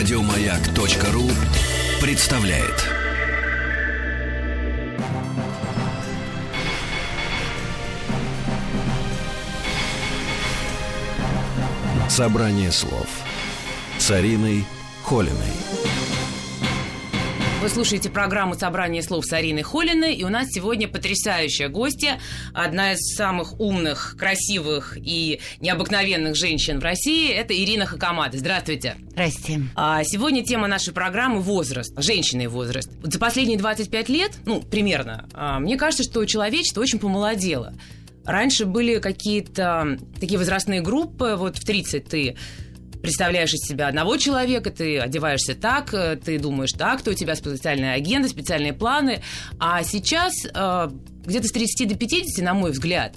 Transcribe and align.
Радиомаяк.ру 0.00 1.30
представляет. 2.00 2.88
Собрание 12.08 12.72
слов 12.72 13.08
с 13.98 14.10
Ариной 14.10 14.64
Холиной. 15.04 15.36
Вы 17.60 17.68
слушаете 17.68 18.08
программу 18.08 18.54
«Собрание 18.54 19.02
слов» 19.02 19.26
с 19.26 19.32
Ариной 19.34 19.60
Холиной, 19.60 20.14
и 20.14 20.24
у 20.24 20.30
нас 20.30 20.48
сегодня 20.48 20.88
потрясающая 20.88 21.68
гостья, 21.68 22.18
одна 22.54 22.92
из 22.94 23.14
самых 23.14 23.60
умных, 23.60 24.16
красивых 24.18 24.96
и 24.96 25.40
необыкновенных 25.60 26.36
женщин 26.36 26.80
в 26.80 26.82
России, 26.82 27.30
это 27.30 27.52
Ирина 27.54 27.84
Хакамада. 27.84 28.38
Здравствуйте. 28.38 28.96
Здрасте. 29.10 29.60
А 29.76 30.02
сегодня 30.04 30.42
тема 30.42 30.68
нашей 30.68 30.94
программы– 30.94 31.40
возраст, 31.42 31.92
женщины 32.00 32.44
и 32.44 32.46
возраст. 32.46 32.90
Вот 33.02 33.12
за 33.12 33.18
последние 33.18 33.58
25 33.58 34.08
лет, 34.08 34.38
ну, 34.46 34.62
примерно, 34.62 35.28
а, 35.34 35.60
мне 35.60 35.76
кажется, 35.76 36.02
что 36.02 36.24
человечество 36.24 36.80
очень 36.80 36.98
помолодело. 36.98 37.74
Раньше 38.24 38.64
были 38.64 39.00
какие-то 39.00 39.98
такие 40.18 40.38
возрастные 40.38 40.80
группы, 40.80 41.34
вот 41.36 41.58
в 41.58 41.64
30 41.66 42.08
ты 42.08 42.36
представляешь 43.02 43.52
из 43.52 43.60
себя 43.60 43.88
одного 43.88 44.16
человека, 44.16 44.70
ты 44.70 44.98
одеваешься 44.98 45.54
так, 45.54 45.92
э, 45.94 46.16
ты 46.16 46.38
думаешь 46.38 46.72
так, 46.72 47.02
то 47.02 47.10
у 47.10 47.14
тебя 47.14 47.34
специальная 47.34 47.94
агенда, 47.94 48.28
специальные 48.28 48.72
планы. 48.72 49.22
А 49.58 49.82
сейчас 49.82 50.32
э, 50.44 50.90
где-то 51.24 51.48
с 51.48 51.52
30 51.52 51.88
до 51.88 51.94
50, 51.96 52.44
на 52.44 52.54
мой 52.54 52.70
взгляд, 52.72 53.16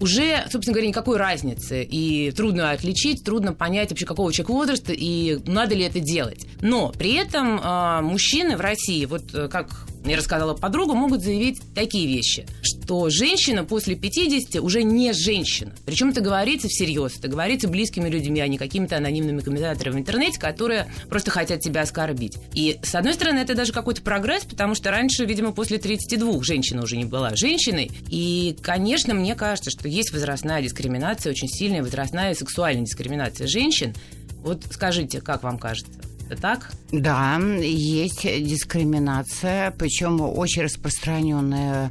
уже, 0.00 0.44
собственно 0.50 0.72
говоря, 0.72 0.88
никакой 0.88 1.18
разницы. 1.18 1.82
И 1.84 2.30
трудно 2.32 2.70
отличить, 2.70 3.22
трудно 3.22 3.52
понять 3.52 3.90
вообще, 3.90 4.06
какого 4.06 4.32
человека 4.32 4.52
возраста 4.52 4.92
и 4.92 5.38
надо 5.46 5.74
ли 5.74 5.84
это 5.84 6.00
делать. 6.00 6.46
Но 6.62 6.90
при 6.90 7.14
этом 7.14 7.60
э, 7.60 8.00
мужчины 8.00 8.56
в 8.56 8.60
России, 8.60 9.04
вот 9.04 9.34
э, 9.34 9.48
как 9.48 9.86
мне 10.04 10.16
рассказала 10.16 10.54
подруга, 10.54 10.94
могут 10.94 11.22
заявить 11.22 11.60
такие 11.74 12.06
вещи, 12.06 12.46
что 12.62 13.10
женщина 13.10 13.64
после 13.64 13.94
50 13.94 14.62
уже 14.62 14.82
не 14.82 15.12
женщина. 15.12 15.72
Причем 15.84 16.10
это 16.10 16.20
говорится 16.20 16.68
всерьез, 16.68 17.18
это 17.18 17.28
говорится 17.28 17.68
близкими 17.68 18.08
людьми, 18.08 18.40
а 18.40 18.48
не 18.48 18.58
какими-то 18.58 18.96
анонимными 18.96 19.40
комментаторами 19.40 19.96
в 19.96 19.98
интернете, 19.98 20.40
которые 20.40 20.86
просто 21.08 21.30
хотят 21.30 21.60
тебя 21.60 21.82
оскорбить. 21.82 22.36
И, 22.54 22.78
с 22.82 22.94
одной 22.94 23.14
стороны, 23.14 23.38
это 23.40 23.54
даже 23.54 23.72
какой-то 23.72 24.02
прогресс, 24.02 24.44
потому 24.44 24.74
что 24.74 24.90
раньше, 24.90 25.24
видимо, 25.24 25.52
после 25.52 25.78
32 25.78 26.42
женщина 26.42 26.82
уже 26.82 26.96
не 26.96 27.04
была 27.04 27.36
женщиной. 27.36 27.90
И, 28.08 28.56
конечно, 28.62 29.14
мне 29.14 29.34
кажется, 29.34 29.70
что 29.70 29.88
есть 29.88 30.12
возрастная 30.12 30.62
дискриминация, 30.62 31.30
очень 31.30 31.48
сильная 31.48 31.82
возрастная 31.82 32.32
и 32.32 32.34
сексуальная 32.34 32.84
дискриминация 32.84 33.46
женщин. 33.46 33.94
Вот 34.42 34.64
скажите, 34.70 35.20
как 35.20 35.42
вам 35.42 35.58
кажется? 35.58 35.92
Это 36.30 36.40
так? 36.40 36.70
Да, 36.92 37.38
есть 37.60 38.22
дискриминация, 38.22 39.72
причем 39.72 40.20
очень 40.20 40.62
распространенная 40.62 41.90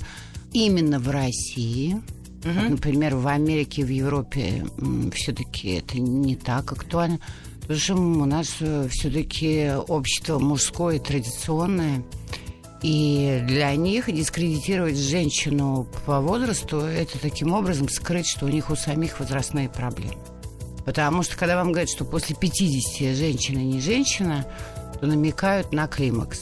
именно 0.53 0.97
в 0.97 1.09
России. 1.09 2.01
Угу. 2.45 2.53
Вот, 2.53 2.69
например, 2.69 3.17
в 3.17 3.27
Америке, 3.27 3.83
в 3.83 3.89
Европе 3.89 4.65
все-таки 5.13 5.73
это 5.73 5.99
не 5.99 6.37
так 6.37 6.71
актуально. 6.71 7.19
Потому 7.61 7.79
что 7.79 7.95
у 7.95 8.25
нас 8.25 8.47
все-таки 8.47 9.71
общество 9.87 10.39
мужское 10.39 10.99
традиционное. 10.99 12.03
И 12.81 13.43
для 13.45 13.75
них 13.75 14.09
дискредитировать 14.11 14.97
женщину 14.97 15.85
по 16.05 16.21
возрасту 16.21 16.77
это 16.77 17.19
таким 17.19 17.51
образом 17.53 17.89
скрыть, 17.89 18.25
что 18.25 18.45
у 18.45 18.49
них 18.49 18.69
у 18.69 18.75
самих 18.77 19.19
возрастные 19.19 19.67
проблемы. 19.67 20.15
Потому 20.89 21.21
что 21.21 21.37
когда 21.37 21.55
вам 21.55 21.67
говорят, 21.67 21.87
что 21.87 22.03
после 22.03 22.35
50 22.35 23.15
женщина 23.15 23.59
не 23.59 23.79
женщина, 23.79 24.47
то 24.99 25.05
намекают 25.05 25.71
на 25.71 25.85
климакс. 25.87 26.41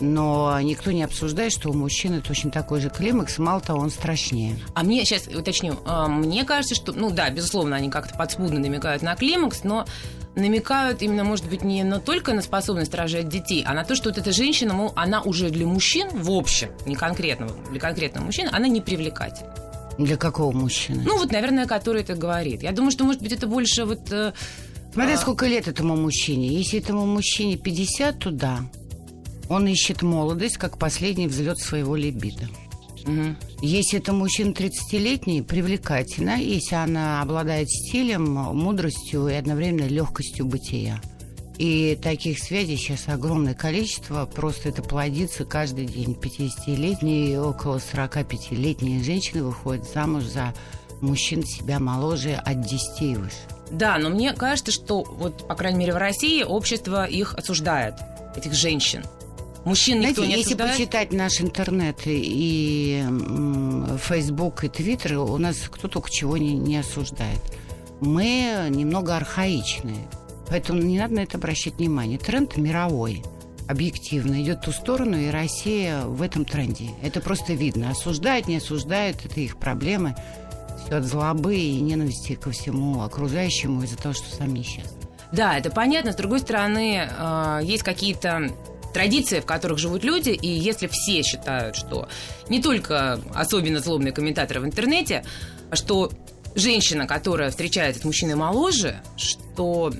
Но 0.00 0.60
никто 0.60 0.90
не 0.90 1.04
обсуждает, 1.04 1.52
что 1.52 1.70
у 1.70 1.72
мужчины 1.72 2.20
точно 2.20 2.50
такой 2.50 2.80
же 2.80 2.90
климакс, 2.90 3.38
мало 3.38 3.60
того, 3.60 3.78
он 3.78 3.90
страшнее. 3.90 4.58
А 4.74 4.82
мне, 4.82 5.04
сейчас 5.04 5.28
уточню, 5.28 5.78
а, 5.84 6.08
мне 6.08 6.42
кажется, 6.42 6.74
что, 6.74 6.92
ну 6.92 7.10
да, 7.12 7.30
безусловно, 7.30 7.76
они 7.76 7.90
как-то 7.90 8.18
подспудно 8.18 8.58
намекают 8.58 9.02
на 9.02 9.14
климакс, 9.14 9.62
но 9.62 9.86
намекают 10.34 11.00
именно, 11.02 11.22
может 11.22 11.48
быть, 11.48 11.62
не 11.62 11.84
на 11.84 12.00
только 12.00 12.34
на 12.34 12.42
способность 12.42 12.92
рожать 12.92 13.28
детей, 13.28 13.62
а 13.64 13.72
на 13.72 13.84
то, 13.84 13.94
что 13.94 14.08
вот 14.08 14.18
эта 14.18 14.32
женщина, 14.32 14.74
мол, 14.74 14.92
она 14.96 15.22
уже 15.22 15.48
для 15.48 15.68
мужчин 15.68 16.08
в 16.12 16.32
общем, 16.32 16.70
не 16.86 16.96
конкретного, 16.96 17.52
для 17.70 17.78
конкретного 17.78 18.24
мужчины, 18.24 18.48
она 18.50 18.66
не 18.66 18.80
привлекательна. 18.80 19.69
Для 20.00 20.16
какого 20.16 20.52
мужчины? 20.52 21.02
Ну, 21.04 21.18
вот, 21.18 21.30
наверное, 21.30 21.66
который 21.66 22.00
это 22.00 22.14
говорит. 22.14 22.62
Я 22.62 22.72
думаю, 22.72 22.90
что, 22.90 23.04
может 23.04 23.22
быть, 23.22 23.32
это 23.32 23.46
больше 23.46 23.84
вот... 23.84 24.10
Э, 24.10 24.32
Смотри, 24.92 25.14
а... 25.14 25.18
сколько 25.18 25.46
лет 25.46 25.68
этому 25.68 25.94
мужчине. 25.96 26.48
Если 26.48 26.78
этому 26.78 27.06
мужчине 27.06 27.56
50, 27.56 28.18
то 28.18 28.30
да. 28.30 28.60
Он 29.50 29.66
ищет 29.66 30.02
молодость, 30.02 30.56
как 30.56 30.78
последний 30.78 31.26
взлет 31.26 31.58
своего 31.58 31.96
либидо. 31.96 32.48
Угу. 33.04 33.36
Если 33.62 33.98
это 33.98 34.12
мужчина 34.12 34.52
30-летний, 34.52 35.42
привлекательно, 35.42 36.40
если 36.40 36.76
она 36.76 37.20
обладает 37.20 37.68
стилем, 37.70 38.24
мудростью 38.32 39.28
и 39.28 39.34
одновременно 39.34 39.86
легкостью 39.86 40.46
бытия. 40.46 41.00
И 41.60 41.94
таких 42.00 42.38
связей 42.38 42.78
сейчас 42.78 43.06
огромное 43.06 43.52
количество. 43.52 44.24
Просто 44.24 44.70
это 44.70 44.82
плодится 44.82 45.44
каждый 45.44 45.84
день. 45.84 46.16
50-летние, 46.18 47.38
около 47.38 47.76
45-летние 47.76 49.04
женщины 49.04 49.42
выходят 49.42 49.86
замуж 49.92 50.24
за 50.24 50.54
мужчин 51.02 51.44
себя 51.44 51.78
моложе 51.78 52.32
от 52.32 52.62
10 52.62 53.02
и 53.02 53.14
выше. 53.14 53.36
Да, 53.70 53.98
но 53.98 54.08
мне 54.08 54.32
кажется, 54.32 54.72
что 54.72 55.02
вот, 55.02 55.46
по 55.46 55.54
крайней 55.54 55.80
мере, 55.80 55.92
в 55.92 55.98
России 55.98 56.42
общество 56.42 57.04
их 57.04 57.34
осуждает, 57.34 57.96
этих 58.34 58.54
женщин. 58.54 59.04
Мужчин 59.66 59.98
Знаете, 59.98 60.22
никто 60.22 60.24
не 60.24 60.38
если 60.38 60.54
осуждает? 60.54 60.72
почитать 60.78 61.12
наш 61.12 61.42
интернет 61.42 61.98
и 62.06 63.04
Facebook 64.02 64.64
и 64.64 64.68
Твиттер, 64.70 65.18
у 65.18 65.36
нас 65.36 65.58
кто 65.70 65.88
только 65.88 66.10
чего 66.10 66.38
не, 66.38 66.54
не 66.54 66.78
осуждает. 66.78 67.42
Мы 68.00 68.66
немного 68.70 69.14
архаичные. 69.14 70.08
Поэтому 70.50 70.82
не 70.82 70.98
надо 70.98 71.14
на 71.14 71.20
это 71.20 71.38
обращать 71.38 71.76
внимание. 71.76 72.18
Тренд 72.18 72.56
мировой 72.56 73.22
объективно 73.68 74.42
идет 74.42 74.58
в 74.58 74.64
ту 74.64 74.72
сторону, 74.72 75.16
и 75.16 75.28
Россия 75.28 76.02
в 76.02 76.20
этом 76.22 76.44
тренде. 76.44 76.90
Это 77.02 77.20
просто 77.20 77.52
видно. 77.52 77.90
Осуждают, 77.90 78.48
не 78.48 78.56
осуждают, 78.56 79.24
это 79.24 79.40
их 79.40 79.58
проблемы. 79.58 80.16
Все 80.84 80.96
от 80.96 81.04
злобы 81.04 81.54
и 81.54 81.80
ненависти 81.80 82.34
ко 82.34 82.50
всему 82.50 83.02
окружающему 83.02 83.84
из-за 83.84 83.96
того, 83.96 84.12
что 84.12 84.34
сами 84.34 84.58
несчастны. 84.58 84.98
Да, 85.30 85.56
это 85.56 85.70
понятно. 85.70 86.12
С 86.12 86.16
другой 86.16 86.40
стороны, 86.40 87.08
э, 87.08 87.60
есть 87.62 87.84
какие-то 87.84 88.50
традиции, 88.92 89.38
в 89.38 89.46
которых 89.46 89.78
живут 89.78 90.02
люди, 90.02 90.30
и 90.30 90.48
если 90.48 90.88
все 90.90 91.22
считают, 91.22 91.76
что 91.76 92.08
не 92.48 92.60
только 92.60 93.20
особенно 93.34 93.78
злобные 93.78 94.12
комментаторы 94.12 94.60
в 94.60 94.64
интернете, 94.64 95.24
что 95.72 96.10
женщина, 96.56 97.06
которая 97.06 97.50
встречается 97.50 98.02
с 98.02 98.04
мужчиной 98.04 98.34
моложе, 98.34 99.00
что 99.16 99.92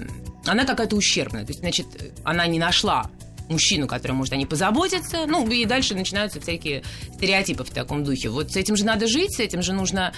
она 0.47 0.65
какая-то 0.65 0.97
ущербная. 0.97 1.45
То 1.45 1.51
есть, 1.51 1.61
значит, 1.61 1.87
она 2.25 2.47
не 2.47 2.59
нашла 2.59 3.11
мужчину, 3.49 3.87
который 3.87 4.13
может 4.13 4.33
о 4.33 4.37
ней 4.37 4.47
позаботиться. 4.47 5.27
Ну, 5.27 5.47
и 5.49 5.65
дальше 5.65 5.95
начинаются 5.95 6.41
всякие 6.41 6.83
стереотипы 7.15 7.65
в 7.65 7.71
таком 7.71 8.05
духе. 8.05 8.31
Вот 8.31 8.53
с 8.53 8.57
этим 8.57 8.77
же 8.77 8.85
надо 8.85 9.07
жить, 9.07 9.37
с 9.37 9.41
этим 9.41 9.63
же 9.63 9.73
нужно 9.73 10.13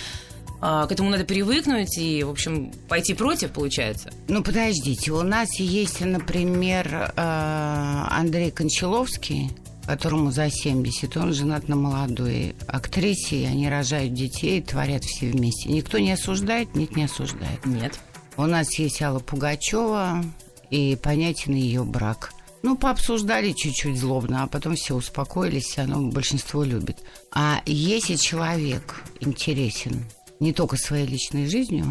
а, 0.65 0.87
к 0.87 0.93
этому 0.93 1.11
надо 1.11 1.25
привыкнуть 1.25 1.99
и, 1.99 2.23
в 2.23 2.31
общем, 2.31 2.71
пойти 2.89 3.15
против, 3.15 3.51
получается. 3.51 4.13
Ну, 4.29 4.45
подождите, 4.45 5.11
у 5.11 5.23
нас 5.23 5.59
есть, 5.59 6.01
например, 6.01 7.13
э, 7.17 8.07
Андрей 8.11 8.53
Кончаловский, 8.53 9.51
которому 9.87 10.31
за 10.31 10.51
70, 10.51 11.17
он 11.17 11.33
женат 11.33 11.69
на 11.69 11.75
молодой 11.75 12.55
актрисе, 12.69 13.43
и 13.43 13.45
они 13.45 13.69
рожают 13.69 14.15
детей, 14.15 14.63
творят 14.63 15.03
все 15.03 15.31
вместе. 15.31 15.69
Никто 15.69 15.99
не 15.99 16.13
осуждает, 16.13 16.77
нет, 16.77 16.95
не 16.95 17.05
осуждает. 17.05 17.67
Нет. 17.67 17.99
У 18.37 18.43
нас 18.47 18.79
есть 18.79 19.03
Алла 19.03 19.19
Пугачева 19.19 20.25
и 20.71 20.97
понятен 20.97 21.55
ее 21.55 21.85
брак. 21.85 22.33
Ну, 22.63 22.77
пообсуждали 22.77 23.53
чуть-чуть 23.53 23.99
злобно, 23.99 24.45
а 24.45 24.47
потом 24.47 24.77
все 24.77 24.95
успокоились, 24.95 25.77
оно 25.79 26.01
большинство 26.01 26.63
любит. 26.63 26.99
А 27.33 27.61
если 27.67 28.15
человек 28.15 29.03
интересен 29.21 30.05
не 30.41 30.53
только 30.53 30.77
своей 30.77 31.07
личной 31.07 31.49
жизнью, 31.49 31.87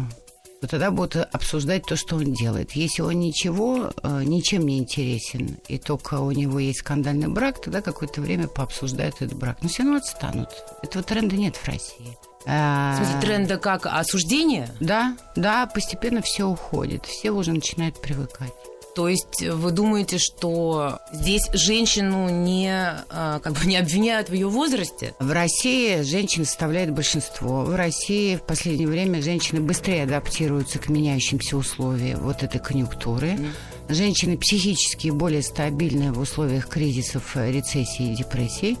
то 0.62 0.68
тогда 0.68 0.90
будут 0.90 1.16
обсуждать 1.16 1.84
то, 1.84 1.96
что 1.96 2.16
он 2.16 2.32
делает. 2.32 2.72
Если 2.72 3.02
он 3.02 3.18
ничего, 3.20 3.90
э, 4.02 4.22
ничем 4.24 4.64
не 4.64 4.78
интересен, 4.78 5.58
и 5.68 5.76
только 5.76 6.20
у 6.20 6.30
него 6.30 6.58
есть 6.58 6.78
скандальный 6.78 7.28
брак, 7.28 7.60
тогда 7.60 7.82
какое-то 7.82 8.20
время 8.20 8.46
пообсуждают 8.46 9.16
этот 9.20 9.36
брак. 9.36 9.58
Но 9.60 9.68
все 9.68 9.82
равно 9.82 9.98
отстанут. 9.98 10.48
Этого 10.82 11.02
тренда 11.04 11.36
нет 11.36 11.56
в 11.56 11.66
России. 11.66 12.16
В 12.44 12.94
смысле, 12.96 13.20
тренда 13.20 13.56
как 13.56 13.86
осуждение? 13.86 14.68
Да, 14.80 15.16
да, 15.36 15.66
постепенно 15.66 16.22
все 16.22 16.46
уходит. 16.46 17.06
Все 17.06 17.30
уже 17.30 17.52
начинают 17.52 18.00
привыкать. 18.00 18.52
То 18.94 19.08
есть 19.08 19.42
вы 19.42 19.70
думаете, 19.70 20.18
что 20.18 20.98
здесь 21.12 21.48
женщину 21.54 22.28
не, 22.28 22.70
а, 23.08 23.38
как 23.38 23.54
бы 23.54 23.64
не 23.64 23.76
обвиняют 23.76 24.28
в 24.28 24.34
ее 24.34 24.48
возрасте? 24.48 25.14
В 25.18 25.32
России 25.32 26.02
женщин 26.02 26.44
составляет 26.44 26.92
большинство. 26.92 27.62
В 27.62 27.74
России 27.74 28.36
в 28.36 28.42
последнее 28.42 28.88
время 28.88 29.22
женщины 29.22 29.62
быстрее 29.62 30.02
адаптируются 30.02 30.78
к 30.78 30.90
меняющимся 30.90 31.56
условиям 31.56 32.20
вот 32.20 32.42
этой 32.42 32.60
конъюнктуры. 32.60 33.28
Mm 33.28 33.46
Женщины 33.88 34.38
психически 34.38 35.10
более 35.10 35.42
стабильны 35.42 36.12
в 36.12 36.20
условиях 36.20 36.68
кризисов, 36.68 37.36
рецессии 37.36 38.12
и 38.12 38.14
депрессий, 38.14 38.78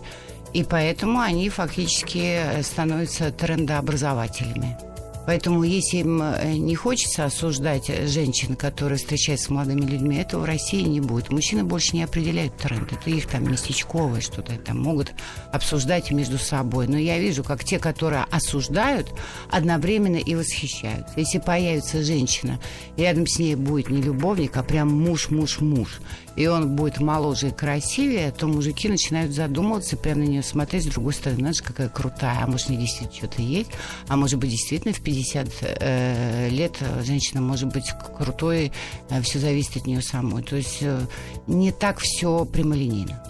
и 0.52 0.64
поэтому 0.64 1.20
они 1.20 1.48
фактически 1.48 2.62
становятся 2.62 3.30
трендообразователями. 3.30 4.76
Поэтому, 5.24 5.62
если 5.62 5.98
им 5.98 6.20
э, 6.20 6.54
не 6.54 6.74
хочется 6.74 7.24
осуждать 7.24 7.86
женщин, 8.08 8.56
которые 8.56 8.98
встречаются 8.98 9.46
с 9.46 9.50
молодыми 9.50 9.82
людьми, 9.82 10.16
этого 10.16 10.42
в 10.42 10.44
России 10.44 10.82
не 10.82 11.00
будет. 11.00 11.30
Мужчины 11.30 11.62
больше 11.62 11.94
не 11.94 12.02
определяют 12.02 12.56
тренд. 12.56 12.92
Это 12.92 13.10
их 13.10 13.28
там 13.28 13.48
местечковое 13.50 14.20
что-то 14.20 14.56
там 14.56 14.80
могут 14.82 15.12
обсуждать 15.52 16.10
между 16.10 16.38
собой. 16.38 16.88
Но 16.88 16.98
я 16.98 17.18
вижу, 17.18 17.44
как 17.44 17.62
те, 17.62 17.78
которые 17.78 18.24
осуждают, 18.30 19.12
одновременно 19.50 20.16
и 20.16 20.34
восхищаются. 20.34 21.12
Если 21.16 21.38
появится 21.38 22.02
женщина, 22.02 22.58
рядом 22.96 23.26
с 23.26 23.38
ней 23.38 23.54
будет 23.54 23.90
не 23.90 24.02
любовник, 24.02 24.56
а 24.56 24.64
прям 24.64 24.88
муж-муж-муж, 24.88 26.00
и 26.36 26.46
он 26.46 26.76
будет 26.76 27.00
моложе 27.00 27.48
и 27.48 27.50
красивее, 27.50 28.30
то 28.32 28.46
мужики 28.46 28.88
начинают 28.88 29.32
задумываться, 29.32 29.96
прямо 29.96 30.20
на 30.20 30.28
нее 30.28 30.42
смотреть 30.42 30.84
с 30.84 30.86
другой 30.86 31.12
стороны. 31.14 31.40
Знаешь, 31.40 31.62
какая 31.62 31.88
крутая, 31.88 32.44
а 32.44 32.46
может, 32.46 32.68
не 32.68 32.76
действительно 32.76 33.16
что-то 33.16 33.42
есть, 33.42 33.70
а 34.08 34.16
может 34.16 34.38
быть, 34.38 34.50
действительно 34.50 34.94
в 34.94 35.00
50 35.00 35.48
э, 35.60 36.48
лет 36.50 36.76
женщина 37.02 37.40
может 37.40 37.72
быть 37.72 37.92
крутой, 38.16 38.72
э, 39.10 39.22
все 39.22 39.38
зависит 39.38 39.76
от 39.78 39.86
нее 39.86 40.02
самой. 40.02 40.42
То 40.42 40.56
есть 40.56 40.78
э, 40.80 41.00
не 41.46 41.72
так 41.72 41.98
все 41.98 42.44
прямолинейно. 42.44 43.22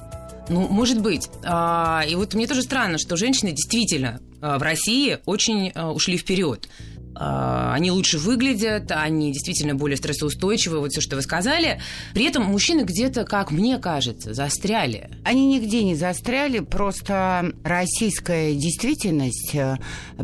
Ну, 0.49 0.69
может 0.69 1.01
быть. 1.01 1.29
А, 1.45 2.05
и 2.09 2.15
вот 2.15 2.35
мне 2.35 2.47
тоже 2.47 2.63
странно, 2.63 2.99
что 2.99 3.17
женщины 3.17 3.53
действительно 3.53 4.21
а, 4.41 4.59
в 4.59 4.63
России 4.63 5.19
очень 5.25 5.71
а, 5.75 5.93
ушли 5.93 6.19
вперед. 6.19 6.69
А, 7.15 7.73
они 7.75 7.91
лучше 7.91 8.19
выглядят, 8.19 8.91
они 8.91 9.33
действительно 9.33 9.75
более 9.75 9.97
стрессоустойчивы, 9.97 10.81
вот 10.81 10.93
все, 10.93 11.01
что 11.01 11.17
вы 11.17 11.23
сказали. 11.23 11.81
При 12.15 12.25
этом 12.25 12.45
мужчины 12.45 12.83
где-то, 12.83 13.25
как 13.25 13.51
мне 13.51 13.79
кажется, 13.79 14.35
застряли. 14.35 15.11
Они 15.25 15.47
нигде 15.47 15.83
не 15.85 15.95
застряли, 15.95 16.61
просто 16.61 17.53
российская 17.65 18.55
действительность 18.55 19.55
э, 19.55 19.77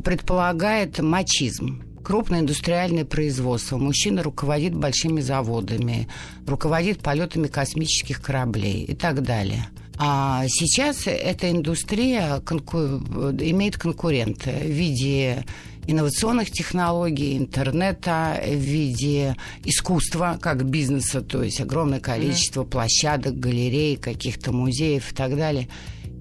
предполагает 0.02 0.98
мачизм 0.98 1.82
крупное 2.02 2.40
индустриальное 2.40 3.04
производство. 3.04 3.76
Мужчина 3.76 4.22
руководит 4.22 4.74
большими 4.74 5.20
заводами, 5.20 6.08
руководит 6.46 7.00
полетами 7.00 7.48
космических 7.48 8.22
кораблей 8.22 8.84
и 8.84 8.94
так 8.94 9.22
далее. 9.22 9.68
А 9.98 10.44
сейчас 10.48 11.06
эта 11.06 11.50
индустрия 11.50 12.40
конку... 12.46 12.78
имеет 12.78 13.76
конкурента 13.76 14.50
в 14.50 14.70
виде 14.70 15.44
инновационных 15.88 16.50
технологий, 16.50 17.36
интернета, 17.38 18.40
в 18.46 18.54
виде 18.54 19.36
искусства 19.64 20.38
как 20.40 20.64
бизнеса, 20.66 21.22
то 21.22 21.42
есть 21.42 21.60
огромное 21.60 21.98
количество 21.98 22.62
mm-hmm. 22.62 22.70
площадок, 22.70 23.40
галерей, 23.40 23.96
каких-то 23.96 24.52
музеев 24.52 25.10
и 25.10 25.14
так 25.14 25.34
далее. 25.34 25.68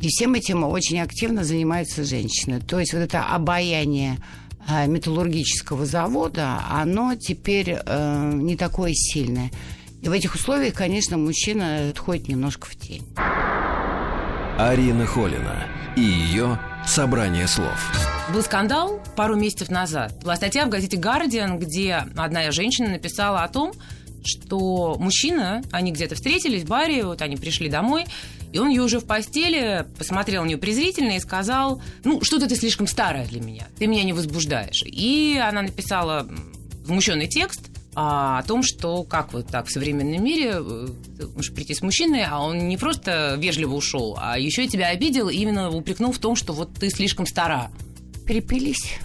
И 0.02 0.08
всем 0.08 0.36
этим 0.36 0.64
очень 0.64 1.02
активно 1.02 1.44
занимаются 1.44 2.06
женщины. 2.06 2.62
То 2.62 2.80
есть 2.80 2.94
вот 2.94 3.00
это 3.00 3.26
обаяние 3.26 4.20
а, 4.66 4.86
металлургического 4.86 5.86
завода, 5.86 6.62
оно 6.70 7.16
теперь 7.16 7.78
э, 7.86 8.32
не 8.36 8.56
такое 8.56 8.94
сильное. 8.94 9.52
И 10.02 10.08
в 10.08 10.12
этих 10.12 10.36
условиях, 10.36 10.76
конечно, 10.76 11.18
мужчина 11.18 11.90
отходит 11.90 12.30
немножко 12.30 12.68
в 12.68 12.76
тень. 12.76 13.04
Арина 14.58 15.06
Холина 15.06 15.66
и 15.96 16.02
ее 16.02 16.60
собрание 16.86 17.48
слов. 17.48 17.92
Был 18.32 18.44
скандал 18.44 19.02
пару 19.18 19.36
месяцев 19.36 19.70
назад. 19.70 20.22
Была 20.22 20.36
статья 20.36 20.66
в 20.66 20.70
газете 20.70 20.96
«Гардиан», 20.96 21.58
где 21.58 22.06
одна 22.16 22.52
женщина 22.52 22.90
написала 22.90 23.44
о 23.44 23.50
том, 23.50 23.74
что 24.24 24.96
мужчина, 25.00 25.64
они 25.72 25.92
где-то 25.92 26.16
встретились 26.16 26.64
в 26.64 26.68
баре, 26.68 27.04
вот 27.04 27.22
они 27.24 27.36
пришли 27.36 27.68
домой, 27.68 28.06
и 28.54 28.60
он 28.60 28.70
ее 28.70 28.84
уже 28.84 29.00
в 29.00 29.06
постели 29.06 29.88
посмотрел 29.98 30.44
на 30.44 30.50
нее 30.50 30.58
презрительно 30.58 31.14
и 31.14 31.20
сказал, 31.20 31.82
ну, 32.04 32.24
что-то 32.24 32.48
ты 32.48 32.56
слишком 32.56 32.86
старая 32.86 33.26
для 33.26 33.42
меня, 33.42 33.68
ты 33.80 33.88
меня 33.88 34.04
не 34.04 34.14
возбуждаешь. 34.14 34.84
И 34.86 35.42
она 35.44 35.64
написала 35.64 36.30
возмущенный 36.82 37.28
текст, 37.28 37.70
а, 37.96 38.38
о 38.38 38.44
том, 38.44 38.62
что 38.62 39.04
как 39.04 39.34
вот 39.34 39.48
так 39.48 39.66
в 39.66 39.72
современном 39.72 40.24
мире 40.24 40.58
э, 40.60 40.88
можешь 41.34 41.52
прийти 41.52 41.74
с 41.74 41.82
мужчиной, 41.82 42.24
а 42.30 42.40
он 42.44 42.68
не 42.68 42.78
просто 42.78 43.36
вежливо 43.40 43.74
ушел, 43.74 44.16
а 44.22 44.38
еще 44.38 44.66
и 44.66 44.68
тебя 44.68 44.90
обидел, 44.90 45.30
именно 45.30 45.72
упрекнул 45.72 46.12
в 46.12 46.20
том, 46.20 46.36
что 46.36 46.54
вот 46.54 46.76
ты 46.76 46.92
слишком 46.92 47.26
стара. 47.26 47.72
Перепились. 48.28 49.00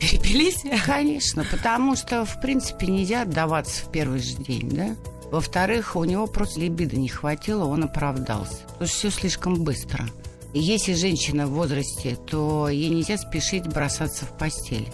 Перепились? 0.00 0.64
Конечно, 0.86 1.44
потому 1.50 1.94
что, 1.94 2.24
в 2.24 2.40
принципе, 2.40 2.86
нельзя 2.86 3.22
отдаваться 3.22 3.84
в 3.84 3.90
первый 3.92 4.20
же 4.20 4.34
день, 4.36 4.70
да? 4.70 4.96
Во-вторых, 5.30 5.94
у 5.94 6.04
него 6.04 6.26
просто 6.26 6.60
либидо 6.60 6.96
не 6.96 7.08
хватило, 7.08 7.64
он 7.64 7.84
оправдался. 7.84 8.62
Потому 8.66 8.88
что 8.88 8.96
все 8.96 9.10
слишком 9.10 9.62
быстро. 9.62 10.06
И 10.52 10.58
если 10.58 10.94
женщина 10.94 11.46
в 11.46 11.50
возрасте, 11.50 12.16
то 12.16 12.68
ей 12.68 12.88
нельзя 12.88 13.16
спешить 13.16 13.68
бросаться 13.68 14.24
в 14.24 14.36
постель. 14.36 14.88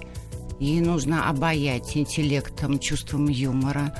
Ей 0.59 0.81
нужно 0.81 1.29
обаять 1.29 1.97
интеллектом, 1.97 2.79
чувством 2.79 3.29
юмора 3.29 3.95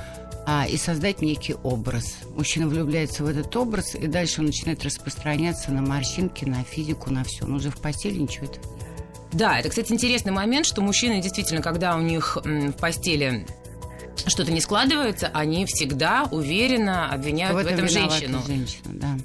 а, 0.45 0.67
и 0.67 0.77
создать 0.77 1.21
некий 1.21 1.55
образ. 1.63 2.17
Мужчина 2.35 2.67
влюбляется 2.67 3.23
в 3.23 3.27
этот 3.27 3.55
образ, 3.55 3.95
и 3.95 4.07
дальше 4.07 4.41
он 4.41 4.47
начинает 4.47 4.83
распространяться 4.83 5.71
на 5.71 5.81
морщинки, 5.81 6.45
на 6.45 6.63
физику, 6.63 7.11
на 7.11 7.23
все. 7.23 7.45
Но 7.45 7.55
уже 7.55 7.71
в 7.71 7.77
постели 7.77 8.19
ничего 8.19 8.45
этого. 8.45 8.76
Да, 9.31 9.59
это, 9.59 9.69
кстати, 9.69 9.91
интересный 9.91 10.31
момент, 10.31 10.65
что 10.65 10.81
мужчины 10.81 11.21
действительно, 11.21 11.61
когда 11.61 11.95
у 11.95 12.01
них 12.01 12.37
в 12.43 12.71
постели 12.73 13.45
что-то 14.25 14.51
не 14.51 14.61
складывается, 14.61 15.29
они 15.33 15.65
всегда 15.65 16.27
уверенно 16.31 17.09
обвиняют 17.09 17.55
в 17.55 17.57
этом, 17.57 17.71
в 17.71 17.73
этом 17.75 17.89
женщину. 17.89 18.41
женщину 18.45 18.83
да. 18.85 19.17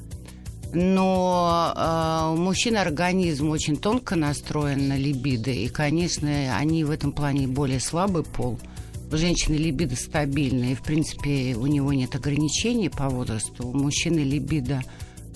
Но 0.75 1.75
э, 1.77 2.33
у 2.33 2.37
мужчин 2.37 2.79
организм 2.79 3.51
очень 3.51 3.77
тонко 3.77 4.17
настроен 4.17 4.89
на 4.89 4.97
либидо, 4.97 5.51
и, 5.51 5.69
конечно, 5.69 6.57
они 6.57 6.85
в 6.85 6.91
этом 6.91 7.13
плане 7.13 7.47
более 7.47 7.79
слабый 7.79 8.23
пол. 8.23 8.59
У 9.11 9.17
женщины 9.17 9.57
либидо 9.57 9.97
стабильная, 9.97 10.71
и, 10.71 10.75
в 10.75 10.83
принципе, 10.83 11.55
у 11.57 11.67
него 11.67 11.93
нет 11.93 12.15
ограничений 12.15 12.89
по 12.89 13.11
возрасту. 13.11 13.69
У 13.69 13.75
мужчины 13.75 14.21
либидо 14.21 14.83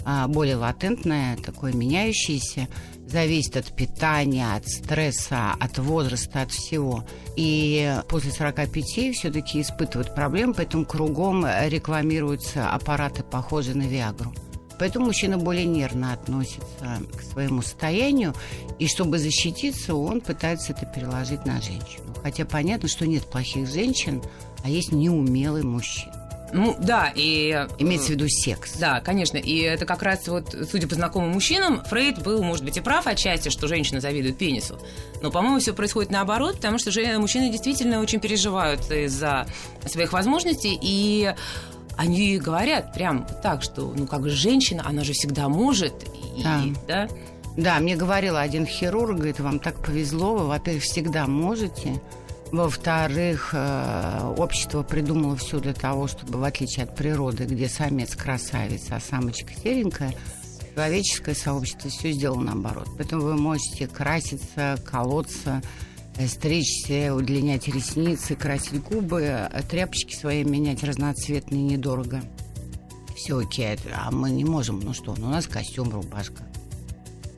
э, 0.06 0.26
более 0.28 0.56
латентное, 0.56 1.36
такое 1.36 1.74
меняющееся, 1.74 2.68
зависит 3.06 3.56
от 3.56 3.74
питания, 3.74 4.54
от 4.54 4.66
стресса, 4.66 5.52
от 5.58 5.78
возраста, 5.78 6.42
от 6.42 6.50
всего. 6.50 7.04
И 7.36 7.94
после 8.08 8.32
45 8.32 9.14
все-таки 9.14 9.60
испытывают 9.60 10.14
проблемы, 10.14 10.54
поэтому 10.54 10.84
кругом 10.84 11.46
рекламируются 11.68 12.70
аппараты, 12.70 13.22
похожие 13.22 13.76
на 13.76 13.82
Виагру. 13.82 14.34
Поэтому 14.78 15.06
мужчина 15.06 15.38
более 15.38 15.64
нервно 15.64 16.12
относится 16.12 17.00
к 17.16 17.22
своему 17.22 17.62
состоянию, 17.62 18.34
и 18.78 18.86
чтобы 18.86 19.18
защититься, 19.18 19.94
он 19.94 20.20
пытается 20.20 20.72
это 20.72 20.84
переложить 20.84 21.46
на 21.46 21.62
женщину. 21.62 22.14
Хотя 22.22 22.44
понятно, 22.44 22.88
что 22.88 23.06
нет 23.06 23.24
плохих 23.24 23.68
женщин, 23.68 24.22
а 24.62 24.68
есть 24.68 24.92
неумелый 24.92 25.62
мужчина. 25.62 26.15
Ну, 26.56 26.74
да, 26.78 27.12
и... 27.14 27.50
Э, 27.50 27.68
Имеется 27.78 28.08
в 28.08 28.10
виду 28.10 28.28
секс. 28.28 28.78
Да, 28.78 29.00
конечно. 29.00 29.36
И 29.36 29.60
это 29.60 29.84
как 29.84 30.02
раз 30.02 30.26
вот, 30.26 30.56
судя 30.70 30.88
по 30.88 30.94
знакомым 30.94 31.30
мужчинам, 31.32 31.84
Фрейд 31.84 32.22
был, 32.22 32.42
может 32.42 32.64
быть, 32.64 32.78
и 32.78 32.80
прав 32.80 33.06
отчасти, 33.06 33.50
что 33.50 33.68
женщина 33.68 34.00
завидует 34.00 34.38
пенису. 34.38 34.78
Но, 35.20 35.30
по-моему, 35.30 35.58
все 35.58 35.74
происходит 35.74 36.10
наоборот, 36.10 36.56
потому 36.56 36.78
что 36.78 36.90
же 36.90 37.18
мужчины 37.18 37.50
действительно 37.50 38.00
очень 38.00 38.20
переживают 38.20 38.90
из-за 38.90 39.46
своих 39.84 40.14
возможностей, 40.14 40.78
и 40.80 41.34
они 41.98 42.38
говорят 42.38 42.94
прям 42.94 43.26
так, 43.42 43.62
что, 43.62 43.92
ну, 43.94 44.06
как 44.06 44.26
женщина, 44.28 44.82
она 44.86 45.04
же 45.04 45.12
всегда 45.12 45.48
может. 45.50 45.92
И, 46.36 46.42
да. 46.42 46.62
да? 46.88 47.08
Да, 47.56 47.78
мне 47.80 47.96
говорил 47.96 48.36
один 48.36 48.66
хирург, 48.66 49.16
говорит, 49.16 49.40
вам 49.40 49.58
так 49.58 49.82
повезло, 49.84 50.36
вы, 50.36 50.46
во-первых, 50.46 50.84
всегда 50.84 51.26
можете, 51.26 52.00
во-вторых, 52.52 53.50
э, 53.52 54.34
общество 54.36 54.82
придумало 54.82 55.36
все 55.36 55.58
для 55.58 55.74
того, 55.74 56.06
чтобы, 56.06 56.38
в 56.38 56.44
отличие 56.44 56.84
от 56.84 56.94
природы, 56.94 57.44
где 57.44 57.68
самец 57.68 58.14
красавец, 58.14 58.86
а 58.90 59.00
самочка 59.00 59.52
серенькая, 59.52 60.14
человеческое 60.74 61.34
сообщество 61.34 61.90
все 61.90 62.12
сделало 62.12 62.40
наоборот. 62.40 62.88
Поэтому 62.96 63.22
вы 63.22 63.36
можете 63.36 63.88
краситься, 63.88 64.78
колоться, 64.84 65.60
стричься, 66.26 67.14
удлинять 67.14 67.68
ресницы, 67.68 68.36
красить 68.36 68.82
губы, 68.82 69.26
а 69.26 69.62
тряпочки 69.62 70.14
свои 70.14 70.44
менять 70.44 70.84
разноцветные 70.84 71.62
недорого. 71.62 72.22
Все 73.16 73.38
окей, 73.38 73.76
а 73.94 74.10
мы 74.10 74.30
не 74.30 74.44
можем, 74.44 74.80
ну 74.80 74.92
что, 74.92 75.14
ну 75.16 75.26
у 75.26 75.30
нас 75.30 75.46
костюм, 75.46 75.90
рубашка, 75.90 76.44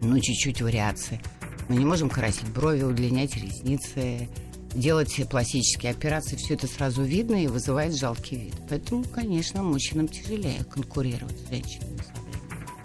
ну 0.01 0.19
чуть-чуть 0.19 0.61
вариации. 0.61 1.21
Мы 1.69 1.77
не 1.77 1.85
можем 1.85 2.11
красить 2.11 2.49
брови, 2.49 2.83
удлинять 2.83 3.37
ресницы, 3.37 4.29
делать 4.75 5.15
пластические 5.29 5.93
операции. 5.93 6.37
Все 6.37 6.55
это 6.55 6.67
сразу 6.67 7.03
видно 7.03 7.43
и 7.43 7.47
вызывает 7.47 7.97
жалкий 7.97 8.37
вид. 8.37 8.55
Поэтому, 8.69 9.05
конечно, 9.05 9.63
мужчинам 9.63 10.09
тяжелее 10.09 10.65
конкурировать 10.65 11.39
с 11.39 11.49
женщинами. 11.49 11.99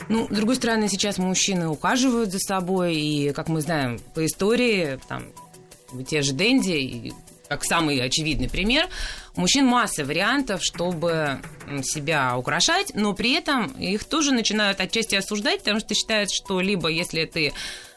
Ну, 0.09 0.27
с 0.29 0.35
другой 0.35 0.55
стороны, 0.55 0.89
сейчас 0.89 1.17
мужчины 1.17 1.67
ухаживают 1.69 2.31
за 2.31 2.39
собой, 2.39 2.95
и, 2.95 3.31
как 3.31 3.47
мы 3.47 3.61
знаем 3.61 3.99
по 4.13 4.25
истории, 4.25 4.99
там, 5.07 5.23
те 6.07 6.21
же 6.21 6.33
Дэнди, 6.33 7.13
как 7.47 7.63
самый 7.63 8.01
очевидный 8.01 8.49
пример, 8.49 8.87
у 9.35 9.41
мужчин 9.41 9.65
масса 9.65 10.03
вариантов, 10.03 10.63
чтобы 10.63 11.39
себя 11.83 12.37
украшать, 12.37 12.91
но 12.95 13.13
при 13.13 13.33
этом 13.33 13.67
их 13.73 14.03
тоже 14.03 14.31
начинают 14.31 14.79
отчасти 14.81 15.15
осуждать, 15.15 15.59
потому 15.59 15.79
что 15.79 15.93
считают, 15.93 16.31
что 16.31 16.59
либо 16.59 16.89
если 16.89 17.25
ты 17.25 17.53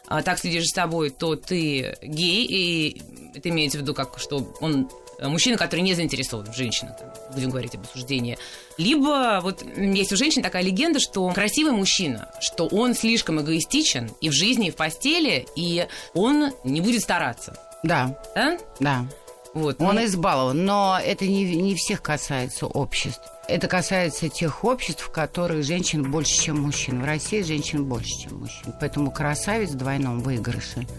так 0.07 0.39
следишь 0.39 0.65
за 0.65 0.83
собой, 0.83 1.11
то 1.11 1.37
ты 1.37 1.97
гей, 2.03 2.47
и 2.47 3.03
это 3.35 3.49
имеется 3.49 3.79
в 3.79 3.83
виду, 3.83 3.95
как, 3.95 4.19
что 4.19 4.55
он 4.61 4.89
Э, 5.19 5.29
мужчина, 5.29 5.57
который 5.57 5.81
не 5.81 5.95
заинтересован 5.95 6.53
в 6.53 6.57
женщине, 6.57 6.95
там, 6.99 7.09
будем 7.33 7.51
говорить 7.51 7.75
об 7.75 7.83
осуждении. 7.83 8.39
Либо 8.77 9.41
вот 9.43 9.65
есть 9.77 10.13
у 10.13 10.17
женщин 10.17 10.43
такая 10.43 10.63
легенда, 10.63 11.01
что 11.01 11.29
красивый 11.31 11.73
мужчина, 11.73 12.31
что 12.41 12.67
он 12.67 12.95
слишком 12.95 13.41
эгоистичен 13.41 14.11
и 14.21 14.29
в 14.29 14.33
жизни, 14.33 14.69
и 14.69 14.71
в 14.71 14.77
постели, 14.77 15.47
и 15.57 15.87
он 16.15 16.53
не 16.65 16.81
будет 16.81 17.03
стараться. 17.03 17.57
Да. 17.83 18.19
Да? 18.35 18.59
Да. 18.81 19.07
Вот, 19.57 19.81
он 19.81 19.97
ну... 19.97 20.05
избалован, 20.05 20.65
но 20.65 21.01
это 21.03 21.27
не, 21.27 21.57
не 21.57 21.75
всех 21.75 22.03
касается 22.03 22.67
обществ. 22.67 23.23
Это 23.49 23.69
касается 23.69 24.29
тех 24.29 24.65
обществ, 24.65 25.05
в 25.05 25.11
которых 25.11 25.65
женщин 25.65 26.11
больше, 26.11 26.43
чем 26.43 26.61
мужчин. 26.61 27.01
В 27.01 27.05
России 27.05 27.43
женщин 27.43 27.85
больше, 27.85 28.11
чем 28.23 28.41
мужчин. 28.41 28.75
Поэтому 28.81 29.11
красавец 29.11 29.71
в 29.71 29.77
двойном 29.77 30.21
выигрыше– 30.21 30.87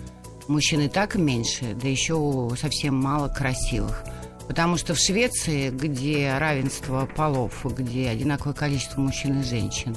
мужчин 0.47 0.81
и 0.81 0.87
так 0.87 1.15
меньше, 1.15 1.75
да 1.79 1.87
еще 1.87 2.49
совсем 2.59 2.95
мало 2.95 3.27
красивых. 3.27 4.03
Потому 4.47 4.77
что 4.77 4.93
в 4.93 4.99
Швеции, 4.99 5.69
где 5.69 6.37
равенство 6.37 7.05
полов, 7.05 7.65
где 7.65 8.09
одинаковое 8.09 8.53
количество 8.53 9.01
мужчин 9.01 9.41
и 9.41 9.43
женщин, 9.43 9.95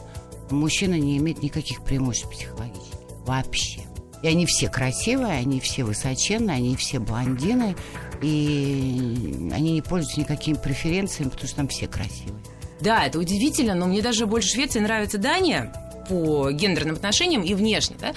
мужчина 0.51 0.95
не 0.99 1.17
имеет 1.19 1.43
никаких 1.43 1.83
преимуществ 1.83 2.31
психологических. 2.31 2.99
Вообще. 3.25 3.81
И 4.23 4.29
они 4.29 4.45
все 4.47 4.69
красивые, 4.69 5.39
они 5.39 5.61
все 5.61 5.85
высоченные, 5.85 6.57
они 6.57 6.77
все 6.77 6.99
блондины, 6.99 7.77
и 8.23 9.51
они 9.53 9.73
не 9.73 9.83
пользуются 9.83 10.21
никакими 10.21 10.57
преференциями, 10.57 11.31
потому 11.31 11.47
что 11.47 11.57
там 11.57 11.69
все 11.69 11.87
красивые. 11.87 12.43
Да, 12.81 13.05
это 13.07 13.19
удивительно, 13.19 13.75
но 13.75 13.87
мне 13.87 14.03
даже 14.03 14.27
больше 14.27 14.49
Швеции 14.51 14.81
нравится 14.81 15.19
Дания 15.19 15.73
по 16.09 16.51
гендерным 16.51 16.97
отношениям 16.97 17.43
и 17.43 17.55
внешне, 17.55 17.97
да? 18.01 18.13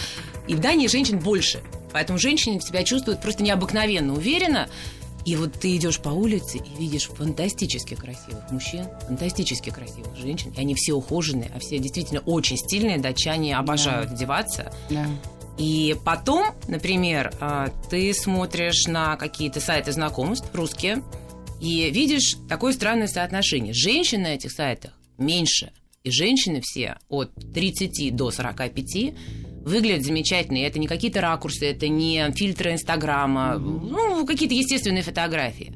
И 0.47 0.55
в 0.55 0.59
Дании 0.59 0.87
женщин 0.87 1.19
больше. 1.19 1.61
Поэтому 1.91 2.17
женщины 2.17 2.59
себя 2.59 2.83
чувствуют 2.83 3.21
просто 3.21 3.43
необыкновенно 3.43 4.13
уверенно. 4.13 4.67
И 5.25 5.37
вот 5.37 5.53
ты 5.53 5.75
идешь 5.77 5.99
по 5.99 6.09
улице 6.09 6.57
и 6.57 6.81
видишь 6.81 7.07
фантастически 7.07 7.93
красивых 7.95 8.51
мужчин, 8.51 8.87
фантастически 9.07 9.69
красивых 9.69 10.17
женщин. 10.17 10.51
И 10.57 10.59
они 10.59 10.75
все 10.75 10.93
ухоженные, 10.93 11.49
а 11.55 11.59
все 11.59 11.77
действительно 11.77 12.19
очень 12.21 12.57
стильные. 12.57 12.97
Датчане 12.97 13.55
обожают 13.55 14.09
да. 14.09 14.15
одеваться. 14.15 14.73
Да. 14.89 15.05
И 15.57 15.95
потом, 16.03 16.47
например, 16.67 17.33
а, 17.39 17.69
ты 17.89 18.13
смотришь 18.13 18.87
на 18.87 19.15
какие-то 19.17 19.59
сайты 19.59 19.91
знакомств 19.91 20.49
русские 20.53 21.03
и 21.61 21.89
видишь 21.91 22.35
такое 22.49 22.73
странное 22.73 23.07
соотношение. 23.07 23.73
Женщин 23.73 24.23
на 24.23 24.35
этих 24.35 24.51
сайтах 24.51 24.93
меньше. 25.17 25.71
И 26.03 26.11
женщины 26.11 26.59
все 26.61 26.97
от 27.07 27.31
30 27.53 28.13
до 28.13 28.31
45 28.31 29.13
выглядят 29.63 30.05
замечательно. 30.05 30.57
И 30.57 30.61
это 30.61 30.79
не 30.79 30.87
какие-то 30.87 31.21
ракурсы, 31.21 31.65
это 31.65 31.87
не 31.87 32.29
фильтры 32.33 32.73
Инстаграма, 32.73 33.57
ну, 33.57 34.25
какие-то 34.25 34.55
естественные 34.55 35.03
фотографии. 35.03 35.72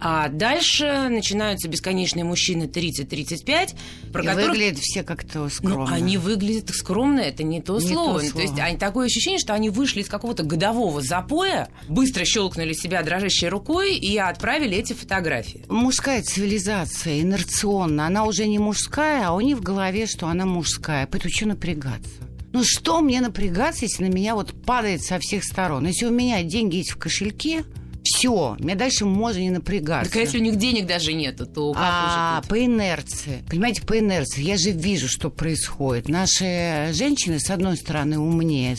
А 0.00 0.28
дальше 0.28 1.08
начинаются 1.10 1.68
бесконечные 1.68 2.24
мужчины 2.24 2.64
30-35, 2.64 3.76
про 4.12 4.22
и 4.22 4.26
которых... 4.26 4.48
выглядят 4.48 4.78
все 4.78 5.02
как-то 5.02 5.40
ну, 5.40 5.50
скромно. 5.50 5.86
Ну, 5.86 5.94
они 5.94 6.16
выглядят 6.16 6.70
скромно, 6.70 7.20
это 7.20 7.42
не 7.42 7.60
то, 7.60 7.78
не 7.78 7.88
слово. 7.88 8.20
то 8.20 8.26
слово. 8.26 8.34
То 8.34 8.40
есть 8.40 8.58
они, 8.58 8.78
такое 8.78 9.06
ощущение, 9.06 9.38
что 9.38 9.52
они 9.52 9.68
вышли 9.68 10.00
из 10.00 10.08
какого-то 10.08 10.42
годового 10.42 11.02
запоя, 11.02 11.68
быстро 11.88 12.24
щелкнули 12.24 12.72
себя 12.72 13.02
дрожащей 13.02 13.48
рукой 13.48 13.94
и 13.94 14.16
отправили 14.16 14.76
эти 14.78 14.94
фотографии. 14.94 15.64
Мужская 15.68 16.22
цивилизация 16.22 17.20
инерционна, 17.20 18.06
она 18.06 18.24
уже 18.24 18.46
не 18.46 18.58
мужская, 18.58 19.26
а 19.26 19.34
у 19.34 19.40
них 19.40 19.58
в 19.58 19.62
голове, 19.62 20.06
что 20.06 20.28
она 20.28 20.46
мужская. 20.46 21.06
Поэтому 21.06 21.32
что 21.32 21.46
напрягаться? 21.46 22.10
Ну 22.52 22.64
что 22.64 23.00
мне 23.00 23.20
напрягаться, 23.20 23.84
если 23.84 24.04
на 24.04 24.12
меня 24.12 24.34
вот 24.34 24.52
падает 24.64 25.02
со 25.02 25.18
всех 25.20 25.44
сторон? 25.44 25.86
Если 25.86 26.06
у 26.06 26.10
меня 26.10 26.42
деньги 26.42 26.76
есть 26.76 26.90
в 26.90 26.96
кошельке, 26.96 27.64
все, 28.02 28.56
мне 28.58 28.74
дальше 28.74 29.04
можно 29.04 29.40
не 29.40 29.50
напрягаться. 29.50 30.10
Так 30.10 30.20
а 30.20 30.22
если 30.22 30.38
у 30.38 30.42
них 30.42 30.56
денег 30.56 30.86
даже 30.86 31.12
нету, 31.12 31.46
то 31.46 31.72
как 31.72 31.82
А, 31.82 32.42
по 32.48 32.64
инерции. 32.64 33.42
Понимаете, 33.48 33.82
по 33.82 33.98
инерции. 33.98 34.42
Я 34.42 34.56
же 34.56 34.70
вижу, 34.70 35.08
что 35.08 35.30
происходит. 35.30 36.08
Наши 36.08 36.90
женщины, 36.92 37.38
с 37.38 37.50
одной 37.50 37.76
стороны, 37.76 38.18
умнее, 38.18 38.76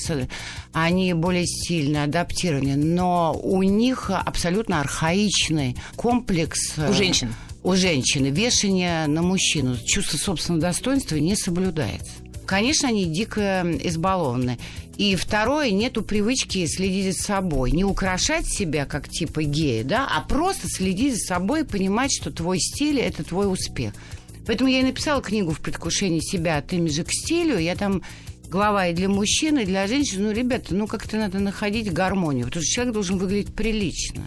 они 0.74 1.14
более 1.14 1.46
сильно 1.46 2.04
адаптированы, 2.04 2.76
но 2.76 3.34
у 3.34 3.62
них 3.64 4.10
абсолютно 4.10 4.82
архаичный 4.82 5.76
комплекс... 5.96 6.74
У 6.78 6.94
женщин. 6.94 7.34
У 7.64 7.76
женщины. 7.76 8.28
Вешание 8.28 9.06
на 9.08 9.22
мужчину. 9.22 9.78
Чувство 9.86 10.18
собственного 10.18 10.62
достоинства 10.62 11.16
не 11.18 11.36
соблюдается 11.36 12.12
конечно, 12.52 12.90
они 12.90 13.06
дико 13.06 13.66
избалованы. 13.82 14.60
И 15.02 15.16
второе, 15.16 15.72
нету 15.72 16.04
привычки 16.04 16.64
следить 16.68 17.16
за 17.16 17.24
собой. 17.24 17.72
Не 17.72 17.84
украшать 17.84 18.46
себя, 18.46 18.86
как 18.86 19.10
типа 19.10 19.42
гея, 19.42 19.84
да, 19.84 20.08
а 20.08 20.22
просто 20.22 20.68
следить 20.70 21.16
за 21.16 21.22
собой 21.22 21.62
и 21.62 21.64
понимать, 21.64 22.12
что 22.14 22.30
твой 22.30 22.60
стиль– 22.60 23.00
это 23.02 23.24
твой 23.24 23.52
успех. 23.52 23.94
Поэтому 24.46 24.70
я 24.70 24.82
и 24.82 24.84
написала 24.84 25.24
книгу 25.24 25.54
«В 25.54 25.60
предвкушении 25.60 26.20
себя 26.20 26.58
от 26.58 26.72
имиджа 26.74 27.04
к 27.04 27.12
стилю». 27.12 27.58
Я 27.58 27.76
там 27.76 28.04
глава 28.48 28.90
и 28.90 28.94
для 28.94 29.10
мужчин, 29.10 29.58
и 29.58 29.66
для 29.66 29.88
женщин. 29.88 30.22
Ну, 30.22 30.34
ребята, 30.34 30.76
ну 30.76 30.86
как-то 30.86 31.18
надо 31.18 31.40
находить 31.40 31.92
гармонию, 31.92 32.46
потому 32.46 32.62
что 32.62 32.72
человек 32.72 32.94
должен 32.94 33.18
выглядеть 33.18 33.56
прилично 33.56 34.22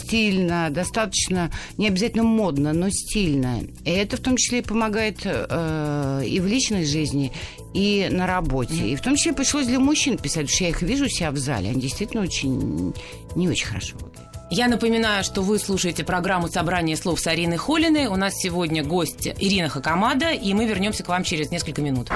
стильно, 0.00 0.68
достаточно, 0.70 1.50
не 1.76 1.88
обязательно 1.88 2.24
модно, 2.24 2.72
но 2.72 2.90
стильно. 2.90 3.60
И 3.84 3.90
это 3.90 4.16
в 4.16 4.20
том 4.20 4.36
числе 4.36 4.60
и 4.60 4.62
помогает 4.62 5.20
э, 5.24 6.22
и 6.26 6.40
в 6.40 6.46
личной 6.46 6.84
жизни, 6.84 7.32
и 7.74 8.08
на 8.10 8.26
работе. 8.26 8.88
И 8.88 8.96
в 8.96 9.00
том 9.00 9.16
числе 9.16 9.32
пришлось 9.32 9.66
для 9.66 9.78
мужчин 9.78 10.16
писать, 10.16 10.46
потому 10.46 10.48
что 10.48 10.64
я 10.64 10.70
их 10.70 10.82
вижу 10.82 11.08
себя 11.08 11.30
в 11.30 11.36
зале. 11.36 11.70
Они 11.70 11.80
действительно 11.80 12.22
очень, 12.22 12.94
не 13.36 13.48
очень 13.48 13.66
хорошо 13.66 13.96
выглядят. 13.96 14.26
Я 14.50 14.66
напоминаю, 14.66 15.22
что 15.22 15.42
вы 15.42 15.60
слушаете 15.60 16.02
программу 16.02 16.48
«Собрание 16.48 16.96
слов» 16.96 17.20
с 17.20 17.26
Ариной 17.28 17.56
Холиной. 17.56 18.06
У 18.06 18.16
нас 18.16 18.34
сегодня 18.34 18.82
гость 18.82 19.28
Ирина 19.38 19.68
Хакамада, 19.68 20.32
и 20.32 20.52
мы 20.54 20.66
вернемся 20.66 21.04
к 21.04 21.08
вам 21.08 21.22
через 21.22 21.52
несколько 21.52 21.82
минут. 21.82 22.08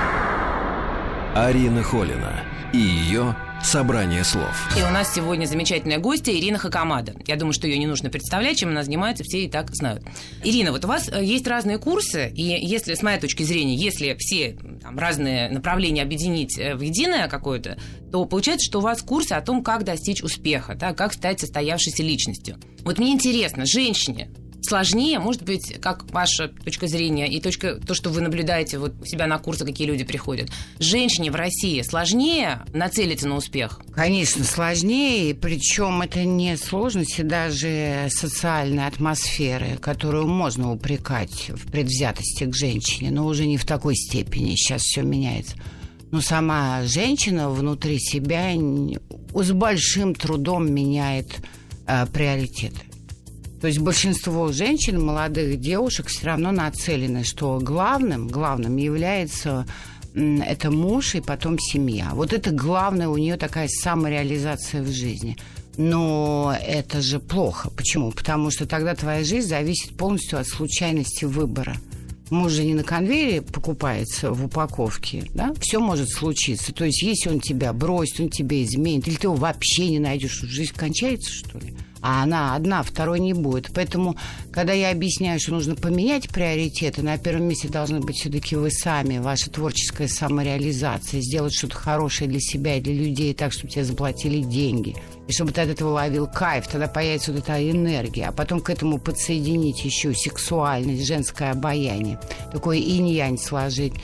Арина 1.34 1.82
Холина 1.84 2.42
и 2.72 2.78
ее 2.78 3.36
Собрание 3.64 4.24
слов. 4.24 4.68
И 4.78 4.82
у 4.82 4.90
нас 4.90 5.14
сегодня 5.14 5.46
замечательная 5.46 5.98
гостья 5.98 6.32
Ирина 6.32 6.58
Хакамада. 6.58 7.14
Я 7.26 7.36
думаю, 7.36 7.54
что 7.54 7.66
ее 7.66 7.78
не 7.78 7.86
нужно 7.86 8.10
представлять, 8.10 8.58
чем 8.58 8.68
она 8.68 8.84
занимается, 8.84 9.24
все 9.24 9.44
и 9.44 9.48
так 9.48 9.74
знают. 9.74 10.04
Ирина, 10.44 10.70
вот 10.70 10.84
у 10.84 10.88
вас 10.88 11.08
э, 11.08 11.24
есть 11.24 11.46
разные 11.46 11.78
курсы, 11.78 12.28
и 12.28 12.42
если, 12.42 12.94
с 12.94 13.02
моей 13.02 13.18
точки 13.18 13.42
зрения, 13.42 13.74
если 13.74 14.14
все 14.18 14.58
там, 14.82 14.98
разные 14.98 15.48
направления 15.48 16.02
объединить 16.02 16.58
э, 16.58 16.74
в 16.74 16.82
единое 16.82 17.26
какое-то, 17.26 17.78
то 18.12 18.26
получается, 18.26 18.66
что 18.66 18.80
у 18.80 18.82
вас 18.82 19.00
курсы 19.00 19.32
о 19.32 19.40
том, 19.40 19.64
как 19.64 19.84
достичь 19.84 20.22
успеха, 20.22 20.74
да, 20.74 20.92
как 20.92 21.14
стать 21.14 21.40
состоявшейся 21.40 22.02
личностью. 22.02 22.58
Вот 22.84 22.98
мне 22.98 23.12
интересно, 23.12 23.64
женщине, 23.64 24.28
сложнее, 24.64 25.18
может 25.18 25.42
быть, 25.42 25.80
как 25.80 26.10
ваша 26.10 26.48
точка 26.48 26.86
зрения 26.86 27.28
и 27.28 27.40
точка, 27.40 27.76
то, 27.76 27.94
что 27.94 28.10
вы 28.10 28.20
наблюдаете 28.20 28.78
вот 28.78 28.94
у 29.02 29.04
себя 29.04 29.26
на 29.26 29.38
курсы, 29.38 29.64
какие 29.64 29.86
люди 29.86 30.04
приходят. 30.04 30.50
Женщине 30.78 31.30
в 31.30 31.34
России 31.34 31.82
сложнее 31.82 32.62
нацелиться 32.72 33.28
на 33.28 33.36
успех? 33.36 33.80
Конечно, 33.94 34.44
сложнее, 34.44 35.34
причем 35.34 36.02
это 36.02 36.24
не 36.24 36.56
сложности 36.56 37.22
даже 37.22 38.08
социальной 38.10 38.86
атмосферы, 38.86 39.76
которую 39.80 40.26
можно 40.26 40.72
упрекать 40.72 41.50
в 41.50 41.70
предвзятости 41.70 42.44
к 42.44 42.54
женщине, 42.54 43.10
но 43.10 43.26
уже 43.26 43.46
не 43.46 43.56
в 43.56 43.64
такой 43.64 43.94
степени, 43.94 44.54
сейчас 44.56 44.82
все 44.82 45.02
меняется. 45.02 45.56
Но 46.10 46.20
сама 46.20 46.84
женщина 46.84 47.50
внутри 47.50 47.98
себя 47.98 48.52
с 48.54 49.52
большим 49.52 50.14
трудом 50.14 50.72
меняет 50.72 51.28
э, 51.86 52.06
приоритеты. 52.06 52.80
То 53.64 53.68
есть 53.68 53.80
большинство 53.80 54.52
женщин, 54.52 55.02
молодых 55.02 55.58
девушек 55.58 56.08
все 56.08 56.26
равно 56.26 56.52
нацелены, 56.52 57.24
что 57.24 57.58
главным, 57.62 58.28
главным 58.28 58.76
является 58.76 59.66
это 60.14 60.70
муж 60.70 61.14
и 61.14 61.22
потом 61.22 61.58
семья. 61.58 62.10
Вот 62.12 62.34
это 62.34 62.50
главное 62.50 63.08
у 63.08 63.16
нее 63.16 63.38
такая 63.38 63.68
самореализация 63.68 64.82
в 64.82 64.88
жизни. 64.88 65.38
Но 65.78 66.54
это 66.62 67.00
же 67.00 67.20
плохо. 67.20 67.70
Почему? 67.70 68.12
Потому 68.12 68.50
что 68.50 68.66
тогда 68.66 68.94
твоя 68.94 69.24
жизнь 69.24 69.48
зависит 69.48 69.96
полностью 69.96 70.38
от 70.38 70.46
случайности 70.46 71.24
выбора. 71.24 71.74
Муж 72.28 72.52
же 72.52 72.64
не 72.64 72.74
на 72.74 72.84
конвейере 72.84 73.40
покупается 73.40 74.30
в 74.32 74.44
упаковке, 74.44 75.24
да? 75.32 75.54
Все 75.58 75.80
может 75.80 76.10
случиться. 76.10 76.74
То 76.74 76.84
есть, 76.84 77.02
если 77.02 77.30
он 77.30 77.40
тебя 77.40 77.72
бросит, 77.72 78.20
он 78.20 78.28
тебя 78.28 78.62
изменит, 78.62 79.08
или 79.08 79.16
ты 79.16 79.26
его 79.26 79.36
вообще 79.36 79.88
не 79.88 80.00
найдешь, 80.00 80.40
жизнь 80.42 80.74
кончается, 80.76 81.32
что 81.32 81.58
ли? 81.58 81.74
А 82.04 82.22
она 82.22 82.54
одна, 82.54 82.82
второй 82.82 83.18
не 83.18 83.32
будет. 83.32 83.70
Поэтому, 83.74 84.14
когда 84.52 84.74
я 84.74 84.90
объясняю, 84.90 85.40
что 85.40 85.52
нужно 85.52 85.74
поменять 85.74 86.28
приоритеты, 86.28 87.02
на 87.02 87.16
первом 87.16 87.44
месте 87.44 87.68
должны 87.68 88.00
быть 88.00 88.16
все-таки 88.16 88.56
вы 88.56 88.70
сами, 88.70 89.16
ваша 89.16 89.48
творческая 89.50 90.06
самореализация, 90.06 91.22
сделать 91.22 91.54
что-то 91.54 91.76
хорошее 91.76 92.28
для 92.28 92.40
себя 92.40 92.76
и 92.76 92.82
для 92.82 92.92
людей 92.92 93.32
так, 93.32 93.54
чтобы 93.54 93.70
тебе 93.70 93.84
заплатили 93.84 94.42
деньги. 94.42 94.96
И 95.28 95.32
чтобы 95.32 95.52
ты 95.52 95.62
от 95.62 95.70
этого 95.70 95.92
ловил 95.92 96.26
кайф, 96.26 96.68
тогда 96.68 96.88
появится 96.88 97.32
вот 97.32 97.40
эта 97.40 97.70
энергия. 97.70 98.26
А 98.26 98.32
потом 98.32 98.60
к 98.60 98.68
этому 98.68 98.98
подсоединить 98.98 99.82
еще 99.82 100.12
сексуальность, 100.12 101.06
женское 101.06 101.52
обаяние. 101.52 102.20
Такое 102.52 102.76
инь-янь 102.76 103.38
сложить 103.38 103.94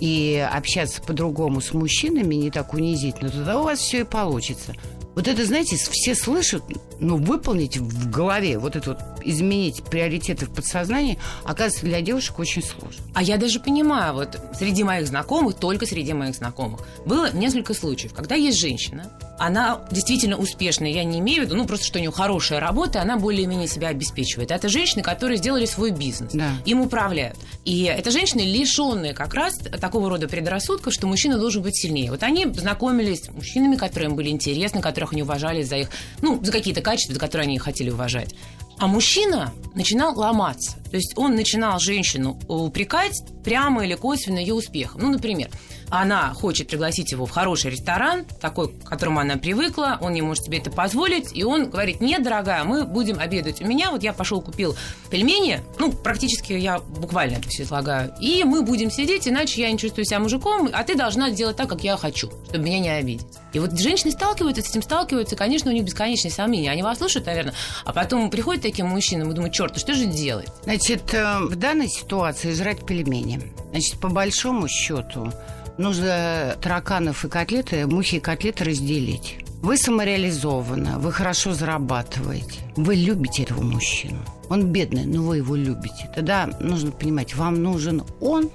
и 0.00 0.46
общаться 0.52 1.00
по-другому 1.02 1.60
с 1.60 1.72
мужчинами, 1.72 2.34
не 2.34 2.50
так 2.50 2.74
унизительно, 2.74 3.30
тогда 3.30 3.60
у 3.60 3.64
вас 3.64 3.78
все 3.80 4.00
и 4.00 4.04
получится. 4.04 4.74
Вот 5.16 5.28
это, 5.28 5.46
знаете, 5.46 5.76
все 5.76 6.14
слышат, 6.14 6.62
но 7.00 7.16
выполнить 7.16 7.78
в 7.78 8.10
голове, 8.10 8.58
вот 8.58 8.76
это 8.76 8.90
вот 8.90 9.00
изменить 9.24 9.82
приоритеты 9.82 10.44
в 10.44 10.52
подсознании, 10.52 11.18
оказывается, 11.42 11.86
для 11.86 12.02
девушек 12.02 12.38
очень 12.38 12.62
сложно. 12.62 13.02
А 13.14 13.22
я 13.22 13.38
даже 13.38 13.58
понимаю, 13.58 14.12
вот 14.12 14.38
среди 14.58 14.84
моих 14.84 15.06
знакомых, 15.06 15.54
только 15.54 15.86
среди 15.86 16.12
моих 16.12 16.34
знакомых, 16.34 16.80
было 17.06 17.32
несколько 17.32 17.72
случаев, 17.72 18.12
когда 18.12 18.34
есть 18.34 18.60
женщина, 18.60 19.10
она 19.38 19.80
действительно 19.90 20.36
успешная, 20.36 20.90
я 20.90 21.04
не 21.04 21.18
имею 21.18 21.42
в 21.42 21.46
виду, 21.46 21.56
ну, 21.56 21.66
просто 21.66 21.86
что 21.86 21.98
у 21.98 22.00
нее 22.00 22.10
хорошая 22.10 22.60
работа, 22.60 23.02
она 23.02 23.16
более-менее 23.16 23.68
себя 23.68 23.88
обеспечивает. 23.88 24.50
Это 24.50 24.68
женщины, 24.68 25.02
которые 25.02 25.38
сделали 25.38 25.66
свой 25.66 25.90
бизнес, 25.90 26.32
да. 26.32 26.52
им 26.64 26.80
управляют. 26.80 27.36
И 27.64 27.84
это 27.84 28.10
женщины, 28.10 28.40
лишенные 28.40 29.14
как 29.14 29.34
раз 29.34 29.56
такого 29.56 30.08
рода 30.08 30.28
предрассудков, 30.28 30.92
что 30.92 31.06
мужчина 31.06 31.38
должен 31.38 31.62
быть 31.62 31.76
сильнее. 31.76 32.10
Вот 32.10 32.22
они 32.22 32.46
знакомились 32.46 33.24
с 33.24 33.28
мужчинами, 33.28 33.76
которые 33.76 34.10
им 34.10 34.16
были 34.16 34.28
интересны, 34.28 34.80
которых 34.80 35.12
они 35.12 35.22
уважали 35.22 35.62
за 35.62 35.76
их, 35.76 35.90
ну, 36.22 36.42
за 36.42 36.52
какие-то 36.52 36.80
качества, 36.80 37.14
за 37.14 37.20
которые 37.20 37.46
они 37.46 37.58
хотели 37.58 37.90
уважать. 37.90 38.34
А 38.78 38.86
мужчина 38.86 39.52
начинал 39.74 40.18
ломаться. 40.18 40.76
То 40.90 40.96
есть 40.96 41.14
он 41.16 41.34
начинал 41.34 41.78
женщину 41.78 42.38
упрекать 42.48 43.22
прямо 43.44 43.84
или 43.84 43.94
косвенно 43.94 44.38
ее 44.38 44.54
успехом. 44.54 45.02
Ну, 45.02 45.10
например, 45.10 45.50
она 45.88 46.34
хочет 46.34 46.68
пригласить 46.68 47.12
его 47.12 47.26
в 47.26 47.30
хороший 47.30 47.70
ресторан, 47.70 48.24
такой, 48.40 48.72
к 48.72 48.84
которому 48.84 49.20
она 49.20 49.36
привыкла, 49.36 49.98
он 50.00 50.14
не 50.14 50.22
может 50.22 50.44
себе 50.44 50.58
это 50.58 50.70
позволить, 50.70 51.30
и 51.32 51.44
он 51.44 51.70
говорит, 51.70 52.00
нет, 52.00 52.22
дорогая, 52.22 52.64
мы 52.64 52.84
будем 52.84 53.20
обедать 53.20 53.60
у 53.60 53.66
меня, 53.66 53.90
вот 53.92 54.02
я 54.02 54.12
пошел 54.12 54.40
купил 54.40 54.76
пельмени, 55.10 55.60
ну, 55.78 55.92
практически 55.92 56.54
я 56.54 56.78
буквально 56.78 57.36
это 57.36 57.48
все 57.48 57.62
излагаю, 57.62 58.12
и 58.20 58.42
мы 58.42 58.62
будем 58.62 58.90
сидеть, 58.90 59.28
иначе 59.28 59.62
я 59.62 59.70
не 59.70 59.78
чувствую 59.78 60.04
себя 60.04 60.18
мужиком, 60.18 60.68
а 60.72 60.82
ты 60.82 60.96
должна 60.96 61.30
делать 61.30 61.56
так, 61.56 61.68
как 61.68 61.84
я 61.84 61.96
хочу, 61.96 62.30
чтобы 62.48 62.64
меня 62.64 62.80
не 62.80 62.88
обидеть. 62.88 63.26
И 63.52 63.58
вот 63.58 63.78
женщины 63.78 64.10
сталкиваются 64.10 64.62
с 64.62 64.70
этим, 64.70 64.82
сталкиваются, 64.82 65.36
конечно, 65.36 65.70
у 65.70 65.74
них 65.74 65.84
бесконечные 65.84 66.32
сомнения, 66.32 66.70
они 66.70 66.82
вас 66.82 66.98
слушают, 66.98 67.26
наверное, 67.26 67.54
а 67.84 67.92
потом 67.92 68.28
приходят 68.28 68.65
таким 68.66 68.88
мужчинам 68.88 69.30
и 69.30 69.34
думают, 69.34 69.54
черт, 69.54 69.78
что 69.78 69.94
же 69.94 70.06
делать? 70.06 70.48
Значит, 70.64 71.14
э, 71.14 71.38
в 71.40 71.54
данной 71.54 71.88
ситуации 71.88 72.52
жрать 72.52 72.84
пельмени. 72.84 73.40
Значит, 73.70 74.00
по 74.00 74.08
большому 74.08 74.66
счету, 74.66 75.32
нужно 75.78 76.56
тараканов 76.60 77.24
и 77.24 77.28
котлеты, 77.28 77.86
мухи 77.86 78.16
и 78.16 78.20
котлеты 78.20 78.64
разделить. 78.64 79.36
Вы 79.62 79.76
самореализованы, 79.76 80.98
вы 80.98 81.12
хорошо 81.12 81.54
зарабатываете, 81.54 82.60
вы 82.76 82.96
любите 82.96 83.44
этого 83.44 83.62
мужчину. 83.62 84.18
Он 84.48 84.66
бедный, 84.72 85.06
но 85.06 85.22
вы 85.22 85.38
его 85.38 85.54
любите. 85.54 86.10
Тогда 86.14 86.48
нужно 86.60 86.90
понимать, 86.90 87.34
вам 87.34 87.62
нужен 87.62 88.02
он 88.20 88.50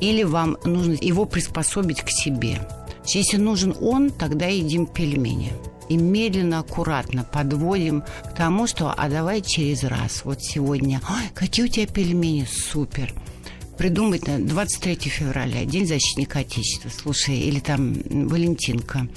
или 0.00 0.24
вам 0.24 0.56
нужно 0.64 0.96
его 1.00 1.24
приспособить 1.24 2.02
к 2.02 2.10
себе. 2.10 2.58
Если 3.06 3.36
нужен 3.36 3.76
он, 3.80 4.10
тогда 4.10 4.46
едим 4.46 4.86
пельмени. 4.86 5.52
И 5.90 5.96
медленно, 5.96 6.60
аккуратно 6.60 7.24
подводим 7.24 8.02
к 8.24 8.34
тому, 8.34 8.66
что 8.66 8.94
а 8.96 9.08
давай 9.10 9.42
через 9.42 9.84
раз. 9.84 10.24
Вот 10.24 10.40
сегодня, 10.40 11.02
Ой, 11.10 11.30
какие 11.34 11.66
у 11.66 11.68
тебя 11.68 11.86
пельмени, 11.86 12.46
супер 12.50 13.12
придумать 13.80 14.26
на 14.26 14.38
23 14.38 14.94
февраля, 15.08 15.64
День 15.64 15.86
защитника 15.86 16.40
Отечества, 16.40 16.90
слушай, 16.90 17.38
или 17.38 17.60
там 17.60 17.94
Валентинка. 18.28 19.08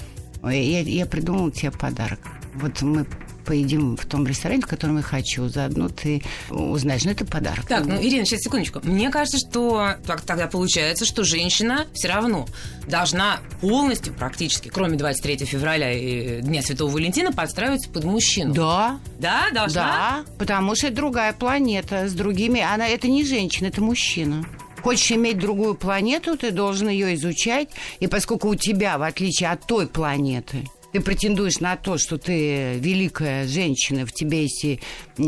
Я, 0.42 0.80
я 0.80 1.04
придумала 1.04 1.52
тебе 1.52 1.70
подарок. 1.70 2.18
Вот 2.54 2.80
мы 2.80 3.06
поедим 3.44 3.96
в 3.96 4.06
том 4.06 4.26
ресторане, 4.26 4.62
в 4.62 4.66
котором 4.66 4.96
я 4.96 5.02
хочу. 5.02 5.48
Заодно 5.48 5.88
ты 5.88 6.22
узнаешь. 6.50 7.04
Ну, 7.04 7.10
это 7.10 7.24
подарок. 7.24 7.66
Так, 7.66 7.86
ну, 7.86 8.00
Ирина, 8.00 8.24
сейчас, 8.24 8.40
секундочку. 8.40 8.80
Мне 8.82 9.10
кажется, 9.10 9.38
что 9.38 9.94
так, 10.06 10.22
тогда 10.22 10.46
получается, 10.46 11.04
что 11.04 11.24
женщина 11.24 11.86
все 11.92 12.08
равно 12.08 12.46
должна 12.88 13.40
полностью, 13.60 14.14
практически, 14.14 14.68
кроме 14.68 14.96
23 14.96 15.44
февраля 15.44 15.92
и 15.92 16.40
Дня 16.42 16.62
Святого 16.62 16.90
Валентина, 16.90 17.32
подстраиваться 17.32 17.90
под 17.90 18.04
мужчину. 18.04 18.54
Да. 18.54 18.98
Да, 19.18 19.46
должна? 19.52 19.82
Да, 19.82 20.32
потому 20.38 20.74
что 20.74 20.88
это 20.88 20.96
другая 20.96 21.32
планета 21.32 22.08
с 22.08 22.12
другими... 22.12 22.60
Она, 22.60 22.88
это 22.88 23.08
не 23.08 23.24
женщина, 23.24 23.68
это 23.68 23.80
мужчина. 23.80 24.44
Хочешь 24.82 25.12
иметь 25.12 25.38
другую 25.38 25.74
планету, 25.76 26.36
ты 26.36 26.50
должен 26.50 26.88
ее 26.88 27.14
изучать. 27.14 27.68
И 28.00 28.06
поскольку 28.06 28.48
у 28.48 28.54
тебя, 28.54 28.98
в 28.98 29.02
отличие 29.02 29.50
от 29.50 29.66
той 29.66 29.86
планеты, 29.86 30.64
ты 30.94 31.00
претендуешь 31.00 31.58
на 31.58 31.74
то, 31.74 31.98
что 31.98 32.18
ты 32.18 32.74
великая 32.78 33.48
женщина, 33.48 34.06
в 34.06 34.12
тебе 34.12 34.42
есть 34.42 34.64
и 34.64 34.80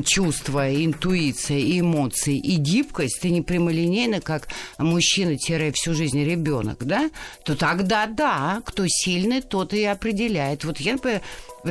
чувства, 0.05 0.71
и 0.71 0.87
интуиция, 0.87 1.59
и 1.59 1.81
эмоции, 1.81 2.39
и 2.39 2.55
гибкость, 2.55 3.19
ты 3.21 3.31
не 3.31 3.43
прямолинейна, 3.43 4.21
как 4.21 4.47
мужчина-всю 4.79 5.93
жизнь 5.93 6.23
ребенок, 6.23 6.85
да, 6.85 7.11
то 7.45 7.57
тогда 7.57 8.07
да, 8.07 8.63
кто 8.65 8.85
сильный, 8.87 9.43
тот 9.43 9.75
и 9.75 9.83
определяет. 9.83 10.63
Вот 10.63 10.79
я, 10.79 10.93
например, 10.93 11.21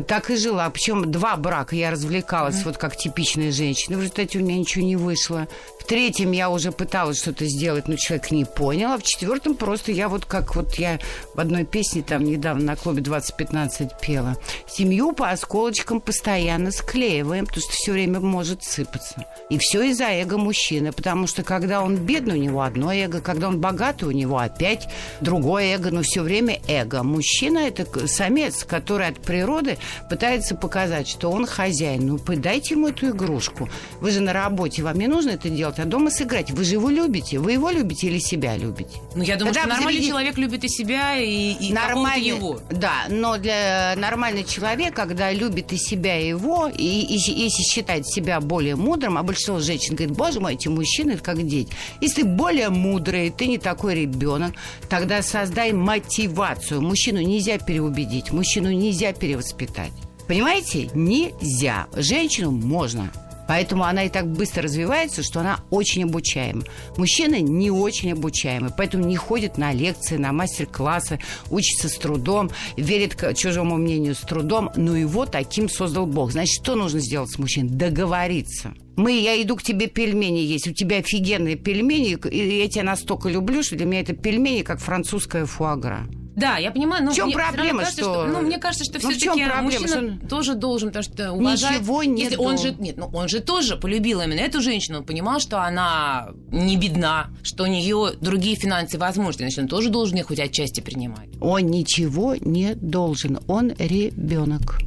так 0.04 0.30
и 0.30 0.36
жила. 0.36 0.70
Причем 0.70 1.10
два 1.10 1.38
брака 1.38 1.78
я 1.78 1.90
развлекалась, 1.90 2.56
mm-hmm. 2.56 2.66
вот 2.66 2.78
как 2.78 2.98
типичная 2.98 3.54
женщина. 3.54 3.96
В 3.96 4.02
результате 4.02 4.40
у 4.40 4.42
меня 4.42 4.58
ничего 4.58 4.84
не 4.84 4.98
вышло. 4.98 5.48
В 5.86 5.88
третьем 5.88 6.32
я 6.32 6.50
уже 6.50 6.72
пыталась 6.72 7.20
что-то 7.20 7.46
сделать, 7.46 7.88
но 7.88 7.96
человек 7.96 8.32
не 8.32 8.44
понял. 8.44 8.94
А 8.94 8.98
в 8.98 9.04
четвертом 9.04 9.54
просто 9.54 9.92
я 9.92 10.10
вот 10.10 10.26
как 10.26 10.56
вот 10.56 10.74
я 10.80 11.00
в 11.36 11.40
одной 11.40 11.64
песне 11.64 12.02
там 12.02 12.24
недавно 12.24 12.64
на 12.64 12.76
клубе 12.76 13.04
2015 13.04 13.92
пела. 14.02 14.36
Семью 14.68 15.12
по 15.12 15.30
осколочкам 15.30 16.02
постоянно 16.02 16.72
склеиваем, 16.72 17.46
потому 17.46 17.62
что 17.62 17.72
все 17.74 17.92
время 17.92 18.20
может 18.20 18.64
сыпаться. 18.64 19.26
И 19.52 19.60
все 19.60 19.84
из-за 19.84 20.06
эго 20.06 20.40
мужчины, 20.40 20.92
потому 20.92 21.28
что 21.28 21.44
когда 21.44 21.84
он 21.84 21.98
бедный, 21.98 22.40
у 22.40 22.42
него 22.42 22.64
одно 22.64 22.92
эго, 22.92 23.22
когда 23.22 23.48
он 23.48 23.62
богатый, 23.62 24.06
у 24.06 24.12
него 24.12 24.40
опять 24.40 24.90
другое 25.22 25.76
эго, 25.76 25.92
но 25.92 26.02
все 26.02 26.24
время 26.24 26.62
эго. 26.68 27.04
Мужчина– 27.04 27.60
это 27.60 28.08
самец, 28.08 28.64
который 28.64 29.10
от 29.10 29.20
природы 29.20 29.78
пытается 30.10 30.56
показать, 30.56 31.08
что 31.08 31.30
он 31.30 31.46
хозяин. 31.46 32.08
Ну, 32.08 32.18
дайте 32.18 32.74
ему 32.74 32.88
эту 32.88 33.10
игрушку. 33.10 33.70
Вы 34.02 34.10
же 34.10 34.22
на 34.22 34.34
работе, 34.34 34.82
вам 34.82 34.98
не 34.98 35.06
нужно 35.06 35.30
это 35.30 35.48
делать, 35.48 35.75
а 35.80 35.86
дома 35.86 36.10
сыграть. 36.10 36.52
Вы 36.52 36.64
же 36.64 36.74
его 36.74 36.90
любите. 36.90 37.40
Вы 37.40 37.54
его 37.54 37.70
любите 37.70 38.08
или 38.08 38.20
себя 38.20 38.58
любите? 38.58 39.00
Ну, 39.16 39.24
я 39.24 39.36
думаю, 39.36 39.54
Тогда 39.54 39.62
что 39.62 39.70
нормальный 39.70 39.94
заведи... 39.94 40.10
человек 40.10 40.38
любит 40.38 40.64
и 40.64 40.70
себя, 40.70 41.18
и, 41.18 41.54
и 41.54 41.74
нормальный, 41.74 42.28
его. 42.28 42.60
Да, 42.70 43.06
но 43.10 43.38
для 43.38 43.96
нормального 43.98 44.46
человека, 44.46 45.06
когда 45.06 45.32
любит 45.32 45.74
и 45.74 45.78
себя, 45.78 46.20
и 46.20 46.28
его, 46.30 46.68
и, 46.68 46.84
и 46.84 47.18
если 47.18 47.64
считает 47.64 48.08
себя 48.08 48.40
более 48.42 48.76
мудрым, 48.76 49.18
а 49.18 49.24
большинство 49.24 49.60
женщин 49.60 49.96
говорит, 49.96 50.16
боже 50.16 50.40
мой, 50.40 50.54
эти 50.56 50.68
мужчины 50.68 51.18
как 51.18 51.46
дети. 51.46 51.72
Если 52.02 52.22
ты 52.22 52.28
более 52.28 52.70
мудрый, 52.70 53.30
ты 53.30 53.48
не 53.48 53.58
такой 53.58 53.96
ребенок, 53.96 54.54
тогда 54.90 55.22
создай 55.22 55.72
мотивацию. 55.74 56.82
Мужчину 56.82 57.20
нельзя 57.22 57.58
переубедить, 57.58 58.32
мужчину 58.32 58.72
нельзя 58.72 59.14
перевоспитать 59.14 59.46
воспитать. 59.56 59.92
Понимаете? 60.28 60.90
Нельзя. 60.94 61.88
Женщину 61.96 62.52
можно. 62.52 63.12
Поэтому 63.48 63.84
она 63.84 64.04
и 64.04 64.10
так 64.10 64.28
быстро 64.28 64.64
развивается, 64.64 65.24
что 65.24 65.40
она 65.40 65.60
очень 65.70 66.04
обучаема. 66.04 66.64
Мужчина 66.98 67.40
не 67.40 67.72
очень 67.72 68.14
обучаемый, 68.14 68.72
поэтому 68.76 69.06
не 69.06 69.16
ходит 69.16 69.58
на 69.58 69.74
лекции, 69.74 70.18
на 70.18 70.32
мастер-классы, 70.32 71.20
учится 71.50 71.90
с 71.90 71.94
трудом, 71.94 72.52
верит 72.78 73.16
чужому 73.36 73.78
мнению 73.78 74.16
с 74.16 74.20
трудом, 74.20 74.72
но 74.76 74.96
его 74.96 75.26
таким 75.26 75.70
создал 75.70 76.06
Бог. 76.06 76.32
Значит, 76.32 76.62
что 76.62 76.76
нужно 76.76 77.00
сделать 77.00 77.32
с 77.32 77.38
мужчиной? 77.38 77.70
Договориться. 77.70 78.74
Мы, 78.96 79.20
я 79.20 79.42
иду 79.42 79.58
к 79.58 79.64
тебе 79.64 79.88
пельмени 79.88 80.40
есть, 80.40 80.68
у 80.68 80.74
тебя 80.74 80.98
офигенные 80.98 81.58
пельмени, 81.58 82.18
и 82.30 82.60
я 82.60 82.70
тебя 82.70 82.84
настолько 82.84 83.28
люблю, 83.28 83.62
что 83.62 83.76
для 83.76 83.86
меня 83.86 84.02
это 84.02 84.14
пельмени, 84.14 84.62
как 84.62 84.80
французская 84.80 85.46
фуагра. 85.46 86.08
Да, 86.36 86.58
я 86.58 86.72
понимаю, 86.72 87.06
но 87.06 87.12
в 87.12 87.16
чем 87.16 87.32
проблема, 87.32 87.80
кажется, 87.80 88.02
что... 88.02 88.14
что... 88.14 88.28
Ну, 88.28 88.42
мне 88.42 88.58
кажется, 88.58 88.84
что 88.84 89.00
ну, 89.02 89.12
все-таки 89.12 89.46
мужчина 89.62 90.18
что... 90.20 90.28
тоже 90.28 90.56
должен, 90.56 90.90
потому 90.90 91.04
что 91.04 91.32
уважать... 91.32 91.80
Ничего 91.80 92.04
не 92.04 92.24
Если 92.24 92.36
он 92.36 92.58
же, 92.58 92.76
нет, 92.78 92.98
ну, 92.98 93.10
он 93.14 93.30
же 93.30 93.40
тоже 93.40 93.78
полюбил 93.78 94.22
именно 94.22 94.40
эту 94.40 94.62
женщину, 94.62 95.00
он 95.00 95.06
понимал, 95.06 95.40
что 95.40 95.62
она 95.62 96.30
не 96.52 96.76
бедна, 96.76 97.28
что 97.42 97.64
у 97.64 97.68
нее 97.68 98.12
другие 98.20 98.58
финансы 98.58 98.98
возможны, 98.98 99.40
значит, 99.40 99.60
он 99.60 99.68
тоже 99.68 99.90
должен 99.90 100.18
их 100.18 100.28
хоть 100.28 100.40
отчасти 100.40 100.82
принимать. 100.82 101.30
Он 101.40 101.62
ничего 101.68 102.36
не 102.36 102.76
должен, 102.76 103.40
он 103.48 103.74
ребенок. 103.78 104.80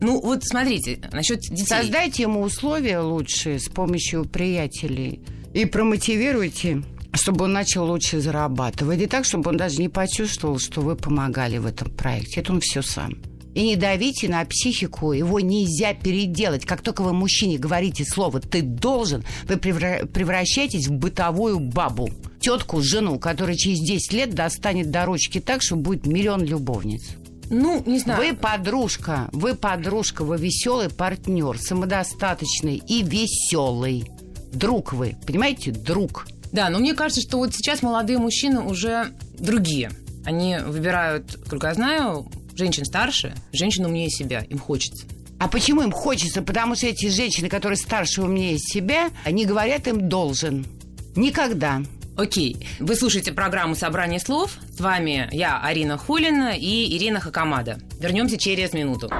Ну, 0.00 0.20
вот 0.20 0.44
смотрите, 0.44 1.00
насчет 1.10 1.40
детей. 1.40 1.64
Создайте 1.64 2.24
ему 2.24 2.42
условия 2.42 3.00
лучшие 3.00 3.58
с 3.58 3.68
помощью 3.68 4.26
приятелей 4.26 5.22
и 5.54 5.64
промотивируйте 5.64 6.82
чтобы 7.16 7.44
он 7.44 7.52
начал 7.52 7.84
лучше 7.84 8.20
зарабатывать. 8.20 9.00
И 9.00 9.06
так, 9.06 9.24
чтобы 9.24 9.50
он 9.50 9.56
даже 9.56 9.78
не 9.78 9.88
почувствовал, 9.88 10.58
что 10.58 10.80
вы 10.80 10.96
помогали 10.96 11.58
в 11.58 11.66
этом 11.66 11.90
проекте. 11.90 12.40
Это 12.40 12.52
он 12.52 12.60
все 12.60 12.82
сам. 12.82 13.14
И 13.54 13.62
не 13.62 13.76
давите 13.76 14.28
на 14.28 14.44
психику, 14.44 15.12
его 15.12 15.40
нельзя 15.40 15.94
переделать. 15.94 16.66
Как 16.66 16.82
только 16.82 17.02
вы 17.02 17.14
мужчине 17.14 17.56
говорите 17.56 18.04
слово 18.04 18.38
«ты 18.38 18.60
должен», 18.60 19.24
вы 19.48 19.56
превращаетесь 19.56 20.88
в 20.88 20.92
бытовую 20.92 21.58
бабу. 21.58 22.10
Тетку, 22.38 22.82
жену, 22.82 23.18
которая 23.18 23.56
через 23.56 23.80
10 23.80 24.12
лет 24.12 24.34
достанет 24.34 24.90
до 24.90 25.06
ручки 25.06 25.40
так, 25.40 25.62
что 25.62 25.76
будет 25.76 26.06
миллион 26.06 26.44
любовниц. 26.44 27.02
Ну, 27.48 27.82
не 27.86 27.98
знаю. 27.98 28.20
Вы 28.20 28.36
подружка, 28.36 29.30
вы 29.32 29.54
подружка, 29.54 30.22
вы 30.22 30.36
веселый 30.36 30.90
партнер, 30.90 31.58
самодостаточный 31.58 32.82
и 32.86 33.02
веселый. 33.02 34.10
Друг 34.52 34.92
вы, 34.92 35.16
понимаете, 35.26 35.70
друг. 35.70 36.26
Да, 36.56 36.70
но 36.70 36.78
мне 36.78 36.94
кажется, 36.94 37.20
что 37.20 37.36
вот 37.36 37.54
сейчас 37.54 37.82
молодые 37.82 38.18
мужчины 38.18 38.62
уже 38.62 39.12
другие. 39.38 39.90
Они 40.24 40.56
выбирают, 40.56 41.38
сколько 41.44 41.66
я 41.66 41.74
знаю, 41.74 42.26
женщин 42.54 42.86
старше, 42.86 43.34
женщин 43.52 43.84
умнее 43.84 44.08
себя. 44.08 44.40
Им 44.40 44.58
хочется. 44.58 45.04
А 45.38 45.48
почему 45.48 45.82
им 45.82 45.92
хочется? 45.92 46.40
Потому 46.40 46.74
что 46.74 46.86
эти 46.86 47.10
женщины, 47.10 47.50
которые 47.50 47.76
старше 47.76 48.22
умнее 48.22 48.56
себя, 48.56 49.10
они 49.22 49.44
говорят 49.44 49.86
им 49.86 50.08
должен. 50.08 50.64
Никогда. 51.14 51.82
Окей. 52.16 52.66
Вы 52.80 52.96
слушаете 52.96 53.32
программу 53.32 53.74
«Собрание 53.74 54.18
слов». 54.18 54.56
С 54.74 54.80
вами 54.80 55.28
я, 55.32 55.60
Арина 55.60 55.98
Холина 55.98 56.56
и 56.56 56.96
Ирина 56.96 57.20
Хакамада. 57.20 57.80
Вернемся 58.00 58.38
через 58.38 58.72
минуту. 58.72 59.10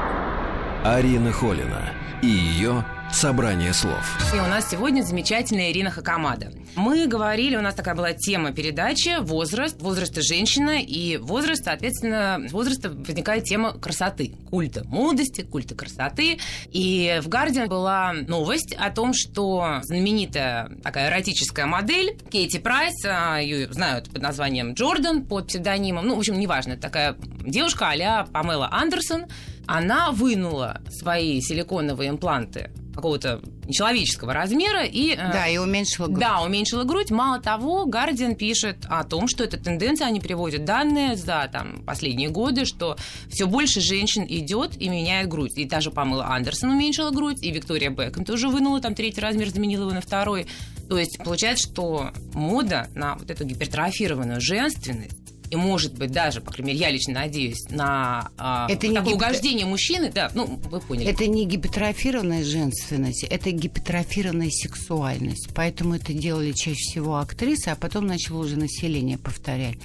Арина 0.82 1.32
Холина 1.32 1.92
и 2.22 2.28
ее 2.28 2.82
Собрание 3.16 3.72
слов. 3.72 4.04
И 4.34 4.38
у 4.38 4.46
нас 4.46 4.68
сегодня 4.70 5.00
замечательная 5.00 5.72
Ирина 5.72 5.90
Хакамада. 5.90 6.52
Мы 6.74 7.06
говорили, 7.06 7.56
у 7.56 7.62
нас 7.62 7.74
такая 7.74 7.94
была 7.94 8.12
тема 8.12 8.52
передачи 8.52 9.18
«Возраст», 9.20 9.80
«Возраст 9.80 10.18
и 10.18 10.20
женщина», 10.20 10.82
и 10.82 11.16
возраст, 11.16 11.64
соответственно, 11.64 12.46
возраста 12.50 12.90
возникает 12.90 13.44
тема 13.44 13.72
красоты, 13.72 14.34
культа 14.50 14.84
молодости, 14.84 15.40
культа 15.40 15.74
красоты. 15.74 16.38
И 16.70 17.18
в 17.22 17.28
«Гардиан» 17.28 17.70
была 17.70 18.12
новость 18.12 18.74
о 18.78 18.90
том, 18.90 19.14
что 19.14 19.80
знаменитая 19.84 20.68
такая 20.82 21.08
эротическая 21.08 21.64
модель 21.64 22.18
Кейти 22.30 22.58
Прайс, 22.58 23.02
а, 23.06 23.38
ее 23.38 23.72
знают 23.72 24.10
под 24.10 24.20
названием 24.20 24.74
Джордан, 24.74 25.24
под 25.24 25.46
псевдонимом, 25.46 26.06
ну, 26.06 26.16
в 26.16 26.18
общем, 26.18 26.38
неважно, 26.38 26.76
такая 26.76 27.16
девушка 27.46 27.94
а 27.98 28.26
Памела 28.26 28.68
Андерсон, 28.70 29.24
она 29.66 30.10
вынула 30.10 30.82
свои 30.90 31.40
силиконовые 31.40 32.10
импланты 32.10 32.70
какого-то 32.96 33.40
нечеловеческого 33.66 34.32
размера 34.32 34.84
и... 34.84 35.12
Э, 35.12 35.32
да, 35.32 35.46
и 35.46 35.58
уменьшила 35.58 36.06
грудь. 36.06 36.18
Да, 36.18 36.42
уменьшила 36.42 36.84
грудь. 36.84 37.10
Мало 37.10 37.40
того, 37.40 37.86
Гардиан 37.86 38.34
пишет 38.34 38.78
о 38.88 39.04
том, 39.04 39.28
что 39.28 39.44
эта 39.44 39.58
тенденция, 39.58 40.08
они 40.08 40.20
приводят 40.20 40.64
данные 40.64 41.16
за 41.16 41.48
там, 41.52 41.82
последние 41.84 42.30
годы, 42.30 42.64
что 42.64 42.96
все 43.28 43.46
больше 43.46 43.80
женщин 43.80 44.24
идет 44.28 44.80
и 44.80 44.88
меняет 44.88 45.28
грудь. 45.28 45.52
И 45.56 45.64
даже 45.64 45.90
Памела 45.90 46.26
Андерсон 46.26 46.70
уменьшила 46.70 47.10
грудь, 47.10 47.42
и 47.42 47.50
Виктория 47.50 47.90
Бекхэм 47.90 48.24
тоже 48.24 48.48
вынула 48.48 48.80
там 48.80 48.94
третий 48.94 49.20
размер, 49.20 49.50
заменила 49.50 49.82
его 49.82 49.92
на 49.92 50.00
второй. 50.00 50.46
То 50.88 50.98
есть 50.98 51.18
получается, 51.18 51.68
что 51.68 52.10
мода 52.32 52.88
на 52.94 53.16
вот 53.16 53.30
эту 53.30 53.44
гипертрофированную 53.44 54.40
женственность 54.40 55.25
и, 55.50 55.56
может 55.56 55.94
быть, 55.94 56.10
даже, 56.10 56.40
по 56.40 56.52
крайней 56.52 56.72
мере, 56.72 56.80
я 56.84 56.90
лично 56.90 57.14
надеюсь, 57.14 57.68
на 57.70 58.30
э, 58.38 58.72
это 58.72 58.88
такое 58.88 59.02
гип... 59.02 59.14
угождение 59.14 59.66
мужчины, 59.66 60.10
да, 60.12 60.30
ну, 60.34 60.60
вы 60.70 60.80
поняли. 60.80 61.08
Это 61.08 61.26
не 61.26 61.46
гипертрофированная 61.46 62.44
женственность, 62.44 63.24
это 63.24 63.50
гипертрофированная 63.50 64.50
сексуальность. 64.50 65.48
Поэтому 65.54 65.94
это 65.94 66.12
делали 66.12 66.52
чаще 66.52 66.76
всего 66.76 67.18
актрисы, 67.18 67.68
а 67.68 67.76
потом 67.76 68.06
начало 68.06 68.40
уже 68.40 68.56
население 68.56 69.18
повторять. 69.18 69.78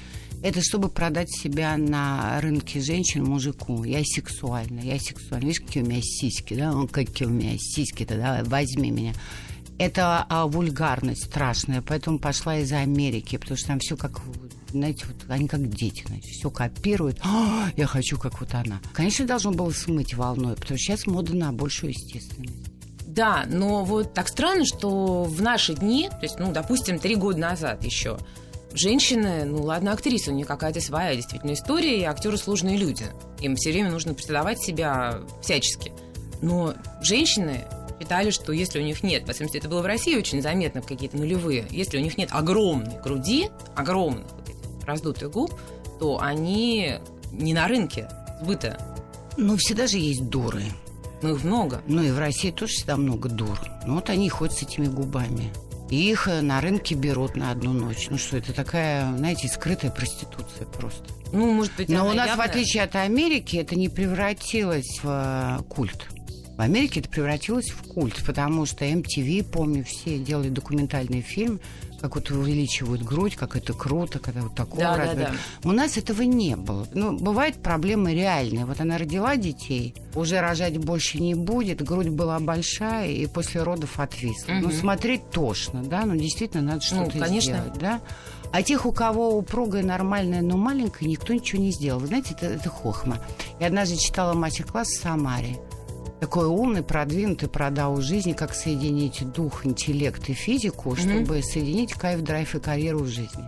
Это 0.43 0.61
чтобы 0.61 0.89
продать 0.89 1.29
себя 1.31 1.77
на 1.77 2.41
рынке 2.41 2.81
женщин 2.81 3.23
мужику. 3.23 3.83
Я 3.83 4.01
сексуальна, 4.03 4.79
я 4.79 4.99
сексуальна. 4.99 5.45
Видишь, 5.45 5.61
какие 5.61 5.83
у 5.83 5.85
меня 5.85 6.01
сиськи, 6.01 6.55
да? 6.55 6.71
Ну, 6.71 6.87
какие 6.87 7.27
у 7.27 7.31
меня 7.31 7.55
сиськи-то, 7.59 8.15
давай, 8.15 8.43
возьми 8.43 8.89
меня. 8.89 9.13
Это 9.77 10.25
а, 10.29 10.47
вульгарность 10.47 11.25
страшная, 11.25 11.81
поэтому 11.81 12.19
пошла 12.19 12.57
из 12.57 12.71
Америки, 12.71 13.37
потому 13.37 13.57
что 13.57 13.67
там 13.67 13.79
все 13.79 13.97
как 13.97 14.21
знаете, 14.71 15.05
вот 15.05 15.29
они 15.29 15.47
как 15.47 15.67
дети, 15.69 16.03
значит, 16.07 16.25
все 16.25 16.49
копируют. 16.49 17.19
А, 17.23 17.69
я 17.75 17.85
хочу, 17.85 18.17
как 18.17 18.39
вот 18.39 18.53
она. 18.53 18.81
Конечно, 18.93 19.25
должно 19.25 19.51
было 19.51 19.71
смыть 19.71 20.13
волной, 20.13 20.55
потому 20.55 20.77
что 20.77 20.85
сейчас 20.85 21.07
мода 21.07 21.35
на 21.35 21.51
большую 21.51 21.91
естественность. 21.91 22.71
Да, 23.05 23.43
но 23.47 23.83
вот 23.83 24.13
так 24.13 24.29
странно, 24.29 24.65
что 24.65 25.23
в 25.23 25.41
наши 25.41 25.73
дни, 25.73 26.09
то 26.09 26.23
есть, 26.23 26.39
ну, 26.39 26.51
допустим, 26.51 26.97
три 26.97 27.15
года 27.15 27.39
назад 27.39 27.83
еще, 27.83 28.17
женщины, 28.73 29.43
ну 29.43 29.63
ладно, 29.63 29.91
актриса, 29.91 30.31
у 30.31 30.33
нее 30.33 30.45
какая-то 30.45 30.79
своя 30.79 31.15
действительно 31.15 31.53
история, 31.53 31.99
и 31.99 32.03
актеры 32.03 32.37
сложные 32.37 32.77
люди. 32.77 33.05
Им 33.41 33.55
все 33.57 33.71
время 33.71 33.91
нужно 33.91 34.13
представлять 34.13 34.61
себя 34.61 35.19
всячески. 35.41 35.91
Но 36.41 36.73
женщины 37.01 37.65
считали, 37.99 38.31
что 38.31 38.51
если 38.51 38.79
у 38.79 38.83
них 38.83 39.03
нет, 39.03 39.27
в 39.27 39.33
смысле, 39.33 39.59
это 39.59 39.69
было 39.69 39.81
в 39.81 39.85
России 39.85 40.17
очень 40.17 40.41
заметно 40.41 40.81
в 40.81 40.85
какие-то 40.85 41.17
нулевые, 41.17 41.65
если 41.69 41.97
у 41.97 42.01
них 42.01 42.17
нет 42.17 42.29
огромной 42.31 42.99
груди, 43.01 43.49
огромных 43.75 44.25
раздутых 44.85 45.31
губ, 45.31 45.53
то 45.99 46.19
они 46.19 46.95
не 47.31 47.53
на 47.53 47.67
рынке 47.67 48.09
сбыта. 48.41 48.79
Ну, 49.37 49.57
всегда 49.57 49.87
же 49.87 49.97
есть 49.97 50.27
дуры. 50.29 50.63
Ну, 51.21 51.35
их 51.35 51.43
много. 51.43 51.81
Ну, 51.87 52.01
и 52.01 52.11
в 52.11 52.19
России 52.19 52.51
тоже 52.51 52.73
всегда 52.73 52.97
много 52.97 53.29
дур. 53.29 53.59
Ну, 53.85 53.95
вот 53.95 54.09
они 54.09 54.29
ходят 54.29 54.55
с 54.55 54.63
этими 54.63 54.87
губами. 54.87 55.51
И 55.89 56.09
их 56.09 56.27
э, 56.27 56.41
на 56.41 56.61
рынке 56.61 56.95
берут 56.95 57.35
на 57.35 57.51
одну 57.51 57.73
ночь. 57.73 58.07
Ну 58.09 58.17
что, 58.17 58.37
это 58.37 58.53
такая, 58.53 59.15
знаете, 59.17 59.47
скрытая 59.47 59.91
проституция 59.91 60.65
просто. 60.65 61.03
Ну, 61.33 61.53
может 61.53 61.73
быть, 61.75 61.89
Но 61.89 62.07
у 62.07 62.13
нас, 62.13 62.27
явно... 62.27 62.43
в 62.43 62.45
отличие 62.45 62.83
от 62.83 62.95
Америки, 62.95 63.57
это 63.57 63.75
не 63.75 63.89
превратилось 63.89 64.99
в 65.03 65.59
э, 65.59 65.63
культ. 65.69 66.07
В 66.57 66.61
Америке 66.61 67.01
это 67.01 67.09
превратилось 67.09 67.69
в 67.69 67.87
культ, 67.93 68.23
потому 68.25 68.65
что 68.65 68.85
MTV, 68.85 69.43
помню, 69.43 69.83
все 69.83 70.17
делали 70.17 70.49
документальный 70.49 71.21
фильм 71.21 71.59
как 72.01 72.15
вот 72.15 72.29
увеличивают 72.31 73.03
грудь, 73.03 73.35
как 73.35 73.55
это 73.55 73.73
круто, 73.73 74.19
когда 74.19 74.41
вот 74.41 74.55
такого 74.55 74.81
да, 74.81 74.97
размера. 74.97 75.29
Да, 75.29 75.35
да. 75.63 75.69
У 75.69 75.71
нас 75.71 75.97
этого 75.97 76.23
не 76.23 76.55
было. 76.55 76.87
Ну, 76.93 77.17
бывают 77.17 77.61
проблемы 77.61 78.13
реальные. 78.13 78.65
Вот 78.65 78.81
она 78.81 78.97
родила 78.97 79.35
детей, 79.35 79.93
уже 80.15 80.41
рожать 80.41 80.77
больше 80.77 81.19
не 81.19 81.35
будет, 81.35 81.83
грудь 81.83 82.09
была 82.09 82.39
большая, 82.39 83.09
и 83.09 83.27
после 83.27 83.63
родов 83.63 83.99
отвисла. 83.99 84.53
Угу. 84.53 84.61
Ну, 84.61 84.71
смотреть 84.71 85.29
тошно, 85.29 85.83
да, 85.83 86.05
ну, 86.05 86.15
действительно, 86.15 86.63
надо 86.63 86.77
ну, 86.77 86.81
что-то 86.81 87.17
ну, 87.17 87.25
конечно. 87.25 87.53
сделать, 87.53 87.79
да. 87.79 88.01
А 88.51 88.63
тех, 88.63 88.85
у 88.85 88.91
кого 88.91 89.37
упругая, 89.37 89.83
нормальная, 89.83 90.41
но 90.41 90.57
маленькая, 90.57 91.05
никто 91.07 91.33
ничего 91.33 91.61
не 91.61 91.71
сделал. 91.71 91.99
Вы 91.99 92.07
знаете, 92.07 92.35
это, 92.35 92.47
это 92.47 92.69
хохма. 92.69 93.19
Я 93.59 93.67
однажды 93.67 93.95
читала 93.95 94.33
мастер-класс 94.33 94.89
в 94.89 95.01
Самаре 95.01 95.57
такой 96.21 96.45
умный, 96.45 96.83
продвинутый 96.83 97.49
продал 97.49 97.99
жизни, 97.99 98.33
как 98.33 98.53
соединить 98.53 99.27
дух, 99.33 99.65
интеллект 99.65 100.29
и 100.29 100.33
физику, 100.33 100.91
mm-hmm. 100.91 100.99
чтобы 100.99 101.41
соединить 101.41 101.93
кайф, 101.93 102.21
драйв 102.21 102.53
и 102.53 102.59
карьеру 102.59 102.99
в 102.99 103.07
жизни. 103.07 103.43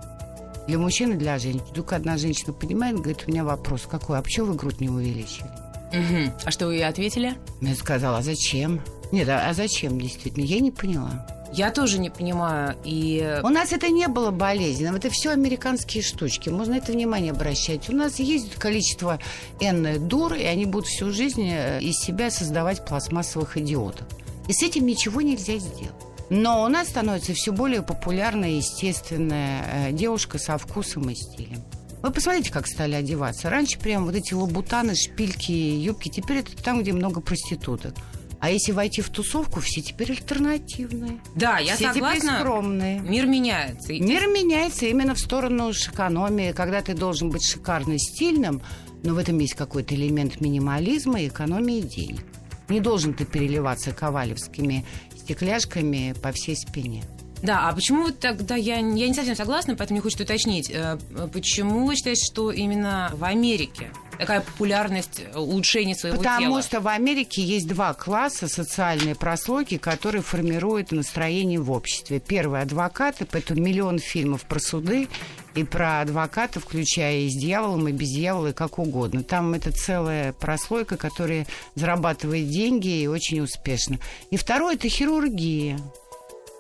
Для 0.68 0.80
мужчин 0.80 1.12
и 1.12 1.16
для 1.16 1.38
женщин. 1.38 1.62
Вдруг 1.70 1.94
одна 1.94 2.18
женщина 2.18 2.52
понимает, 2.52 2.96
говорит, 2.96 3.26
у 3.28 3.32
меня 3.32 3.44
вопрос 3.44 3.84
какой, 3.90 4.18
а 4.18 4.24
почему 4.24 4.48
вы 4.48 4.56
грудь 4.56 4.82
не 4.82 4.90
увеличили? 4.90 5.46
Угу. 5.92 6.34
А 6.46 6.50
что 6.52 6.66
вы 6.66 6.74
ей 6.74 6.88
ответили? 6.88 7.36
Я 7.62 7.76
сказала, 7.76 8.18
а 8.18 8.22
зачем? 8.24 8.82
Нет, 9.12 9.30
а, 9.30 9.50
а 9.50 9.54
зачем 9.54 10.02
действительно? 10.02 10.44
Я 10.44 10.60
не 10.60 10.72
поняла. 10.72 11.28
Я 11.54 11.70
тоже 11.70 12.00
не 12.00 12.10
понимаю. 12.10 12.76
И... 12.84 13.40
У 13.44 13.50
нас 13.50 13.74
это 13.74 13.90
не 13.90 14.08
было 14.08 14.32
болезненным. 14.32 14.96
Это 14.96 15.12
все 15.12 15.30
американские 15.30 16.02
штучки. 16.02 16.50
Можно 16.50 16.76
это 16.76 16.92
внимание 16.92 17.32
обращать. 17.32 17.90
У 17.90 17.96
нас 17.96 18.18
есть 18.18 18.56
количество 18.56 19.20
энное 19.60 20.00
дур, 20.00 20.34
и 20.34 20.44
они 20.46 20.66
будут 20.66 20.88
всю 20.88 21.12
жизнь 21.12 21.48
э, 21.48 21.80
из 21.80 22.00
себя 22.00 22.32
создавать 22.32 22.84
пластмассовых 22.86 23.56
идиотов. 23.58 24.08
И 24.48 24.54
с 24.54 24.64
этим 24.64 24.88
ничего 24.88 25.22
нельзя 25.22 25.58
сделать. 25.60 25.94
Но 26.32 26.64
у 26.64 26.68
нас 26.70 26.88
становится 26.88 27.34
все 27.36 27.52
более 27.52 27.84
популярная, 27.84 28.50
естественная 28.50 29.90
э, 29.90 29.92
девушка 29.92 30.40
со 30.40 30.58
вкусом 30.58 31.08
и 31.12 31.14
стилем. 31.14 31.64
Вы 32.02 32.12
посмотрите, 32.12 32.52
как 32.52 32.66
стали 32.66 32.96
одеваться. 32.96 33.52
Раньше 33.52 33.80
прям 33.80 34.06
вот 34.06 34.16
эти 34.16 34.34
лабутаны, 34.34 34.96
шпильки, 34.96 35.52
юбки. 35.52 36.10
Теперь 36.10 36.38
это 36.40 36.52
там, 36.62 36.82
где 36.82 36.94
много 36.94 37.22
проституток. 37.22 37.94
А 38.44 38.50
если 38.50 38.74
войти 38.74 39.02
в 39.02 39.10
тусовку, 39.10 39.62
все 39.62 39.82
теперь 39.82 40.12
альтернативные. 40.12 41.22
Да, 41.34 41.60
я 41.60 41.76
все 41.76 41.94
согласна. 41.94 42.20
теперь 42.20 42.40
скромные. 42.40 43.00
Мир 43.00 43.26
меняется. 43.26 43.94
Мир 43.94 44.28
меняется 44.28 44.86
именно 44.86 45.16
в 45.16 45.20
сторону 45.20 45.72
экономии, 45.72 46.52
когда 46.52 46.82
ты 46.82 46.94
должен 46.94 47.30
быть 47.30 47.46
шикарно 47.46 47.98
стильным, 47.98 48.62
но 49.02 49.14
в 49.14 49.18
этом 49.18 49.40
есть 49.40 49.54
какой-то 49.54 49.96
элемент 49.96 50.42
минимализма 50.42 51.22
и 51.22 51.30
экономии 51.30 51.80
денег. 51.80 52.26
Не 52.68 52.82
должен 52.82 53.14
ты 53.14 53.24
переливаться 53.24 53.94
ковалевскими 53.94 54.84
стекляшками 55.16 56.14
по 56.22 56.34
всей 56.34 56.58
спине. 56.58 57.06
Да, 57.44 57.68
а 57.68 57.74
почему 57.74 58.04
вот 58.04 58.20
тогда 58.20 58.56
я, 58.56 58.78
я 58.78 58.82
не 58.82 59.14
совсем 59.14 59.36
согласна, 59.36 59.76
поэтому 59.76 59.98
мне 59.98 60.02
хочется 60.02 60.24
уточнить, 60.24 60.72
э, 60.74 60.98
почему 61.32 61.86
вы 61.86 61.98
считаете, 61.98 62.24
что 62.24 62.52
именно 62.52 63.12
в 63.14 63.26
Америке 63.26 63.92
такая 64.18 64.40
популярность 64.40 65.22
э, 65.22 65.38
улучшения 65.38 65.94
своего 65.94 66.18
Потому 66.18 66.38
тела? 66.40 66.48
Потому 66.48 66.64
что 66.64 66.80
в 66.80 66.88
Америке 66.88 67.42
есть 67.44 67.68
два 67.68 67.94
класса 67.94 68.48
социальной 68.48 69.14
прослойки, 69.14 69.78
которые 69.78 70.22
формируют 70.22 70.94
настроение 70.94 71.60
в 71.60 71.70
обществе. 71.70 72.22
Первый– 72.22 72.62
адвокаты, 72.64 73.28
поэтому 73.30 73.62
миллион 73.62 74.00
фильмов 74.00 74.44
про 74.46 74.60
суды, 74.60 75.10
и 75.54 75.66
про 75.66 76.02
адвоката, 76.02 76.60
включая 76.60 77.20
и 77.20 77.30
с 77.30 77.36
дьяволом, 77.36 77.88
и 77.90 77.92
без 77.92 78.10
дьявола, 78.10 78.48
и 78.48 78.54
как 78.54 78.80
угодно. 78.80 79.22
Там 79.22 79.54
это 79.54 79.72
целая 79.72 80.32
прослойка, 80.34 80.98
которая 80.98 81.46
зарабатывает 81.76 82.50
деньги 82.50 83.02
и 83.02 83.08
очень 83.08 83.42
успешно. 83.42 84.00
И 84.32 84.38
второе– 84.38 84.76
это 84.76 84.88
хирургия. 84.88 85.78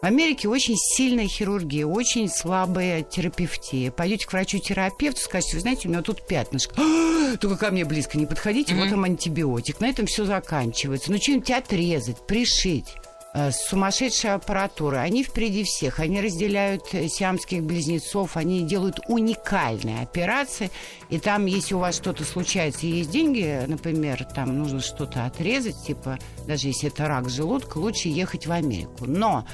В 0.03 0.05
Америке 0.05 0.49
очень 0.49 0.75
сильная 0.75 1.29
хирургия, 1.29 1.85
очень 1.85 2.27
слабая 2.27 3.03
терапевтия. 3.03 3.89
Пойдете 3.89 4.27
к 4.27 4.33
врачу-терапевту, 4.33 5.21
скажете, 5.21 5.55
вы 5.55 5.61
знаете, 5.61 5.87
у 5.87 5.91
меня 5.91 6.01
тут 6.01 6.27
пятнышко. 6.27 6.75
«А, 6.77 7.37
только 7.39 7.55
ко 7.55 7.71
мне 7.71 7.85
близко 7.85 8.17
не 8.17 8.25
подходите, 8.25 8.73
mm-hmm. 8.73 8.79
вот 8.79 8.91
вам 8.91 9.05
антибиотик. 9.05 9.79
На 9.79 9.87
этом 9.87 10.05
все 10.05 10.25
заканчивается. 10.25 11.09
Ну, 11.09 11.19
что-нибудь 11.21 11.51
отрезать, 11.51 12.27
пришить 12.27 12.95
э, 13.33 13.51
сумасшедшая 13.51 14.35
аппаратура. 14.35 14.97
Они 14.97 15.23
впереди 15.23 15.63
всех. 15.63 16.01
Они 16.01 16.19
разделяют 16.19 16.83
э, 16.91 17.07
сиамских 17.07 17.63
близнецов. 17.63 18.35
Они 18.35 18.63
делают 18.63 18.99
уникальные 19.07 20.01
операции. 20.01 20.69
И 21.07 21.17
там, 21.17 21.45
если 21.45 21.75
у 21.75 21.79
вас 21.79 21.95
что-то 21.95 22.25
случается 22.25 22.87
и 22.87 22.89
есть 22.89 23.09
деньги, 23.09 23.63
например, 23.67 24.25
там 24.25 24.57
нужно 24.59 24.81
что-то 24.81 25.25
отрезать, 25.25 25.81
типа, 25.87 26.19
даже 26.45 26.67
если 26.67 26.89
это 26.89 27.07
рак 27.07 27.29
желудка, 27.29 27.77
лучше 27.77 28.09
ехать 28.09 28.47
в 28.47 28.51
Америку. 28.51 29.05
Но 29.05 29.45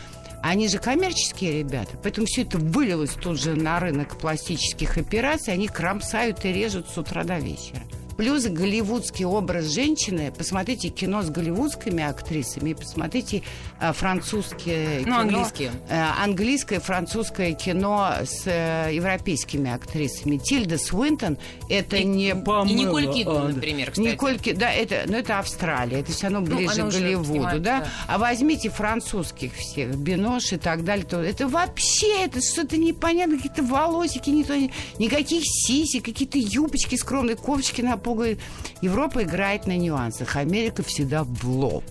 они 0.41 0.67
же 0.67 0.77
коммерческие 0.79 1.59
ребята, 1.59 1.91
поэтому 2.01 2.27
все 2.27 2.43
это 2.43 2.57
вылилось 2.57 3.11
тут 3.11 3.39
же 3.39 3.55
на 3.55 3.79
рынок 3.79 4.17
пластических 4.17 4.97
операций, 4.97 5.53
они 5.53 5.67
кромсают 5.67 6.45
и 6.45 6.53
режут 6.53 6.89
с 6.89 6.97
утра 6.97 7.23
до 7.23 7.37
вечера. 7.39 7.81
Плюс 8.19 8.43
голливудский 8.47 9.23
образ 9.23 9.67
женщины. 9.67 10.33
Посмотрите 10.37 10.89
кино 10.89 11.23
с 11.23 11.29
голливудскими 11.29 12.03
актрисами, 12.03 12.73
посмотрите 12.73 13.43
э, 13.79 13.93
французские 13.93 14.97
ну, 14.97 15.03
кино. 15.05 15.19
английские. 15.19 15.71
Э, 15.87 16.03
английское, 16.21 16.79
французское 16.81 17.53
кино 17.53 18.11
с 18.25 18.45
э, 18.45 18.89
европейскими 18.91 19.71
актрисами. 19.71 20.35
Тильда 20.35 20.77
Свинтон 20.77 21.37
это 21.69 21.95
и, 21.95 22.03
не 22.03 22.35
Памела 22.35 22.67
И 22.67 22.73
Николь 22.73 23.13
Кидман, 23.13 23.53
например, 23.53 23.91
кстати. 23.91 24.07
Николь 24.07 24.37
Кидман, 24.37 24.59
да, 24.59 24.73
это, 24.73 25.03
ну, 25.05 25.15
это 25.15 25.39
Австралия, 25.39 26.01
это 26.01 26.11
все 26.11 26.27
равно 26.27 26.41
ну, 26.41 26.57
ближе 26.57 26.83
ну, 26.83 26.89
к 26.89 26.93
Голливуду, 26.93 27.59
да? 27.61 27.79
да? 27.79 27.87
А 28.09 28.17
возьмите 28.17 28.69
французских 28.69 29.53
всех, 29.53 29.95
Бинош 29.95 30.51
и 30.51 30.57
так 30.57 30.83
далее, 30.83 31.05
то 31.05 31.21
это 31.21 31.47
вообще, 31.47 32.25
это 32.25 32.41
что-то 32.41 32.75
непонятно, 32.75 33.37
какие-то 33.37 33.63
волосики, 33.63 34.29
не 34.29 34.43
то, 34.43 34.57
никаких 34.97 35.43
сисек, 35.45 36.03
какие-то 36.03 36.37
юбочки 36.37 36.95
скромные, 36.95 37.37
ковчики 37.37 37.79
на 37.79 37.95
пугает. 38.09 38.39
Европа 38.81 39.23
играет 39.23 39.67
на 39.67 39.77
нюансах, 39.77 40.35
Америка 40.35 40.83
всегда 40.83 41.23
в 41.23 41.47
лоб. 41.47 41.83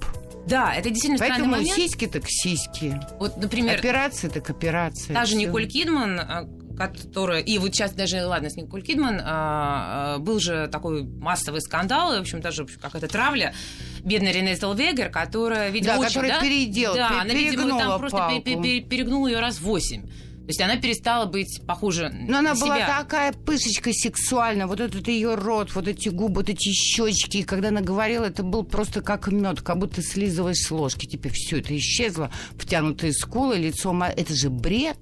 Да, 0.46 0.74
это 0.74 0.88
действительно 0.88 1.18
Поэтому 1.18 1.50
момент. 1.50 1.76
сиськи 1.76 2.06
так 2.06 2.24
сиськи. 2.26 2.98
Вот, 3.18 3.36
например... 3.36 3.78
Операции 3.78 4.28
так 4.28 4.50
операции. 4.50 5.12
Та 5.12 5.26
же 5.26 5.36
Николь 5.36 5.66
Кидман, 5.68 6.18
а, 6.18 6.48
которая... 6.76 7.40
И 7.40 7.58
вот 7.58 7.74
сейчас 7.74 7.92
даже, 7.92 8.24
ладно, 8.24 8.48
с 8.48 8.56
Николь 8.56 8.82
Кидман 8.82 9.20
а, 9.20 9.24
а, 10.16 10.18
был 10.18 10.40
же 10.40 10.68
такой 10.68 11.02
массовый 11.04 11.60
скандал, 11.60 12.14
и, 12.14 12.18
в 12.18 12.20
общем, 12.22 12.40
даже 12.40 12.66
какая-то 12.66 13.08
травля 13.08 13.52
бедная 14.02 14.32
Рене 14.32 14.56
Зелвегер, 14.56 15.10
которая, 15.10 15.68
видимо, 15.70 15.94
да, 15.94 16.00
очень... 16.00 16.08
которая 16.08 16.32
да, 16.32 16.40
переделала, 16.40 16.96
да, 16.96 17.20
она, 17.20 17.34
видимо, 17.34 17.78
там 17.78 17.98
просто 17.98 18.16
палку. 18.16 18.42
перегнула 18.42 19.28
ее 19.28 19.40
раз 19.40 19.60
восемь. 19.60 20.04
То 20.48 20.52
есть 20.52 20.62
она 20.62 20.76
перестала 20.76 21.26
быть 21.26 21.60
похожа 21.66 22.10
Но 22.10 22.38
она 22.38 22.54
на 22.54 22.58
была 22.58 22.76
себя. 22.76 23.00
такая 23.00 23.34
пышечка 23.34 23.92
сексуальная, 23.92 24.66
вот 24.66 24.80
этот 24.80 25.06
ее 25.06 25.34
рот, 25.34 25.74
вот 25.74 25.86
эти 25.86 26.08
губы, 26.08 26.36
вот 26.36 26.48
эти 26.48 26.70
щечки. 26.70 27.36
И 27.36 27.42
когда 27.42 27.68
она 27.68 27.82
говорила, 27.82 28.24
это 28.24 28.42
был 28.42 28.64
просто 28.64 29.02
как 29.02 29.28
мед, 29.28 29.60
как 29.60 29.76
будто 29.76 30.00
слизываешь 30.00 30.56
с 30.56 30.70
ложки. 30.70 31.04
Теперь 31.04 31.32
все 31.34 31.58
это 31.58 31.76
исчезло, 31.76 32.30
втянутые 32.56 33.12
скулы, 33.12 33.58
лицо. 33.58 33.94
Это 34.16 34.34
же 34.34 34.48
бред. 34.48 34.96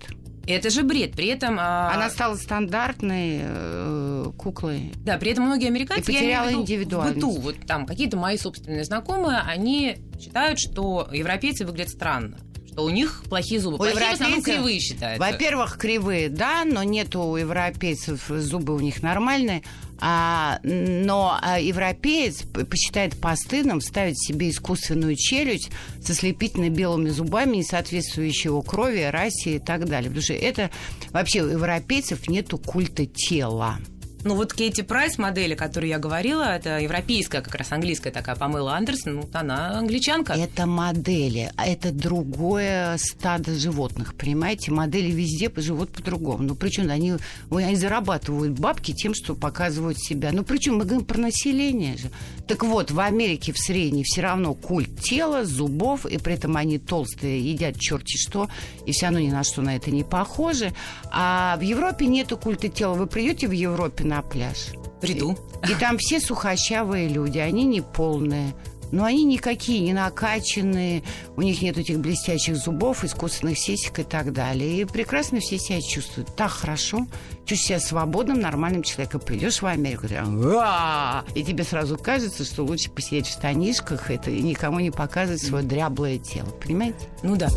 Это 0.49 0.69
же 0.69 0.83
бред. 0.83 1.13
При 1.13 1.29
этом... 1.29 1.59
А... 1.61 1.93
Она 1.95 2.11
стала 2.11 2.35
стандартной 2.35 3.39
э, 3.43 4.33
куклой. 4.37 4.91
Да, 5.05 5.17
при 5.17 5.31
этом 5.31 5.45
многие 5.45 5.69
американцы... 5.69 6.11
И 6.11 6.15
потеряла 6.15 6.49
я 6.49 6.55
индивидуальность. 6.55 7.25
В 7.25 7.29
быту, 7.29 7.41
вот 7.41 7.57
там 7.69 7.87
какие-то 7.87 8.17
мои 8.17 8.37
собственные 8.37 8.83
знакомые, 8.83 9.43
они 9.47 9.99
считают, 10.21 10.59
что 10.59 11.09
европейцы 11.13 11.65
выглядят 11.65 11.91
странно 11.91 12.37
что 12.77 12.85
у 12.85 12.91
них 12.91 13.23
плохие 13.31 13.59
зубы. 13.59 13.77
У 13.77 13.79
плохие 13.79 13.99
в 13.99 14.13
основном 14.13 14.41
европейцев- 14.41 14.55
кривые 14.55 14.81
считаются. 14.81 15.27
Во-первых, 15.27 15.79
кривые, 15.79 16.29
да, 16.29 16.65
но 16.67 16.83
нет 16.83 17.17
у 17.17 17.35
европейцев 17.37 18.27
зубы 18.29 18.75
у 18.75 18.81
них 18.81 19.03
нормальные. 19.03 19.63
А, 19.99 20.61
но 20.63 21.39
а, 21.41 21.59
европеец 21.59 22.43
посчитает 22.43 23.19
постыдным 23.19 23.81
ставить 23.81 24.23
себе 24.23 24.51
искусственную 24.51 25.17
челюсть 25.17 25.71
со 26.05 26.13
слепительно 26.13 26.69
белыми 26.69 27.09
зубами, 27.09 27.57
не 27.57 27.63
соответствующей 27.63 28.49
его 28.49 28.61
крови, 28.61 29.09
расе 29.11 29.57
и 29.57 29.59
так 29.59 29.87
далее. 29.87 30.11
Потому 30.11 30.23
что 30.23 30.35
это 30.35 30.71
вообще 31.13 31.41
у 31.43 31.49
европейцев 31.49 32.29
нету 32.29 32.59
культа 32.59 33.07
тела. 33.07 33.79
Ну 34.27 34.35
вот 34.35 34.53
Кейти 34.53 34.83
Прайс, 34.83 35.19
модели, 35.19 35.55
о 35.55 35.57
которой 35.57 35.89
я 35.89 36.01
говорила, 36.01 36.43
это 36.43 36.81
европейская, 36.81 37.43
как 37.43 37.55
раз 37.55 37.71
английская 37.71 38.11
такая 38.11 38.35
Памела 38.35 38.75
Андерсон, 38.75 39.15
ну, 39.15 39.29
она 39.33 39.79
англичанка. 39.79 40.33
Это 40.33 40.67
модели, 40.67 41.53
а 41.55 41.65
это 41.65 41.93
другое 41.93 42.97
стадо 42.99 43.55
животных, 43.55 44.17
понимаете? 44.17 44.73
Модели 44.73 45.13
везде 45.13 45.49
живут 45.59 45.91
по-другому. 45.91 46.43
Ну, 46.43 46.55
причем 46.57 46.91
они, 46.91 47.15
они 47.53 47.77
зарабатывают 47.77 48.59
бабки 48.59 48.93
тем, 48.93 49.15
что 49.15 49.37
показывают 49.37 50.01
себя. 50.01 50.31
Ну, 50.33 50.43
причем 50.43 50.79
мы 50.79 50.87
говорим 50.87 51.05
про 51.05 51.19
население 51.19 51.97
же. 51.97 52.11
Так 52.49 52.65
вот, 52.65 52.91
в 52.91 52.99
Америке 52.99 53.53
в 53.53 53.59
средней 53.59 54.03
все 54.03 54.23
равно 54.23 54.55
культ 54.55 55.01
тела, 55.01 55.45
зубов, 55.45 56.05
и 56.05 56.19
при 56.19 56.35
этом 56.35 56.57
они 56.57 56.81
толстые, 56.81 57.49
едят 57.49 57.79
черти 57.79 58.17
что, 58.17 58.49
и 58.87 58.91
все 58.91 59.07
равно 59.07 59.21
ни 59.21 59.31
на 59.31 59.45
что 59.45 59.63
на 59.63 59.77
это 59.77 59.93
не 59.93 60.03
похожи. 60.03 60.73
А 61.13 61.57
в 61.59 61.61
Европе 61.61 62.07
нету 62.07 62.37
культа 62.37 62.69
тела. 62.69 62.95
Вы 62.95 63.07
придете 63.07 63.47
в 63.47 63.53
Европе 63.53 64.03
на 64.03 64.16
пляж, 64.23 64.69
Приду. 65.01 65.37
и 65.69 65.75
там 65.75 65.99
все 65.99 66.21
сухощавые 66.21 67.09
люди, 67.09 67.39
они 67.39 67.65
не 67.65 67.81
полные. 67.81 68.55
Но 68.93 69.05
они 69.05 69.25
никакие, 69.25 69.81
не 69.81 69.93
накачанные, 69.93 71.03
у 71.37 71.43
них 71.43 71.61
нет 71.61 71.77
этих 71.77 71.99
блестящих 71.99 72.57
зубов, 72.57 73.05
искусственных 73.05 73.59
сисек 73.59 73.99
и 73.99 74.03
так 74.05 74.33
далее. 74.33 74.81
И 74.81 74.85
прекрасно 74.85 75.41
все 75.41 75.59
себя 75.59 75.81
чувствуют. 75.81 76.35
Так 76.37 76.51
хорошо. 76.53 77.07
Чувствуешь 77.45 77.61
себя 77.63 77.81
свободным, 77.81 78.41
нормальным 78.41 78.83
человеком. 78.85 79.21
Придешь 79.21 79.61
в 79.61 79.67
Америку, 79.67 80.07
и 80.07 81.43
тебе 81.45 81.65
сразу 81.65 81.99
кажется, 81.99 82.45
что 82.45 82.63
лучше 82.65 82.91
посидеть 82.91 83.27
в 83.27 83.33
штанишках 83.33 84.11
это, 84.11 84.31
и 84.31 84.41
никому 84.41 84.79
не 84.79 84.91
показывать 84.91 85.43
свое 85.43 85.65
дряблое 85.65 86.19
тело. 86.19 86.51
Понимаете? 86.51 87.09
Ну 87.23 87.37
да. 87.37 87.49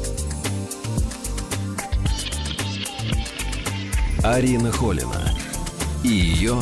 Арина 4.23 4.71
Холина 4.71 5.31
и 6.03 6.07
ее 6.07 6.61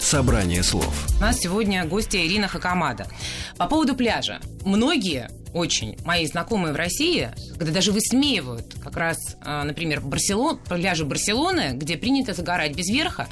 собрание 0.00 0.62
слов. 0.62 1.06
У 1.18 1.22
нас 1.22 1.38
сегодня 1.40 1.84
гостья 1.84 2.18
Ирина 2.18 2.48
Хакамада. 2.48 3.08
По 3.56 3.66
поводу 3.66 3.94
пляжа. 3.94 4.40
Многие 4.64 5.28
очень 5.52 5.96
мои 6.04 6.26
знакомые 6.26 6.72
в 6.72 6.76
России, 6.76 7.30
когда 7.58 7.72
даже 7.72 7.90
высмеивают 7.90 8.74
как 8.82 8.96
раз, 8.96 9.16
а, 9.40 9.64
например, 9.64 10.00
Барселон, 10.00 10.58
пляжи 10.58 11.04
Барселоны, 11.04 11.72
где 11.72 11.96
принято 11.96 12.34
загорать 12.34 12.76
без 12.76 12.88
верха, 12.88 13.28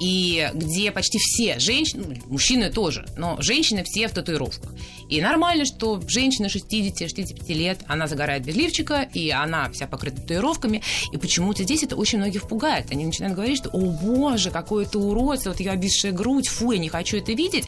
и 0.00 0.50
где 0.54 0.90
почти 0.90 1.18
все 1.18 1.58
женщины, 1.58 2.04
ну, 2.06 2.32
мужчины 2.32 2.70
тоже, 2.70 3.06
но 3.16 3.36
женщины 3.40 3.84
все 3.84 4.08
в 4.08 4.12
татуировках. 4.12 4.72
И 5.08 5.20
нормально, 5.20 5.64
что 5.64 6.00
женщина 6.06 6.46
60-65 6.46 7.52
лет, 7.52 7.80
она 7.86 8.06
загорает 8.06 8.44
без 8.44 8.56
лифчика, 8.56 9.08
и 9.12 9.30
она 9.30 9.70
вся 9.70 9.86
покрыта 9.86 10.22
татуировками, 10.22 10.82
и 11.12 11.16
почему-то 11.16 11.62
здесь 11.62 11.82
это 11.82 11.96
очень 11.96 12.18
многих 12.18 12.48
пугает. 12.48 12.90
Они 12.90 13.04
начинают 13.04 13.36
говорить, 13.36 13.58
что, 13.58 13.70
о 13.70 13.90
боже, 13.90 14.50
какое 14.50 14.84
это 14.84 14.98
уродство, 14.98 15.50
вот 15.50 15.60
ее 15.60 15.72
обвисшая 15.72 16.12
грудь, 16.12 16.48
фу, 16.48 16.72
я 16.72 16.78
не 16.78 16.88
хочу 16.88 17.18
это 17.18 17.32
видеть. 17.32 17.64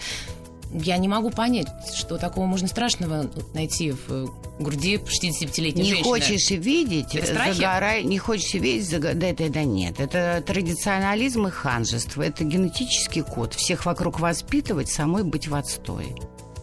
Я 0.78 0.98
не 0.98 1.08
могу 1.08 1.30
понять, 1.30 1.68
что 1.94 2.18
такого 2.18 2.44
можно 2.44 2.68
страшного 2.68 3.30
найти 3.54 3.92
в 3.92 4.30
груди 4.60 4.96
65-летней 4.96 5.82
Не 5.82 5.88
женщины. 5.88 6.04
хочешь 6.04 6.50
видеть, 6.50 7.14
Это 7.14 7.26
страхи? 7.32 7.52
загорай, 7.56 8.04
не 8.04 8.18
хочешь 8.18 8.52
видеть, 8.54 8.86
зага- 8.92 9.14
да, 9.14 9.32
да, 9.32 9.48
да, 9.48 9.64
нет. 9.64 9.98
Это 10.00 10.42
традиционализм 10.46 11.46
и 11.46 11.50
ханжество. 11.50 12.22
Это 12.22 12.44
генетический 12.44 13.22
код. 13.22 13.54
Всех 13.54 13.86
вокруг 13.86 14.20
воспитывать, 14.20 14.90
самой 14.90 15.24
быть 15.24 15.48
в 15.48 15.54
отстое. 15.54 16.14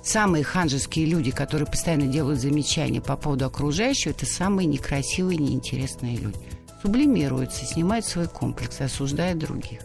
Самые 0.04 0.44
ханжеские 0.44 1.06
люди, 1.08 1.32
которые 1.32 1.66
постоянно 1.66 2.06
делают 2.08 2.40
замечания 2.40 3.02
по 3.02 3.16
поводу 3.18 3.46
окружающего, 3.46 4.12
это 4.12 4.26
самые 4.26 4.68
некрасивые, 4.68 5.38
неинтересные 5.38 6.18
люди. 6.18 6.38
Сублимируются, 6.82 7.66
снимают 7.66 8.06
свой 8.06 8.28
комплекс, 8.28 8.80
осуждая 8.82 9.34
других. 9.34 9.80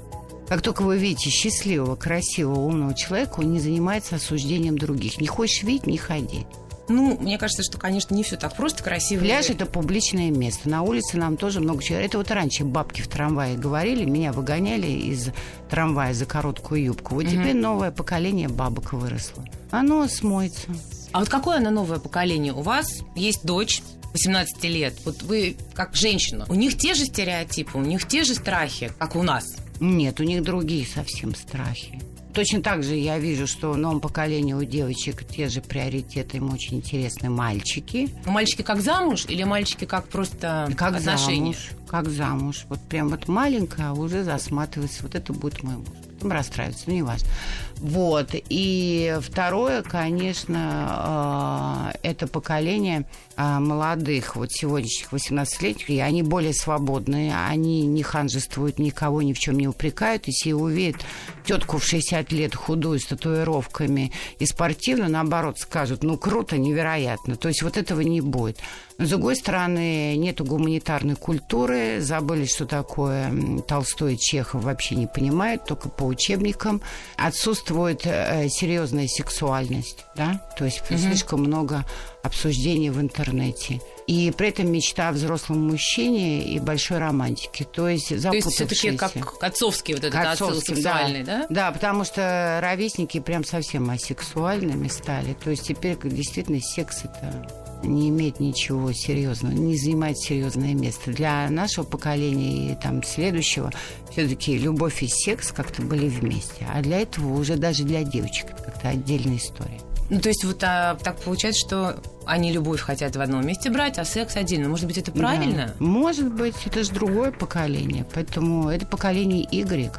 Как 0.48 0.62
только 0.62 0.82
вы 0.82 0.96
видите 0.98 1.30
счастливого, 1.30 1.94
красивого, 1.94 2.60
умного 2.60 2.94
человека, 2.94 3.40
он 3.40 3.52
не 3.52 3.60
занимается 3.60 4.16
осуждением 4.16 4.78
других. 4.78 5.20
Не 5.20 5.26
хочешь 5.26 5.62
видеть, 5.62 5.86
не 5.86 5.98
ходи. 5.98 6.46
Ну, 6.88 7.18
мне 7.18 7.36
кажется, 7.36 7.62
что, 7.62 7.76
конечно, 7.76 8.14
не 8.14 8.22
все 8.22 8.36
так 8.36 8.56
просто 8.56 8.82
красиво. 8.82 9.20
Пляж– 9.20 9.50
это 9.50 9.66
публичное 9.66 10.30
место. 10.30 10.70
На 10.70 10.82
улице 10.82 11.18
нам 11.18 11.36
тоже 11.36 11.60
много 11.60 11.82
чего. 11.82 11.98
Это 11.98 12.16
вот 12.16 12.30
раньше 12.30 12.64
бабки 12.64 13.02
в 13.02 13.08
трамвае 13.08 13.56
говорили, 13.58 14.04
меня 14.04 14.32
выгоняли 14.32 14.86
из 14.86 15.28
трамвая 15.68 16.14
за 16.14 16.24
короткую 16.24 16.82
юбку. 16.82 17.14
Вот 17.16 17.24
теперь 17.24 17.54
новое 17.54 17.90
поколение 17.90 18.48
бабок 18.48 18.94
выросло. 18.94 19.44
Оно 19.70 20.08
смоется. 20.08 20.68
А 21.12 21.20
вот 21.20 21.28
какое 21.28 21.58
оно 21.58 21.70
новое 21.70 21.98
поколение? 21.98 22.54
У 22.54 22.62
вас 22.62 23.00
есть 23.14 23.44
дочь 23.44 23.82
18 24.14 24.64
лет. 24.64 24.94
Вот 25.04 25.22
вы 25.22 25.56
как 25.74 25.94
женщина. 25.94 26.46
У 26.48 26.54
них 26.54 26.78
те 26.78 26.94
же 26.94 27.04
стереотипы, 27.04 27.76
у 27.76 27.82
них 27.82 28.08
те 28.08 28.24
же 28.24 28.34
страхи, 28.34 28.90
как 28.98 29.14
у 29.14 29.22
нас. 29.22 29.56
Нет, 29.80 30.20
у 30.20 30.24
них 30.24 30.42
другие 30.42 30.86
совсем 30.86 31.34
страхи. 31.34 32.00
Точно 32.34 32.62
так 32.62 32.84
же 32.84 32.94
я 32.94 33.18
вижу, 33.18 33.46
что 33.46 33.72
в 33.72 33.76
новом 33.76 34.00
поколении 34.00 34.52
у 34.52 34.62
девочек 34.62 35.24
те 35.26 35.48
же 35.48 35.60
приоритеты. 35.60 36.36
Им 36.36 36.52
очень 36.52 36.76
интересны 36.76 37.30
мальчики. 37.30 38.10
Мальчики 38.26 38.62
как 38.62 38.80
замуж 38.80 39.24
или 39.28 39.42
мальчики 39.42 39.86
как 39.86 40.08
просто 40.08 40.72
как 40.76 40.94
отношения? 40.96 41.54
Замуж, 41.54 41.70
как 41.88 42.08
замуж. 42.08 42.64
Вот 42.68 42.80
прям 42.80 43.08
вот 43.08 43.28
маленькая, 43.28 43.90
а 43.90 43.94
уже 43.94 44.24
засматривается. 44.24 45.02
Вот 45.02 45.14
это 45.14 45.32
будет 45.32 45.62
мой 45.62 45.76
муж 45.76 45.88
потом 46.18 46.32
расстраиваться, 46.32 46.84
ну, 46.86 46.94
не 46.94 47.02
важно. 47.02 47.28
Вот. 47.76 48.30
И 48.32 49.16
второе, 49.22 49.82
конечно, 49.82 51.92
э, 52.02 52.08
это 52.08 52.26
поколение 52.26 53.06
э, 53.36 53.58
молодых, 53.60 54.34
вот 54.34 54.52
сегодняшних 54.52 55.12
18-летних, 55.12 55.90
и 55.90 56.00
они 56.00 56.22
более 56.22 56.54
свободные, 56.54 57.36
они 57.36 57.86
не 57.86 58.02
ханжествуют, 58.02 58.78
никого 58.78 59.22
ни 59.22 59.32
в 59.32 59.38
чем 59.38 59.58
не 59.58 59.68
упрекают. 59.68 60.26
Если 60.26 60.52
увидят 60.52 61.02
тетку 61.44 61.78
в 61.78 61.84
60 61.84 62.32
лет 62.32 62.54
худую 62.54 62.98
с 62.98 63.06
татуировками 63.06 64.12
и 64.40 64.46
спортивную, 64.46 65.10
наоборот, 65.10 65.58
скажут, 65.58 66.02
ну, 66.02 66.18
круто, 66.18 66.58
невероятно. 66.58 67.36
То 67.36 67.48
есть 67.48 67.62
вот 67.62 67.76
этого 67.76 68.00
не 68.00 68.20
будет. 68.20 68.58
Но, 68.98 69.06
с 69.06 69.10
другой 69.10 69.36
стороны, 69.36 70.16
нету 70.16 70.44
гуманитарной 70.44 71.14
культуры, 71.14 72.00
забыли, 72.00 72.46
что 72.46 72.66
такое 72.66 73.32
Толстой 73.68 74.14
и 74.14 74.18
Чехов, 74.18 74.64
вообще 74.64 74.96
не 74.96 75.06
понимают, 75.06 75.64
только 75.64 75.88
по 75.88 76.02
учебникам. 76.02 76.82
Отсутствует 77.16 78.04
э, 78.04 78.48
серьезная 78.48 79.06
сексуальность, 79.06 80.04
да, 80.16 80.42
то 80.58 80.64
есть 80.64 80.82
mm-hmm. 80.88 80.98
слишком 80.98 81.42
много 81.42 81.84
обсуждений 82.24 82.90
в 82.90 83.00
интернете. 83.00 83.80
И 84.08 84.32
при 84.36 84.48
этом 84.48 84.72
мечта 84.72 85.10
о 85.10 85.12
взрослом 85.12 85.68
мужчине 85.68 86.42
и 86.42 86.58
большой 86.58 86.98
романтике. 86.98 87.64
То 87.64 87.88
есть 87.88 88.08
запутавшиеся. 88.08 88.58
То 88.58 88.64
есть 88.64 88.72
все-таки 88.72 88.96
как 88.96 89.42
отцовский 89.42 89.94
вот 89.94 90.02
этот 90.02 90.26
отцовский, 90.26 90.74
сексуальный, 90.74 91.22
да. 91.22 91.46
да? 91.48 91.68
Да, 91.68 91.72
потому 91.72 92.04
что 92.04 92.58
ровесники 92.60 93.20
прям 93.20 93.44
совсем 93.44 93.88
асексуальными 93.90 94.88
стали. 94.88 95.34
То 95.34 95.50
есть 95.50 95.68
теперь 95.68 95.96
действительно 96.02 96.60
секс 96.60 97.04
это 97.04 97.67
не 97.82 98.08
имеет 98.08 98.40
ничего 98.40 98.92
серьезного, 98.92 99.52
не 99.52 99.76
занимает 99.76 100.18
серьезное 100.18 100.74
место. 100.74 101.10
Для 101.10 101.48
нашего 101.50 101.84
поколения 101.84 102.72
и 102.72 102.74
там 102.76 103.02
следующего 103.02 103.72
все-таки 104.10 104.58
любовь 104.58 105.02
и 105.02 105.08
секс 105.08 105.52
как-то 105.52 105.82
были 105.82 106.08
вместе. 106.08 106.66
А 106.72 106.82
для 106.82 107.00
этого 107.00 107.38
уже 107.38 107.56
даже 107.56 107.84
для 107.84 108.02
девочек 108.02 108.48
как-то 108.64 108.88
отдельная 108.88 109.36
история. 109.36 109.80
Ну, 110.10 110.20
то 110.20 110.28
есть 110.28 110.44
вот 110.44 110.62
а, 110.64 110.94
так 110.94 111.20
получается, 111.20 111.60
что 111.60 111.96
они 112.24 112.50
любовь 112.52 112.80
хотят 112.80 113.14
в 113.14 113.20
одном 113.20 113.46
месте 113.46 113.70
брать, 113.70 113.98
а 113.98 114.04
секс 114.04 114.36
отдельно. 114.36 114.68
Может 114.68 114.86
быть, 114.86 114.98
это 114.98 115.12
правильно? 115.12 115.74
Да. 115.78 115.84
Может 115.84 116.32
быть, 116.32 116.54
это 116.64 116.82
же 116.82 116.92
другое 116.92 117.30
поколение. 117.30 118.06
Поэтому 118.14 118.70
это 118.70 118.86
поколение 118.86 119.46
Y. 119.50 119.92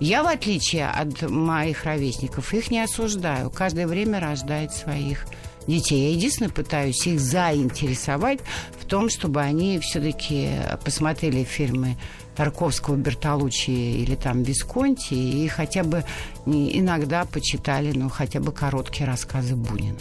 Я, 0.00 0.24
в 0.24 0.26
отличие 0.26 0.88
от 0.88 1.22
моих 1.30 1.84
ровесников, 1.84 2.52
их 2.54 2.72
не 2.72 2.80
осуждаю. 2.80 3.50
Каждое 3.50 3.86
время 3.86 4.18
рождает 4.18 4.72
своих 4.72 5.26
детей. 5.66 6.08
Я 6.08 6.16
единственное 6.16 6.50
пытаюсь 6.50 7.06
их 7.06 7.20
заинтересовать 7.20 8.40
в 8.78 8.86
том, 8.86 9.08
чтобы 9.08 9.40
они 9.40 9.78
все-таки 9.78 10.50
посмотрели 10.84 11.44
фильмы 11.44 11.96
Тарковского, 12.34 12.96
Бертолуччи 12.96 13.70
или 13.70 14.14
там 14.14 14.42
Висконти 14.42 15.14
и 15.14 15.48
хотя 15.48 15.82
бы 15.82 16.04
иногда 16.46 17.24
почитали, 17.24 17.92
ну, 17.92 18.08
хотя 18.08 18.40
бы 18.40 18.52
короткие 18.52 19.06
рассказы 19.06 19.54
Бунина. 19.54 19.96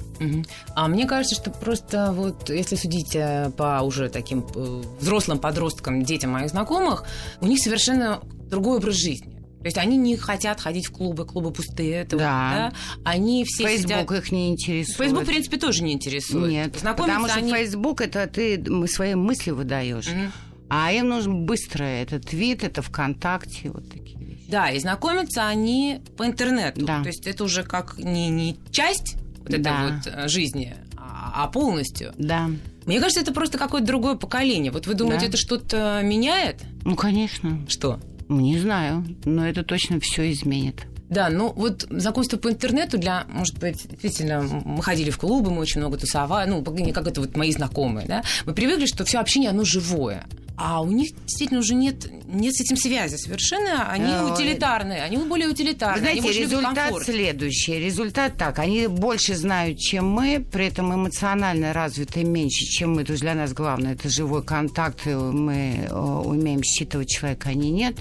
А 0.75 0.87
мне 0.87 1.05
кажется, 1.05 1.35
что 1.35 1.51
просто 1.51 2.11
вот, 2.13 2.49
если 2.49 2.75
судить 2.75 3.15
э, 3.15 3.51
по 3.55 3.81
уже 3.81 4.09
таким 4.09 4.45
э, 4.55 4.83
взрослым 4.99 5.39
подросткам, 5.39 6.03
детям 6.03 6.31
моих 6.31 6.49
знакомых, 6.49 7.05
у 7.41 7.47
них 7.47 7.59
совершенно 7.59 8.21
другой 8.49 8.77
образ 8.77 8.95
жизни. 8.95 9.30
То 9.61 9.65
есть 9.67 9.77
они 9.77 9.95
не 9.95 10.17
хотят 10.17 10.59
ходить 10.59 10.87
в 10.87 10.91
клубы, 10.91 11.25
клубы 11.25 11.51
пустые. 11.51 12.01
Это 12.01 12.17
да. 12.17 12.71
Вот, 12.71 12.73
да. 12.73 13.09
Они 13.11 13.45
все 13.45 13.65
Фейсбук 13.67 13.91
сидят... 13.91 14.11
их 14.11 14.31
не 14.31 14.49
интересует. 14.49 14.97
Фейсбук, 14.97 15.23
в 15.23 15.27
принципе, 15.27 15.57
тоже 15.57 15.83
не 15.83 15.93
интересует. 15.93 16.51
Нет, 16.51 16.73
потому 16.97 17.27
что 17.27 17.37
они... 17.37 17.51
Фейсбук 17.51 18.01
это 18.01 18.25
ты 18.27 18.63
свои 18.87 19.15
мысли 19.15 19.51
выдаешь. 19.51 20.07
Угу. 20.07 20.31
А 20.69 20.91
им 20.93 21.09
нужен 21.09 21.45
быстро 21.45 21.83
это 21.83 22.19
твит, 22.19 22.63
это 22.63 22.81
ВКонтакте, 22.81 23.69
вот 23.69 23.89
такие 23.89 24.17
вещи. 24.17 24.45
Да, 24.47 24.71
и 24.71 24.79
знакомятся 24.79 25.45
они 25.45 26.01
по 26.17 26.25
интернету. 26.25 26.85
Да. 26.85 27.01
То 27.01 27.07
есть 27.07 27.27
это 27.27 27.43
уже 27.43 27.63
как 27.63 27.97
не, 27.97 28.29
не 28.29 28.57
часть 28.71 29.17
вот 29.39 29.49
этой 29.49 29.63
Да. 29.63 30.01
вот 30.03 30.13
э, 30.13 30.27
жизни, 30.27 30.75
а, 30.95 31.43
а 31.43 31.47
полностью. 31.47 32.13
Да. 32.17 32.49
Мне 32.85 32.99
кажется, 32.99 33.19
это 33.19 33.33
просто 33.33 33.57
какое-то 33.57 33.85
другое 33.85 34.15
поколение. 34.15 34.71
Вот 34.71 34.87
вы 34.87 34.93
думаете, 34.93 35.25
Да. 35.25 35.27
это 35.27 35.37
что-то 35.37 36.01
меняет? 36.03 36.61
Ну, 36.83 36.95
конечно. 36.95 37.59
Что? 37.67 37.99
Не 38.31 38.57
знаю, 38.57 39.05
но 39.25 39.45
это 39.45 39.63
точно 39.63 39.99
все 39.99 40.31
изменит. 40.31 40.87
Да, 41.09 41.27
ну 41.27 41.51
вот 41.53 41.85
знакомство 41.89 42.37
по 42.37 42.49
интернету 42.49 42.97
для, 42.97 43.25
может 43.27 43.59
быть, 43.59 43.85
действительно, 43.89 44.41
мы 44.41 44.81
ходили 44.81 45.09
в 45.09 45.17
клубы, 45.17 45.51
мы 45.51 45.59
очень 45.59 45.81
много 45.81 45.97
тусовали, 45.97 46.49
ну, 46.49 46.63
как 46.63 47.07
это 47.07 47.19
вот 47.19 47.35
мои 47.35 47.51
знакомые, 47.51 48.07
да, 48.07 48.23
мы 48.45 48.53
привыкли, 48.53 48.85
что 48.85 49.03
все 49.03 49.19
общение, 49.19 49.49
оно 49.49 49.65
живое. 49.65 50.25
А 50.63 50.81
у 50.81 50.91
них 50.91 51.09
действительно 51.25 51.59
уже 51.59 51.73
нет, 51.73 52.07
нет 52.27 52.55
с 52.55 52.61
этим 52.61 52.77
связи 52.77 53.15
совершенно. 53.15 53.89
Они 53.89 54.11
Э, 54.11 54.31
утилитарные, 54.31 55.01
они 55.01 55.17
более 55.17 55.49
утилитарные. 55.49 56.19
знаете, 56.19 56.43
результат 56.43 56.93
следующий. 57.03 57.79
Результат 57.79 58.37
так. 58.37 58.59
Они 58.59 58.85
больше 58.85 59.35
знают, 59.35 59.79
чем 59.79 60.07
мы, 60.09 60.45
при 60.51 60.67
этом 60.67 60.93
эмоционально 60.93 61.73
развиты 61.73 62.23
меньше, 62.23 62.65
чем 62.65 62.93
мы. 62.93 63.03
То 63.03 63.13
есть 63.13 63.23
для 63.23 63.33
нас 63.33 63.53
главное 63.53 63.93
это 63.93 64.09
живой 64.09 64.43
контакт. 64.43 65.05
Мы 65.05 65.87
э, 65.89 65.93
умеем 65.93 66.61
считывать 66.63 67.09
человека, 67.09 67.49
они 67.49 67.71
нет. 67.71 67.95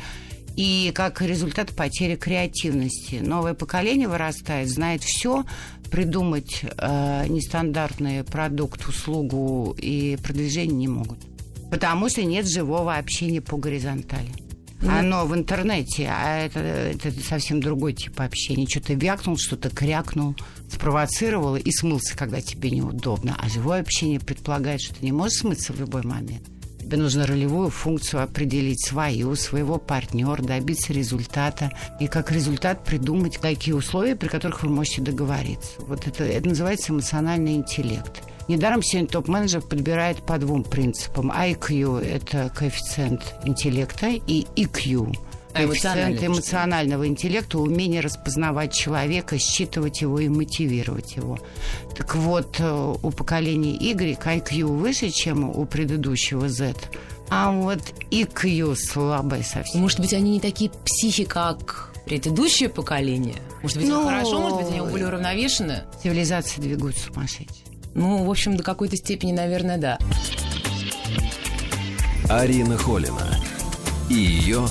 И 0.57 0.92
как 0.94 1.23
результат 1.23 1.75
потери 1.75 2.16
креативности. 2.16 3.20
Новое 3.23 3.55
поколение 3.55 4.09
вырастает, 4.09 4.68
знает 4.68 5.03
все, 5.03 5.44
придумать 5.90 6.62
э, 6.62 7.27
нестандартный 7.29 8.23
продукт, 8.25 8.87
услугу 8.87 9.75
и 9.79 10.18
продвижение 10.23 10.77
не 10.77 10.88
могут. 10.88 11.30
Потому 11.70 12.09
что 12.09 12.22
нет 12.22 12.48
живого 12.48 12.96
общения 12.96 13.40
по 13.40 13.56
горизонтали. 13.56 14.30
Оно 14.88 15.26
в 15.26 15.35
интернете, 15.35 16.11
а 16.11 16.38
это, 16.38 16.59
это 16.59 17.11
совсем 17.22 17.61
другой 17.61 17.92
тип 17.92 18.18
общения. 18.20 18.66
Что-то 18.66 18.94
вякнул, 18.94 19.37
что-то 19.37 19.68
крякнул, 19.68 20.35
спровоцировал 20.70 21.56
и 21.56 21.70
смылся, 21.70 22.16
когда 22.16 22.40
тебе 22.40 22.70
неудобно. 22.70 23.37
А 23.38 23.48
живое 23.48 23.80
общение 23.80 24.20
предполагает, 24.20 24.80
что 24.80 24.94
ты 24.94 25.04
не 25.04 25.12
можешь 25.12 25.38
смыться 25.38 25.74
в 25.74 25.80
любой 25.80 26.02
момент. 26.02 26.48
Тебе 26.80 26.96
нужно 26.96 27.26
ролевую 27.26 27.68
функцию 27.68 28.22
определить 28.22 28.85
свою, 28.85 29.37
своего 29.37 29.78
партнера, 29.78 30.42
добиться 30.42 30.92
результата. 30.92 31.70
И 32.00 32.06
как 32.06 32.33
результат 32.33 32.83
придумать, 32.83 33.37
какие 33.37 33.74
условия, 33.74 34.16
при 34.16 34.28
которых 34.28 34.62
вы 34.62 34.70
можете 34.70 35.02
договориться. 35.02 35.72
Вот 35.80 36.06
это, 36.09 36.24
это 36.24 36.48
называется 36.48 36.92
эмоциональный 36.92 37.54
интеллект. 37.54 38.22
Недаром 38.50 38.82
сегодня 38.82 39.08
топ-менеджер 39.08 39.60
подбирает 39.60 40.24
по 40.24 40.36
двум 40.36 40.64
принципам. 40.64 41.30
IQ– 41.30 42.00
это 42.04 42.50
коэффициент 42.52 43.36
интеллекта, 43.44 44.08
и 44.08 44.44
EQ 44.56 45.16
А, 45.52 45.58
коэффициент 45.58 46.20
эмоционального 46.20 47.06
интеллекта, 47.06 47.60
умение 47.60 48.00
распознавать 48.00 48.72
человека, 48.72 49.38
считывать 49.38 50.00
его 50.00 50.18
и 50.18 50.28
мотивировать 50.28 51.14
его. 51.14 51.38
Так 51.96 52.16
вот, 52.16 52.56
э, 52.58 52.94
у 53.00 53.10
поколения 53.12 53.76
Y 53.76 54.18
IQ 54.18 54.64
выше, 54.64 55.10
чем 55.10 55.48
у 55.48 55.64
предыдущего 55.64 56.48
Z, 56.48 56.74
а 57.28 57.52
вот 57.52 57.78
EQ 58.10 58.74
слабое 58.74 59.44
совсем. 59.44 59.80
Может 59.80 60.00
быть, 60.00 60.12
они 60.12 60.32
не 60.32 60.40
такие 60.40 60.72
психи, 60.84 61.22
как 61.22 61.92
предыдущее 62.04 62.68
поколение? 62.68 63.36
Может 63.62 63.76
быть, 63.78 63.86
Ну, 63.86 64.04
хорошо, 64.04 64.40
может 64.40 64.58
быть, 64.58 64.66
они 64.72 64.80
более 64.80 65.06
уравновешены? 65.06 65.84
Цивилизация 66.02 66.60
двигают 66.60 66.98
сумасшедшие. 66.98 67.69
Ну, 67.94 68.24
в 68.24 68.31
общем, 68.31 68.57
до 68.57 68.62
какой-то 68.62 68.96
степени, 68.96 69.33
наверное, 69.33 69.79
да. 69.79 69.98
Арина 72.29 72.76
Холина 72.79 73.37
и 74.09 74.14
ее 74.14 74.66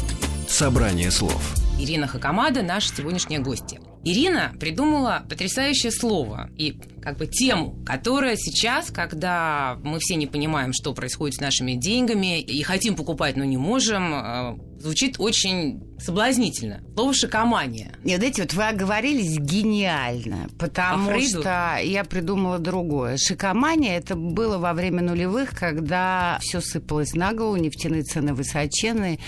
собрание 0.48 1.12
слов. 1.12 1.56
Ирина 1.78 2.08
Хакамада, 2.08 2.62
наша 2.62 2.96
сегодняшняя 2.96 3.40
гостья. 3.40 3.80
Ирина 4.04 4.54
придумала 4.60 5.24
потрясающее 5.30 5.92
слово 5.92 6.50
и 6.58 6.76
как 7.02 7.18
бы 7.18 7.28
тему, 7.28 7.78
которая 7.86 8.36
сейчас, 8.36 8.92
когда 8.92 9.78
мы 9.84 10.00
все 10.00 10.16
не 10.16 10.28
понимаем, 10.28 10.74
что 10.74 10.94
происходит 10.94 11.38
с 11.38 11.42
нашими 11.42 11.74
деньгами 11.74 12.40
и 12.40 12.62
хотим 12.64 12.96
покупать, 12.96 13.36
но 13.36 13.44
не 13.44 13.58
можем, 13.58 14.14
э, 14.14 14.58
звучит 14.80 15.16
очень 15.20 15.82
соблазнительно. 16.00 16.82
Слово 16.94 17.14
«шикомания». 17.14 17.92
Нет, 18.04 18.20
знаете, 18.20 18.44
вот 18.44 18.54
вы 18.54 18.68
оговорились 18.68 19.38
гениально, 19.38 20.50
потому 20.58 21.08
По 21.08 21.14
Фрейду? 21.14 21.42
что 21.42 21.78
я 21.84 22.04
придумала 22.04 22.60
другое. 22.60 23.18
Шикомания 23.18 23.98
это 23.98 24.16
было 24.16 24.58
во 24.58 24.74
время 24.74 25.02
нулевых, 25.02 25.58
когда 25.58 26.38
все 26.42 26.62
сыпалось 26.62 27.14
на 27.14 27.34
голову, 27.34 27.58
нефтяные 27.58 28.04
цены 28.04 28.34
высоченные, 28.34 29.20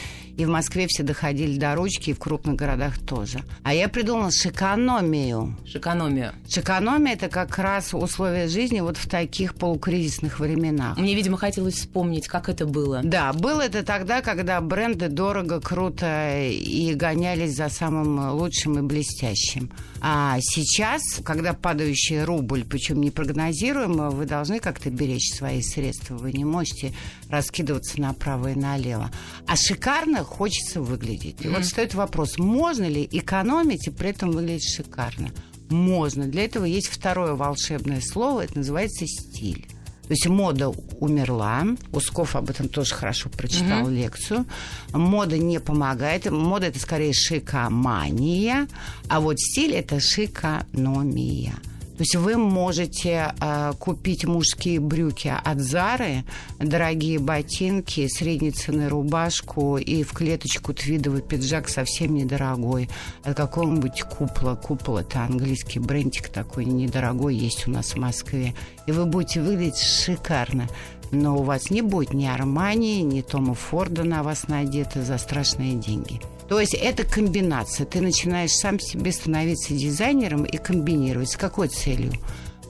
и 0.42 0.46
в 0.46 0.50
Москве 0.50 0.88
все 0.88 1.04
доходили 1.04 1.60
до 1.60 1.76
ручки, 1.76 2.10
и 2.10 2.14
в 2.14 2.20
крупных 2.20 2.56
городах 2.56 2.98
тоже. 2.98 3.44
А 3.64 3.76
я 3.76 3.88
придумала 3.88 4.32
шикономию. 4.32 5.56
Шикономия. 5.68 6.34
Шикономия 6.50 7.14
это 7.14 7.30
как 7.30 7.58
раз 7.60 7.94
условия 7.94 8.48
жизни 8.48 8.80
вот 8.80 8.98
в 8.98 9.08
таких 9.08 9.54
полукризисных 9.54 10.40
временах. 10.40 10.98
Мне, 10.98 11.14
видимо, 11.14 11.38
хотелось 11.38 11.76
вспомнить, 11.76 12.28
как 12.28 12.50
это 12.50 12.66
было. 12.66 13.02
Да, 13.04 13.34
было 13.34 13.62
это 13.62 13.84
тогда, 13.84 14.22
когда 14.22 14.60
бренды 14.62 15.10
дорого, 15.10 15.62
круто 15.62 16.40
и 16.42 16.94
гонялись 16.96 17.56
за 17.56 17.70
самым 17.70 18.32
лучшим 18.32 18.80
и 18.80 18.82
блестящим. 18.82 19.72
А 20.02 20.38
сейчас, 20.42 21.04
когда 21.24 21.54
падающий 21.54 22.24
рубль, 22.24 22.66
причем 22.68 23.00
непрогнозируемо, 23.02 24.10
вы 24.10 24.26
должны 24.26 24.60
как-то 24.60 24.90
беречь 24.90 25.32
свои 25.32 25.62
средства. 25.62 26.16
Вы 26.16 26.34
не 26.34 26.46
можете 26.46 26.94
раскидываться 27.30 28.02
направо 28.02 28.54
и 28.54 28.56
налево. 28.56 29.12
А 29.46 29.56
шикарно 29.56 30.24
хочется 30.32 30.82
выглядеть. 30.82 31.42
И 31.42 31.46
mm-hmm. 31.46 31.56
вот 31.56 31.66
стоит 31.66 31.94
вопрос, 31.94 32.38
можно 32.38 32.88
ли 32.88 33.08
экономить 33.12 33.88
и 33.88 33.92
при 33.92 34.10
этом 34.10 34.32
выглядеть 34.32 34.74
шикарно? 34.74 35.30
Можно. 35.70 36.26
Для 36.28 36.46
этого 36.46 36.66
есть 36.66 36.88
второе 36.88 37.34
волшебное 37.34 38.02
слово, 38.02 38.46
это 38.46 38.58
называется 38.58 39.06
стиль. 39.08 39.68
То 40.04 40.14
есть 40.14 40.28
мода 40.28 40.70
умерла. 41.00 41.66
Усков 41.94 42.36
об 42.36 42.50
этом 42.50 42.68
тоже 42.68 42.94
хорошо 42.96 43.30
прочитал 43.30 43.88
mm-hmm. 43.88 43.96
лекцию. 43.96 44.46
Мода 44.92 45.38
не 45.38 45.60
помогает. 45.62 46.30
Мода 46.30 46.68
это 46.68 46.80
скорее 46.80 47.14
шикомания, 47.14 48.68
а 49.08 49.22
вот 49.22 49.40
стиль 49.40 49.74
это 49.74 50.02
шикономия. 50.02 51.54
То 52.02 52.04
есть 52.04 52.16
вы 52.16 52.36
можете 52.36 53.32
э, 53.40 53.74
купить 53.78 54.26
мужские 54.26 54.80
брюки 54.80 55.32
от 55.44 55.60
Зары, 55.60 56.24
дорогие 56.58 57.20
ботинки, 57.20 58.08
средней 58.08 58.50
цены 58.50 58.90
рубашку 58.90 59.78
и 59.78 60.02
в 60.02 60.12
клеточку 60.12 60.74
твидовый 60.74 61.22
пиджак 61.22 61.70
совсем 61.70 62.16
недорогой. 62.16 62.90
От 63.24 63.38
какого-нибудь 63.38 64.02
купла. 64.02 64.56
Купол– 64.56 64.98
это 64.98 65.22
английский 65.22 65.78
брендик 65.78 66.30
такой 66.30 66.66
недорогой, 66.66 67.36
есть 67.36 67.68
у 67.68 67.72
нас 67.72 67.94
в 67.94 67.98
Москве. 67.98 68.56
И 68.88 68.92
вы 68.92 69.06
будете 69.06 69.40
выглядеть 69.40 69.78
шикарно 69.78 70.68
но 71.12 71.38
у 71.38 71.44
вас 71.44 71.70
не 71.70 71.82
будет 71.82 72.14
ни 72.14 72.26
Армани, 72.26 73.02
ни 73.02 73.22
Тома 73.22 73.54
Форда 73.54 74.04
на 74.04 74.24
вас 74.24 74.48
надеты 74.48 75.04
за 75.04 75.18
страшные 75.18 75.76
деньги. 75.76 76.22
То 76.48 76.60
есть 76.60 76.74
это 76.74 77.04
комбинация. 77.04 77.86
Ты 77.86 78.02
начинаешь 78.02 78.52
сам 78.52 78.80
себе 78.80 79.12
становиться 79.12 79.74
дизайнером 79.74 80.44
и 80.44 80.58
комбинировать. 80.58 81.30
С 81.30 81.38
какой 81.38 81.70
целью? 81.70 82.14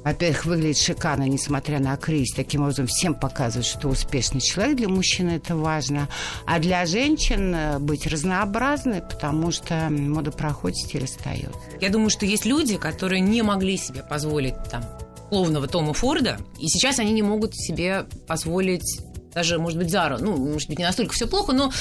Во-первых, 0.03 0.45
выглядит 0.45 0.77
шикарно, 0.77 1.27
несмотря 1.27 1.79
на 1.79 1.95
кризис. 1.95 2.35
Таким 2.35 2.61
образом, 2.61 2.87
всем 2.87 3.13
показывать, 3.13 3.67
что 3.67 3.87
успешный 3.87 4.41
человек. 4.41 4.77
Для 4.77 4.89
мужчины 4.89 5.31
это 5.31 5.55
важно. 5.55 6.07
А 6.45 6.59
для 6.59 6.85
женщин 6.85 7.53
э, 7.53 7.79
быть 7.79 8.07
разнообразной, 8.07 9.01
потому 9.01 9.51
что 9.51 9.89
мода 9.89 10.31
проходит, 10.31 10.77
стиль 10.77 11.03
остается. 11.03 11.59
Я 11.79 11.89
думаю, 11.89 12.09
что 12.09 12.25
есть 12.25 12.45
люди, 12.45 12.77
которые 12.77 13.19
не 13.19 13.43
могли 13.43 13.77
себе 13.77 14.03
позволить 14.03 14.55
там 14.69 14.83
условного 15.31 15.67
Тома 15.67 15.93
Форда, 15.93 16.37
и 16.59 16.67
сейчас 16.67 16.99
они 16.99 17.13
не 17.13 17.23
могут 17.23 17.55
себе 17.55 18.05
позволить 18.27 18.99
даже, 19.33 19.57
может 19.57 19.77
быть, 19.77 19.89
Зару. 19.89 20.17
Ну, 20.19 20.35
может 20.35 20.67
быть, 20.67 20.77
не 20.77 20.83
настолько 20.83 21.13
все 21.13 21.25
плохо, 21.25 21.53
но 21.53 21.71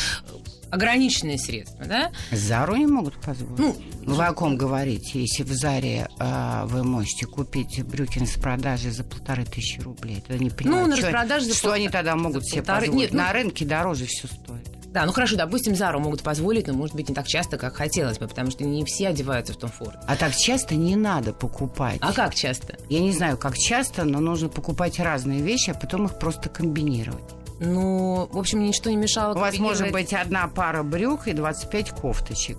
ограниченные 0.70 1.36
средства, 1.36 1.84
да? 1.84 2.12
Зару 2.30 2.76
не 2.76 2.86
могут 2.86 3.20
позволить. 3.20 3.58
Ну, 3.58 3.76
вы 4.04 4.24
о 4.24 4.32
ком 4.32 4.56
говорите? 4.56 5.20
Если 5.20 5.42
в 5.42 5.52
Заре 5.52 6.08
э, 6.20 6.62
вы 6.66 6.84
можете 6.84 7.26
купить 7.26 7.82
брюки 7.84 8.24
с 8.24 8.38
продажи 8.40 8.92
за 8.92 9.02
полторы 9.02 9.44
тысячи 9.44 9.80
рублей, 9.80 10.22
это 10.24 10.38
не 10.38 10.50
понимаю, 10.50 10.84
ну, 10.84 10.90
на 10.90 10.96
распродаже 10.96 11.46
за 11.46 11.54
что 11.54 11.64
пол... 11.64 11.72
они 11.72 11.88
тогда 11.88 12.14
могут 12.14 12.46
себе 12.46 12.62
полторы... 12.62 12.86
позволить? 12.86 13.10
Нет, 13.10 13.12
ну... 13.12 13.18
На 13.18 13.32
рынке 13.32 13.64
дороже 13.64 14.06
все 14.06 14.28
стоит. 14.28 14.79
Да, 14.92 15.06
ну 15.06 15.12
хорошо, 15.12 15.36
допустим, 15.36 15.76
Зару 15.76 16.00
могут 16.00 16.22
позволить, 16.22 16.66
но, 16.66 16.74
может 16.74 16.96
быть, 16.96 17.08
не 17.08 17.14
так 17.14 17.26
часто, 17.26 17.56
как 17.56 17.76
хотелось 17.76 18.18
бы, 18.18 18.26
потому 18.26 18.50
что 18.50 18.64
не 18.64 18.84
все 18.84 19.08
одеваются 19.08 19.52
в 19.52 19.56
Том 19.56 19.70
Форд. 19.70 19.96
А 20.06 20.16
так 20.16 20.34
часто 20.34 20.74
не 20.74 20.96
надо 20.96 21.32
покупать. 21.32 21.98
А 22.00 22.12
как 22.12 22.34
часто? 22.34 22.76
Я 22.88 23.00
не 23.00 23.12
знаю, 23.12 23.38
как 23.38 23.56
часто, 23.56 24.04
но 24.04 24.18
нужно 24.18 24.48
покупать 24.48 24.98
разные 24.98 25.40
вещи, 25.40 25.70
а 25.70 25.74
потом 25.74 26.06
их 26.06 26.18
просто 26.18 26.48
комбинировать. 26.48 27.22
Ну, 27.60 28.28
в 28.32 28.38
общем, 28.38 28.64
ничто 28.64 28.90
не 28.90 28.96
мешало. 28.96 29.34
У 29.34 29.38
вас 29.38 29.58
может 29.58 29.92
быть 29.92 30.12
одна 30.12 30.48
пара 30.48 30.82
брюк 30.82 31.28
и 31.28 31.34
25 31.34 31.90
кофточек. 31.90 32.58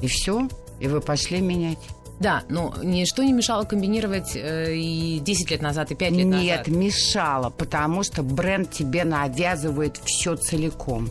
И 0.00 0.08
все. 0.08 0.48
И 0.80 0.88
вы 0.88 1.00
пошли 1.00 1.40
менять. 1.40 1.78
Да, 2.20 2.42
но 2.48 2.74
ничто 2.82 3.22
не 3.22 3.32
мешало 3.32 3.64
комбинировать 3.64 4.34
э, 4.34 4.74
и 4.74 5.20
10 5.20 5.50
лет 5.50 5.62
назад, 5.62 5.90
и 5.90 5.94
5 5.94 6.10
лет 6.10 6.26
Нет, 6.26 6.26
назад. 6.26 6.66
Нет, 6.66 6.76
мешало, 6.76 7.48
потому 7.48 8.02
что 8.02 8.22
бренд 8.22 8.70
тебе 8.70 9.04
навязывает 9.04 9.98
все 10.04 10.36
целиком. 10.36 11.08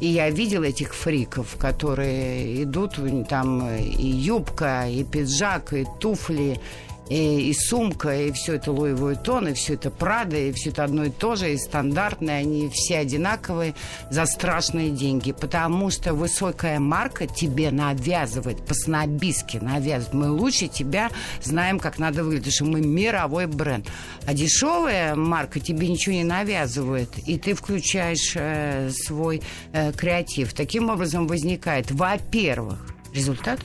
И 0.00 0.06
я 0.06 0.30
видела 0.30 0.64
этих 0.64 0.94
фриков, 0.94 1.56
которые 1.56 2.62
идут, 2.62 2.98
там 3.28 3.68
и 3.68 4.06
юбка, 4.06 4.86
и 4.88 5.02
пиджак, 5.02 5.72
и 5.72 5.86
туфли, 6.00 6.60
и, 7.08 7.50
и 7.50 7.54
сумка, 7.54 8.14
и 8.14 8.32
все 8.32 8.54
это 8.54 8.72
Луи 8.72 8.92
Вуитон, 8.92 9.48
и 9.48 9.54
все 9.54 9.74
это 9.74 9.90
Прада, 9.90 10.36
и 10.36 10.52
все 10.52 10.70
это 10.70 10.84
одно 10.84 11.04
и 11.04 11.10
то 11.10 11.36
же, 11.36 11.52
и 11.52 11.56
стандартные, 11.56 12.38
они 12.38 12.68
все 12.68 12.98
одинаковые 12.98 13.74
за 14.10 14.26
страшные 14.26 14.90
деньги, 14.90 15.32
потому 15.32 15.90
что 15.90 16.14
высокая 16.14 16.78
марка 16.78 17.26
тебе 17.26 17.70
навязывает, 17.70 18.64
по-снобистски 18.64 19.58
навязывает. 19.58 20.14
Мы 20.14 20.30
лучше 20.30 20.68
тебя 20.68 21.10
знаем, 21.42 21.78
как 21.78 21.98
надо 21.98 22.24
выглядеть, 22.24 22.54
что 22.54 22.64
мы 22.64 22.80
мировой 22.80 23.46
бренд. 23.46 23.88
А 24.26 24.34
дешевая 24.34 25.14
марка 25.14 25.60
тебе 25.60 25.88
ничего 25.88 26.14
не 26.14 26.24
навязывает, 26.24 27.10
и 27.26 27.38
ты 27.38 27.54
включаешь 27.54 28.32
э, 28.34 28.90
свой 28.90 29.42
э, 29.72 29.92
креатив. 29.92 30.52
Таким 30.52 30.90
образом 30.90 31.26
возникает, 31.26 31.90
во-первых, 31.90 32.78
результат. 33.14 33.60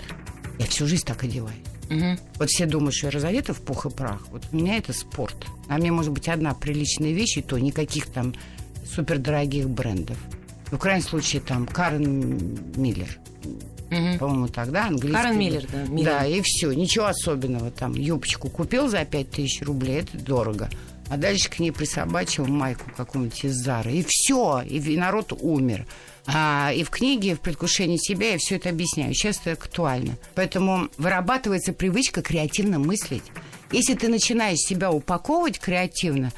Я 0.59 0.65
всю 0.67 0.87
жизнь 0.87 1.05
так 1.05 1.23
одеваюсь. 1.23 1.72
Угу. 1.93 2.19
Вот 2.39 2.49
все 2.49 2.65
думают, 2.65 2.95
что 2.95 3.07
я 3.07 3.11
разодета 3.11 3.53
в 3.53 3.61
пух 3.61 3.85
и 3.85 3.89
прах. 3.89 4.27
Вот 4.31 4.43
у 4.51 4.55
меня 4.55 4.77
это 4.77 4.93
спорт. 4.93 5.35
А 5.69 5.77
мне 5.77 5.91
может 5.91 6.11
быть 6.11 6.27
одна 6.27 6.53
приличная 6.53 7.11
вещь, 7.11 7.37
и 7.37 7.41
то 7.41 7.57
никаких 7.57 8.07
там 8.07 8.33
супердорогих 8.85 9.69
брендов. 9.69 10.17
В 10.71 10.77
крайнем 10.77 11.03
случае 11.03 11.41
там 11.41 11.67
Карен 11.67 12.57
Миллер. 12.75 13.19
Угу. 13.91 14.17
По-моему, 14.19 14.47
тогда 14.47 14.87
английский. 14.87 15.21
Карен 15.21 15.37
Миллер, 15.37 15.65
да. 15.71 15.83
Миллер. 15.83 16.05
Да, 16.05 16.25
и 16.25 16.41
все. 16.43 16.71
Ничего 16.71 17.05
особенного. 17.05 17.69
Там 17.71 17.93
юбочку 17.93 18.49
купил 18.49 18.87
за 18.87 19.05
5000 19.05 19.61
рублей, 19.61 19.99
это 19.99 20.17
дорого. 20.17 20.69
А 21.09 21.17
дальше 21.17 21.49
к 21.49 21.59
ней 21.59 21.71
присобачил 21.71 22.45
майку 22.45 22.89
какую-нибудь 22.95 23.45
из 23.45 23.55
Зары. 23.55 23.91
И 23.93 24.05
все. 24.07 24.61
И 24.61 24.97
народ 24.97 25.33
умер. 25.39 25.85
А, 26.25 26.71
и 26.73 26.83
в 26.83 26.89
книге 26.89 27.35
«В 27.35 27.41
предвкушении 27.41 27.97
себя» 27.97 28.31
я 28.31 28.37
все 28.37 28.55
это 28.55 28.69
объясняю. 28.69 29.13
Сейчас 29.13 29.39
это 29.41 29.51
актуально. 29.51 30.17
Поэтому 30.35 30.89
вырабатывается 30.97 31.73
привычка 31.73 32.21
креативно 32.21 32.79
мыслить. 32.79 33.23
Если 33.71 33.95
ты 33.95 34.07
начинаешь 34.07 34.59
себя 34.59 34.91
упаковывать 34.91 35.59
креативно, 35.59 36.31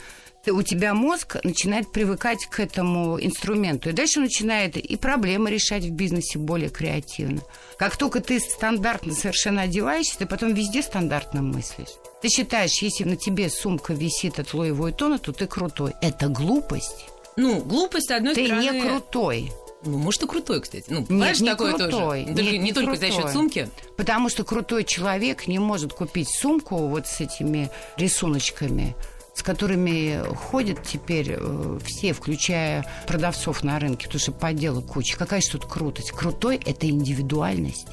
у 0.51 0.61
тебя 0.61 0.93
мозг 0.93 1.37
начинает 1.43 1.91
привыкать 1.91 2.45
к 2.45 2.59
этому 2.59 3.19
инструменту. 3.19 3.89
И 3.89 3.93
дальше 3.93 4.19
начинает 4.19 4.77
и 4.77 4.95
проблемы 4.97 5.49
решать 5.49 5.83
в 5.83 5.91
бизнесе 5.91 6.39
более 6.39 6.69
креативно. 6.69 7.41
Как 7.77 7.97
только 7.97 8.19
ты 8.21 8.39
стандартно 8.39 9.13
совершенно 9.13 9.63
одеваешься, 9.63 10.19
ты 10.19 10.25
потом 10.25 10.53
везде 10.53 10.81
стандартно 10.81 11.41
мыслишь. 11.41 11.89
Ты 12.21 12.29
считаешь, 12.29 12.81
если 12.81 13.03
на 13.03 13.15
тебе 13.15 13.49
сумка 13.49 13.93
висит 13.93 14.39
от 14.39 14.53
Луи 14.53 14.71
Вуиттона, 14.71 15.19
то 15.19 15.31
ты 15.31 15.47
крутой. 15.47 15.93
Это 16.01 16.27
глупость. 16.27 17.05
Ну, 17.35 17.61
глупость, 17.61 18.11
одной 18.11 18.33
ты 18.33 18.45
стороны... 18.45 18.67
Ты 18.67 18.73
не 18.73 18.81
крутой. 18.81 19.51
Ну, 19.83 19.97
может, 19.97 20.23
и 20.23 20.27
крутой, 20.27 20.61
кстати. 20.61 20.85
Ну, 20.89 21.05
Нет, 21.09 21.39
не 21.39 21.49
такое 21.49 21.73
крутой. 21.73 21.91
тоже. 21.91 22.23
Нет, 22.23 22.51
не, 22.51 22.57
не 22.57 22.73
только 22.73 22.91
крутой. 22.91 23.11
за 23.11 23.15
счет 23.15 23.31
сумки. 23.31 23.69
Потому 23.97 24.29
что 24.29 24.43
крутой 24.43 24.83
человек 24.83 25.47
не 25.47 25.59
может 25.59 25.93
купить 25.93 26.29
сумку 26.29 26.77
вот 26.87 27.07
с 27.07 27.21
этими 27.21 27.69
рисуночками, 27.97 28.95
с 29.35 29.43
которыми 29.43 30.23
ходят 30.33 30.81
теперь 30.83 31.35
э, 31.37 31.79
все, 31.85 32.13
включая 32.13 32.85
продавцов 33.05 33.63
на 33.63 33.77
рынке, 33.79 34.05
потому 34.05 34.19
что 34.19 34.31
подделок 34.31 34.87
куча. 34.87 35.17
Какая 35.17 35.41
же 35.41 35.51
тут 35.51 35.65
крутость? 35.65 36.11
Крутой– 36.11 36.59
это 36.65 36.87
индивидуальность. 36.87 37.87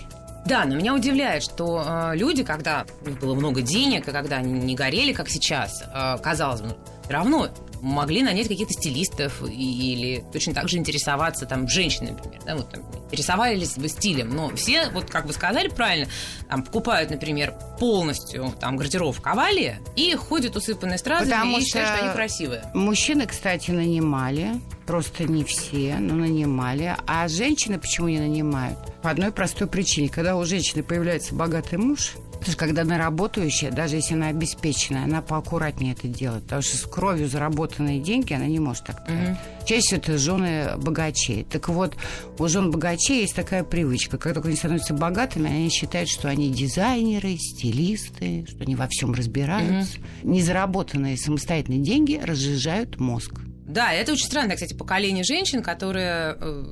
Да, 0.46 0.64
но 0.64 0.76
меня 0.76 0.94
удивляет, 0.94 1.42
что 1.42 1.84
э, 1.84 2.16
люди, 2.16 2.44
когда 2.44 2.86
было 3.20 3.34
много 3.34 3.60
денег, 3.60 4.08
и 4.08 4.12
когда 4.12 4.36
они 4.36 4.52
не 4.52 4.74
горели, 4.74 5.12
как 5.12 5.28
сейчас, 5.28 5.82
э, 5.82 6.18
казалось 6.22 6.62
бы, 6.62 6.76
равно 7.08 7.48
могли 7.82 8.22
нанять 8.22 8.48
каких-то 8.48 8.72
стилистов 8.72 9.42
или 9.42 10.24
точно 10.32 10.54
так 10.54 10.68
же 10.68 10.78
интересоваться 10.78 11.46
там 11.46 11.68
женщины, 11.68 12.12
например, 12.12 12.40
да, 12.46 12.56
вот 12.56 12.70
там, 12.70 12.82
интересовались 13.06 13.76
бы 13.76 13.88
стилем, 13.88 14.30
но 14.30 14.54
все, 14.54 14.88
вот 14.90 15.10
как 15.10 15.26
вы 15.26 15.32
сказали 15.32 15.68
правильно, 15.68 16.08
там 16.48 16.62
покупают, 16.62 17.10
например, 17.10 17.54
полностью 17.78 18.54
там 18.60 18.76
гардероб 18.76 19.20
Кавалия 19.20 19.80
и 19.96 20.14
ходят 20.14 20.56
усыпанные 20.56 20.98
стразами 20.98 21.30
Потому 21.30 21.58
и 21.58 21.64
считают, 21.64 21.88
что 21.90 22.04
они 22.04 22.14
красивые. 22.14 22.70
Мужчины, 22.72 23.26
кстати, 23.26 23.72
нанимали, 23.72 24.60
просто 24.86 25.24
не 25.24 25.42
все, 25.44 25.96
но 25.98 26.14
нанимали, 26.14 26.96
а 27.06 27.26
женщины 27.26 27.78
почему 27.80 28.08
не 28.08 28.20
нанимают? 28.20 28.78
По 29.02 29.10
одной 29.10 29.32
простой 29.32 29.66
причине, 29.66 30.08
когда 30.08 30.36
у 30.36 30.44
женщины 30.44 30.84
появляется 30.84 31.34
богатый 31.34 31.78
муж, 31.78 32.12
Потому 32.42 32.54
что 32.54 32.66
когда 32.66 32.82
она 32.82 32.98
работающая, 32.98 33.70
даже 33.70 33.94
если 33.94 34.14
она 34.14 34.26
обеспеченная, 34.26 35.04
она 35.04 35.22
поаккуратнее 35.22 35.92
это 35.92 36.08
делает. 36.08 36.42
Потому 36.42 36.62
что 36.62 36.76
с 36.76 36.80
кровью 36.82 37.28
заработанные 37.28 38.00
деньги 38.00 38.32
она 38.32 38.46
не 38.46 38.58
может 38.58 38.84
так 38.84 39.04
тратить. 39.04 39.38
Mm-hmm. 39.38 39.64
Чаще 39.64 39.80
всего 39.80 39.98
это 39.98 40.18
жены 40.18 40.76
богачей. 40.78 41.44
Так 41.44 41.68
вот, 41.68 41.96
у 42.40 42.48
жен 42.48 42.72
богачей 42.72 43.20
есть 43.20 43.36
такая 43.36 43.62
привычка. 43.62 44.18
Как 44.18 44.34
только 44.34 44.48
они 44.48 44.56
становятся 44.56 44.92
богатыми, 44.92 45.48
они 45.48 45.70
считают, 45.70 46.08
что 46.08 46.28
они 46.28 46.50
дизайнеры, 46.50 47.36
стилисты, 47.36 48.44
что 48.48 48.64
они 48.64 48.74
во 48.74 48.88
всем 48.88 49.14
разбираются. 49.14 49.98
Mm-hmm. 49.98 50.24
Незаработанные 50.24 51.16
самостоятельные 51.16 51.80
деньги 51.80 52.20
разжижают 52.20 52.98
мозг. 52.98 53.34
Да, 53.66 53.92
это 53.92 54.14
очень 54.14 54.26
странное, 54.26 54.56
кстати, 54.56 54.74
поколение 54.74 55.22
женщин, 55.22 55.62
которые 55.62 56.36
э, 56.40 56.64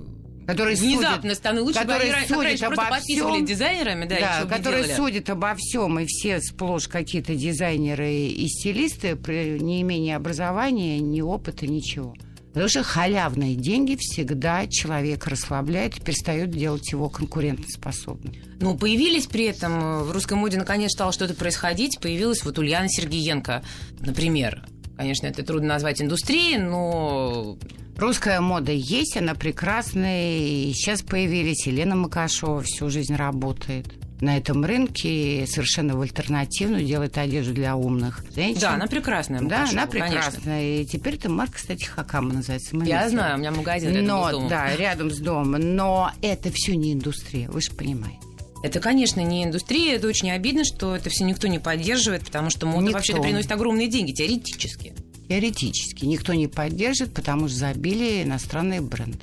которые 0.51 0.76
внезапно 0.76 1.34
станут 1.34 1.64
лучше, 1.64 1.80
которые 1.80 2.12
они, 2.12 2.26
судят 2.26 2.62
обо 2.62 2.76
просто 2.76 3.01
всем, 3.01 3.44
дизайнерами, 3.44 4.05
да, 4.07 4.44
да 4.44 4.57
которые 4.57 4.94
судят 4.94 5.30
обо 5.30 5.55
всем, 5.57 5.98
и 5.98 6.07
все 6.07 6.40
сплошь 6.40 6.88
какие-то 6.88 7.34
дизайнеры 7.34 8.12
и 8.12 8.46
стилисты, 8.48 9.18
не 9.61 9.82
имея 9.82 10.16
образования, 10.16 10.98
ни 11.01 11.20
опыта, 11.20 11.66
ничего. 11.66 12.14
Потому 12.53 12.68
что 12.68 12.82
халявные 12.82 13.55
деньги 13.55 13.96
всегда 13.98 14.66
человек 14.66 15.26
расслабляет 15.28 15.96
и 15.96 16.01
перестает 16.01 16.51
делать 16.51 16.90
его 16.90 17.09
конкурентоспособным. 17.09 18.34
Ну, 18.59 18.76
появились 18.76 19.26
при 19.26 19.44
этом, 19.44 19.72
э, 19.80 20.03
в 20.03 20.11
русской 20.11 20.34
моде 20.34 20.59
наконец 20.59 20.90
стало 20.90 21.12
что-то 21.12 21.34
происходить, 21.34 22.01
появилась 22.01 22.42
вот 22.42 22.59
Ульяна 22.59 22.88
Сергеенко, 22.88 23.62
например. 24.01 24.66
Конечно, 25.01 25.28
это 25.28 25.42
трудно 25.42 25.68
назвать 25.68 26.03
индустрией, 26.03 26.59
но 26.59 27.57
Русская 27.96 28.40
мода 28.40 28.70
есть, 28.70 29.16
она 29.16 29.34
прекрасная. 29.34 30.38
И 30.38 30.72
сейчас 30.74 31.01
появились 31.01 31.66
Елена 31.66 31.96
Макашова, 31.96 32.61
всю 32.62 32.90
жизнь 32.90 33.14
работает 33.14 33.94
на 34.20 34.36
этом 34.36 34.62
рынке 34.62 35.46
совершенно 35.46 35.96
в 35.96 36.03
альтернативную 36.03 36.84
делает 36.84 37.16
одежду 37.16 37.55
для 37.55 37.76
умных 37.76 38.22
женщин. 38.34 38.61
Да, 38.61 38.74
она 38.74 38.86
прекрасная. 38.86 39.40
Да, 39.40 39.66
она 39.70 39.86
прекрасная. 39.86 40.42
Конечно. 40.42 40.82
И 40.82 40.84
теперь 40.84 41.14
это 41.14 41.30
марка, 41.30 41.55
кстати, 41.55 41.84
Хакама 41.84 42.34
называется. 42.34 42.76
Мы 42.76 42.86
Я 42.86 43.09
знаю, 43.09 43.36
у 43.36 43.38
меня 43.38 43.53
магазин 43.53 43.90
рядом 43.90 44.07
Но, 44.07 44.28
с 44.28 44.32
домом. 44.32 44.48
Да, 44.51 44.76
рядом 44.76 45.11
с 45.11 45.18
домом. 45.18 45.74
Но 45.74 46.12
это 46.20 46.51
все 46.53 46.76
не 46.76 46.92
индустрия, 46.92 47.48
вы 47.48 47.62
же 47.62 47.70
понимаете. 47.72 48.18
Это, 48.62 48.80
конечно, 48.80 49.20
не 49.20 49.44
индустрия, 49.44 49.96
это 49.96 50.06
очень 50.06 50.30
обидно, 50.30 50.64
что 50.64 50.94
это 50.94 51.08
все 51.11 51.24
никто 51.24 51.48
не 51.48 51.58
поддерживает, 51.58 52.24
потому 52.24 52.50
что 52.50 52.66
мода 52.66 52.90
вообще-то 52.92 53.22
приносит 53.22 53.50
огромные 53.52 53.88
деньги, 53.88 54.12
теоретически. 54.12 54.94
Теоретически. 55.28 56.04
Никто 56.04 56.34
не 56.34 56.46
поддержит, 56.46 57.14
потому 57.14 57.48
что 57.48 57.56
забили 57.56 58.22
иностранные 58.22 58.80
бренды. 58.80 59.20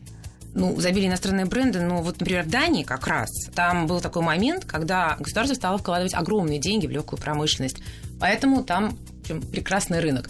Ну, 0.53 0.79
забили 0.79 1.05
иностранные 1.05 1.45
бренды, 1.45 1.81
но 1.81 2.01
вот, 2.01 2.19
например, 2.19 2.43
в 2.43 2.49
Дании 2.49 2.83
как 2.83 3.05
раз 3.05 3.29
там 3.53 3.85
был 3.85 4.01
такой 4.01 4.23
момент, 4.23 4.65
когда 4.65 5.15
государство 5.19 5.53
стало 5.53 5.77
вкладывать 5.77 6.15
огромные 6.15 6.57
деньги 6.57 6.87
в 6.87 6.91
легкую 6.91 7.21
промышленность. 7.21 7.77
Поэтому 8.19 8.63
там 8.63 8.97
общем, 9.29 9.41
прекрасный 9.41 9.99
рынок 9.99 10.29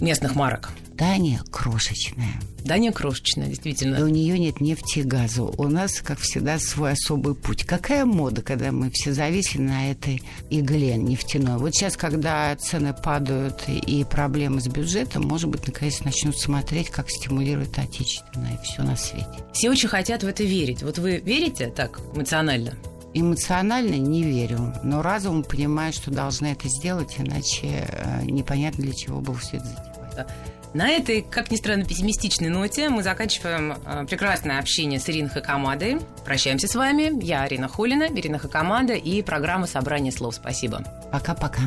местных 0.00 0.34
марок. 0.34 0.70
Дания 0.98 1.40
крошечная. 1.52 2.40
Дания 2.64 2.90
крошечная, 2.90 3.46
действительно. 3.46 3.98
И 3.98 4.02
у 4.02 4.08
нее 4.08 4.36
нет 4.36 4.60
нефти 4.60 4.98
и 4.98 5.02
газа. 5.02 5.44
У 5.44 5.68
нас, 5.68 6.00
как 6.00 6.18
всегда, 6.18 6.58
свой 6.58 6.92
особый 6.92 7.36
путь. 7.36 7.64
Какая 7.64 8.04
мода, 8.04 8.42
когда 8.42 8.72
мы 8.72 8.90
все 8.90 9.12
зависли 9.12 9.60
на 9.60 9.92
этой 9.92 10.20
игле 10.50 10.96
нефтяной? 10.96 11.58
Вот 11.58 11.74
сейчас, 11.74 11.96
когда 11.96 12.54
цены 12.56 12.92
падают 12.92 13.62
и 13.68 14.04
проблемы 14.04 14.60
с 14.60 14.66
бюджетом, 14.66 15.22
может 15.22 15.48
быть, 15.48 15.66
наконец 15.68 16.00
начнут 16.00 16.36
смотреть, 16.36 16.90
как 16.90 17.08
стимулирует 17.10 17.78
отечественное 17.78 18.54
и 18.54 18.64
все 18.64 18.82
на 18.82 18.96
свете. 18.96 19.28
Все 19.52 19.70
очень 19.70 19.88
хотят 19.88 20.24
в 20.24 20.26
это 20.26 20.42
верить. 20.42 20.82
Вот 20.82 20.98
вы 20.98 21.18
верите 21.18 21.68
так 21.68 22.00
эмоционально? 22.12 22.74
Эмоционально 23.14 23.94
не 23.94 24.24
верю, 24.24 24.74
но 24.82 25.00
разумом 25.00 25.44
понимаю, 25.44 25.92
что 25.92 26.10
должны 26.10 26.46
это 26.48 26.68
сделать, 26.68 27.14
иначе 27.18 27.88
э, 27.88 28.24
непонятно 28.24 28.84
для 28.84 28.92
чего 28.92 29.20
было 29.20 29.36
все 29.36 29.56
это 29.56 29.87
затевать. 30.18 30.28
На 30.74 30.90
этой, 30.90 31.22
как 31.22 31.50
ни 31.50 31.56
странно, 31.56 31.84
пессимистичной 31.84 32.50
ноте 32.50 32.90
мы 32.90 33.02
заканчиваем 33.02 33.72
э, 33.72 34.06
прекрасное 34.06 34.58
общение 34.58 35.00
с 35.00 35.08
Ириной 35.08 35.30
Хакамадой. 35.30 35.98
Прощаемся 36.24 36.68
с 36.68 36.74
вами. 36.74 37.24
Я 37.24 37.42
Арина 37.42 37.68
Холина, 37.68 38.04
Ирина 38.04 38.38
Хакамада 38.38 38.92
и 38.92 39.22
программа 39.22 39.66
«Собрание 39.66 40.12
слов». 40.12 40.34
Спасибо. 40.34 40.82
Пока-пока. 41.10 41.62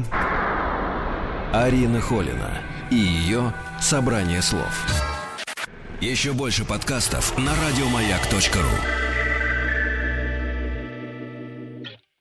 Арина 1.52 2.00
Холина 2.00 2.60
и 2.92 2.96
ее 2.96 3.54
«Собрание 3.80 4.42
слов». 4.42 4.86
Еще 6.00 6.34
больше 6.34 6.64
подкастов 6.66 7.38
на 7.38 7.52
радиомаяк.ру 7.56 9.11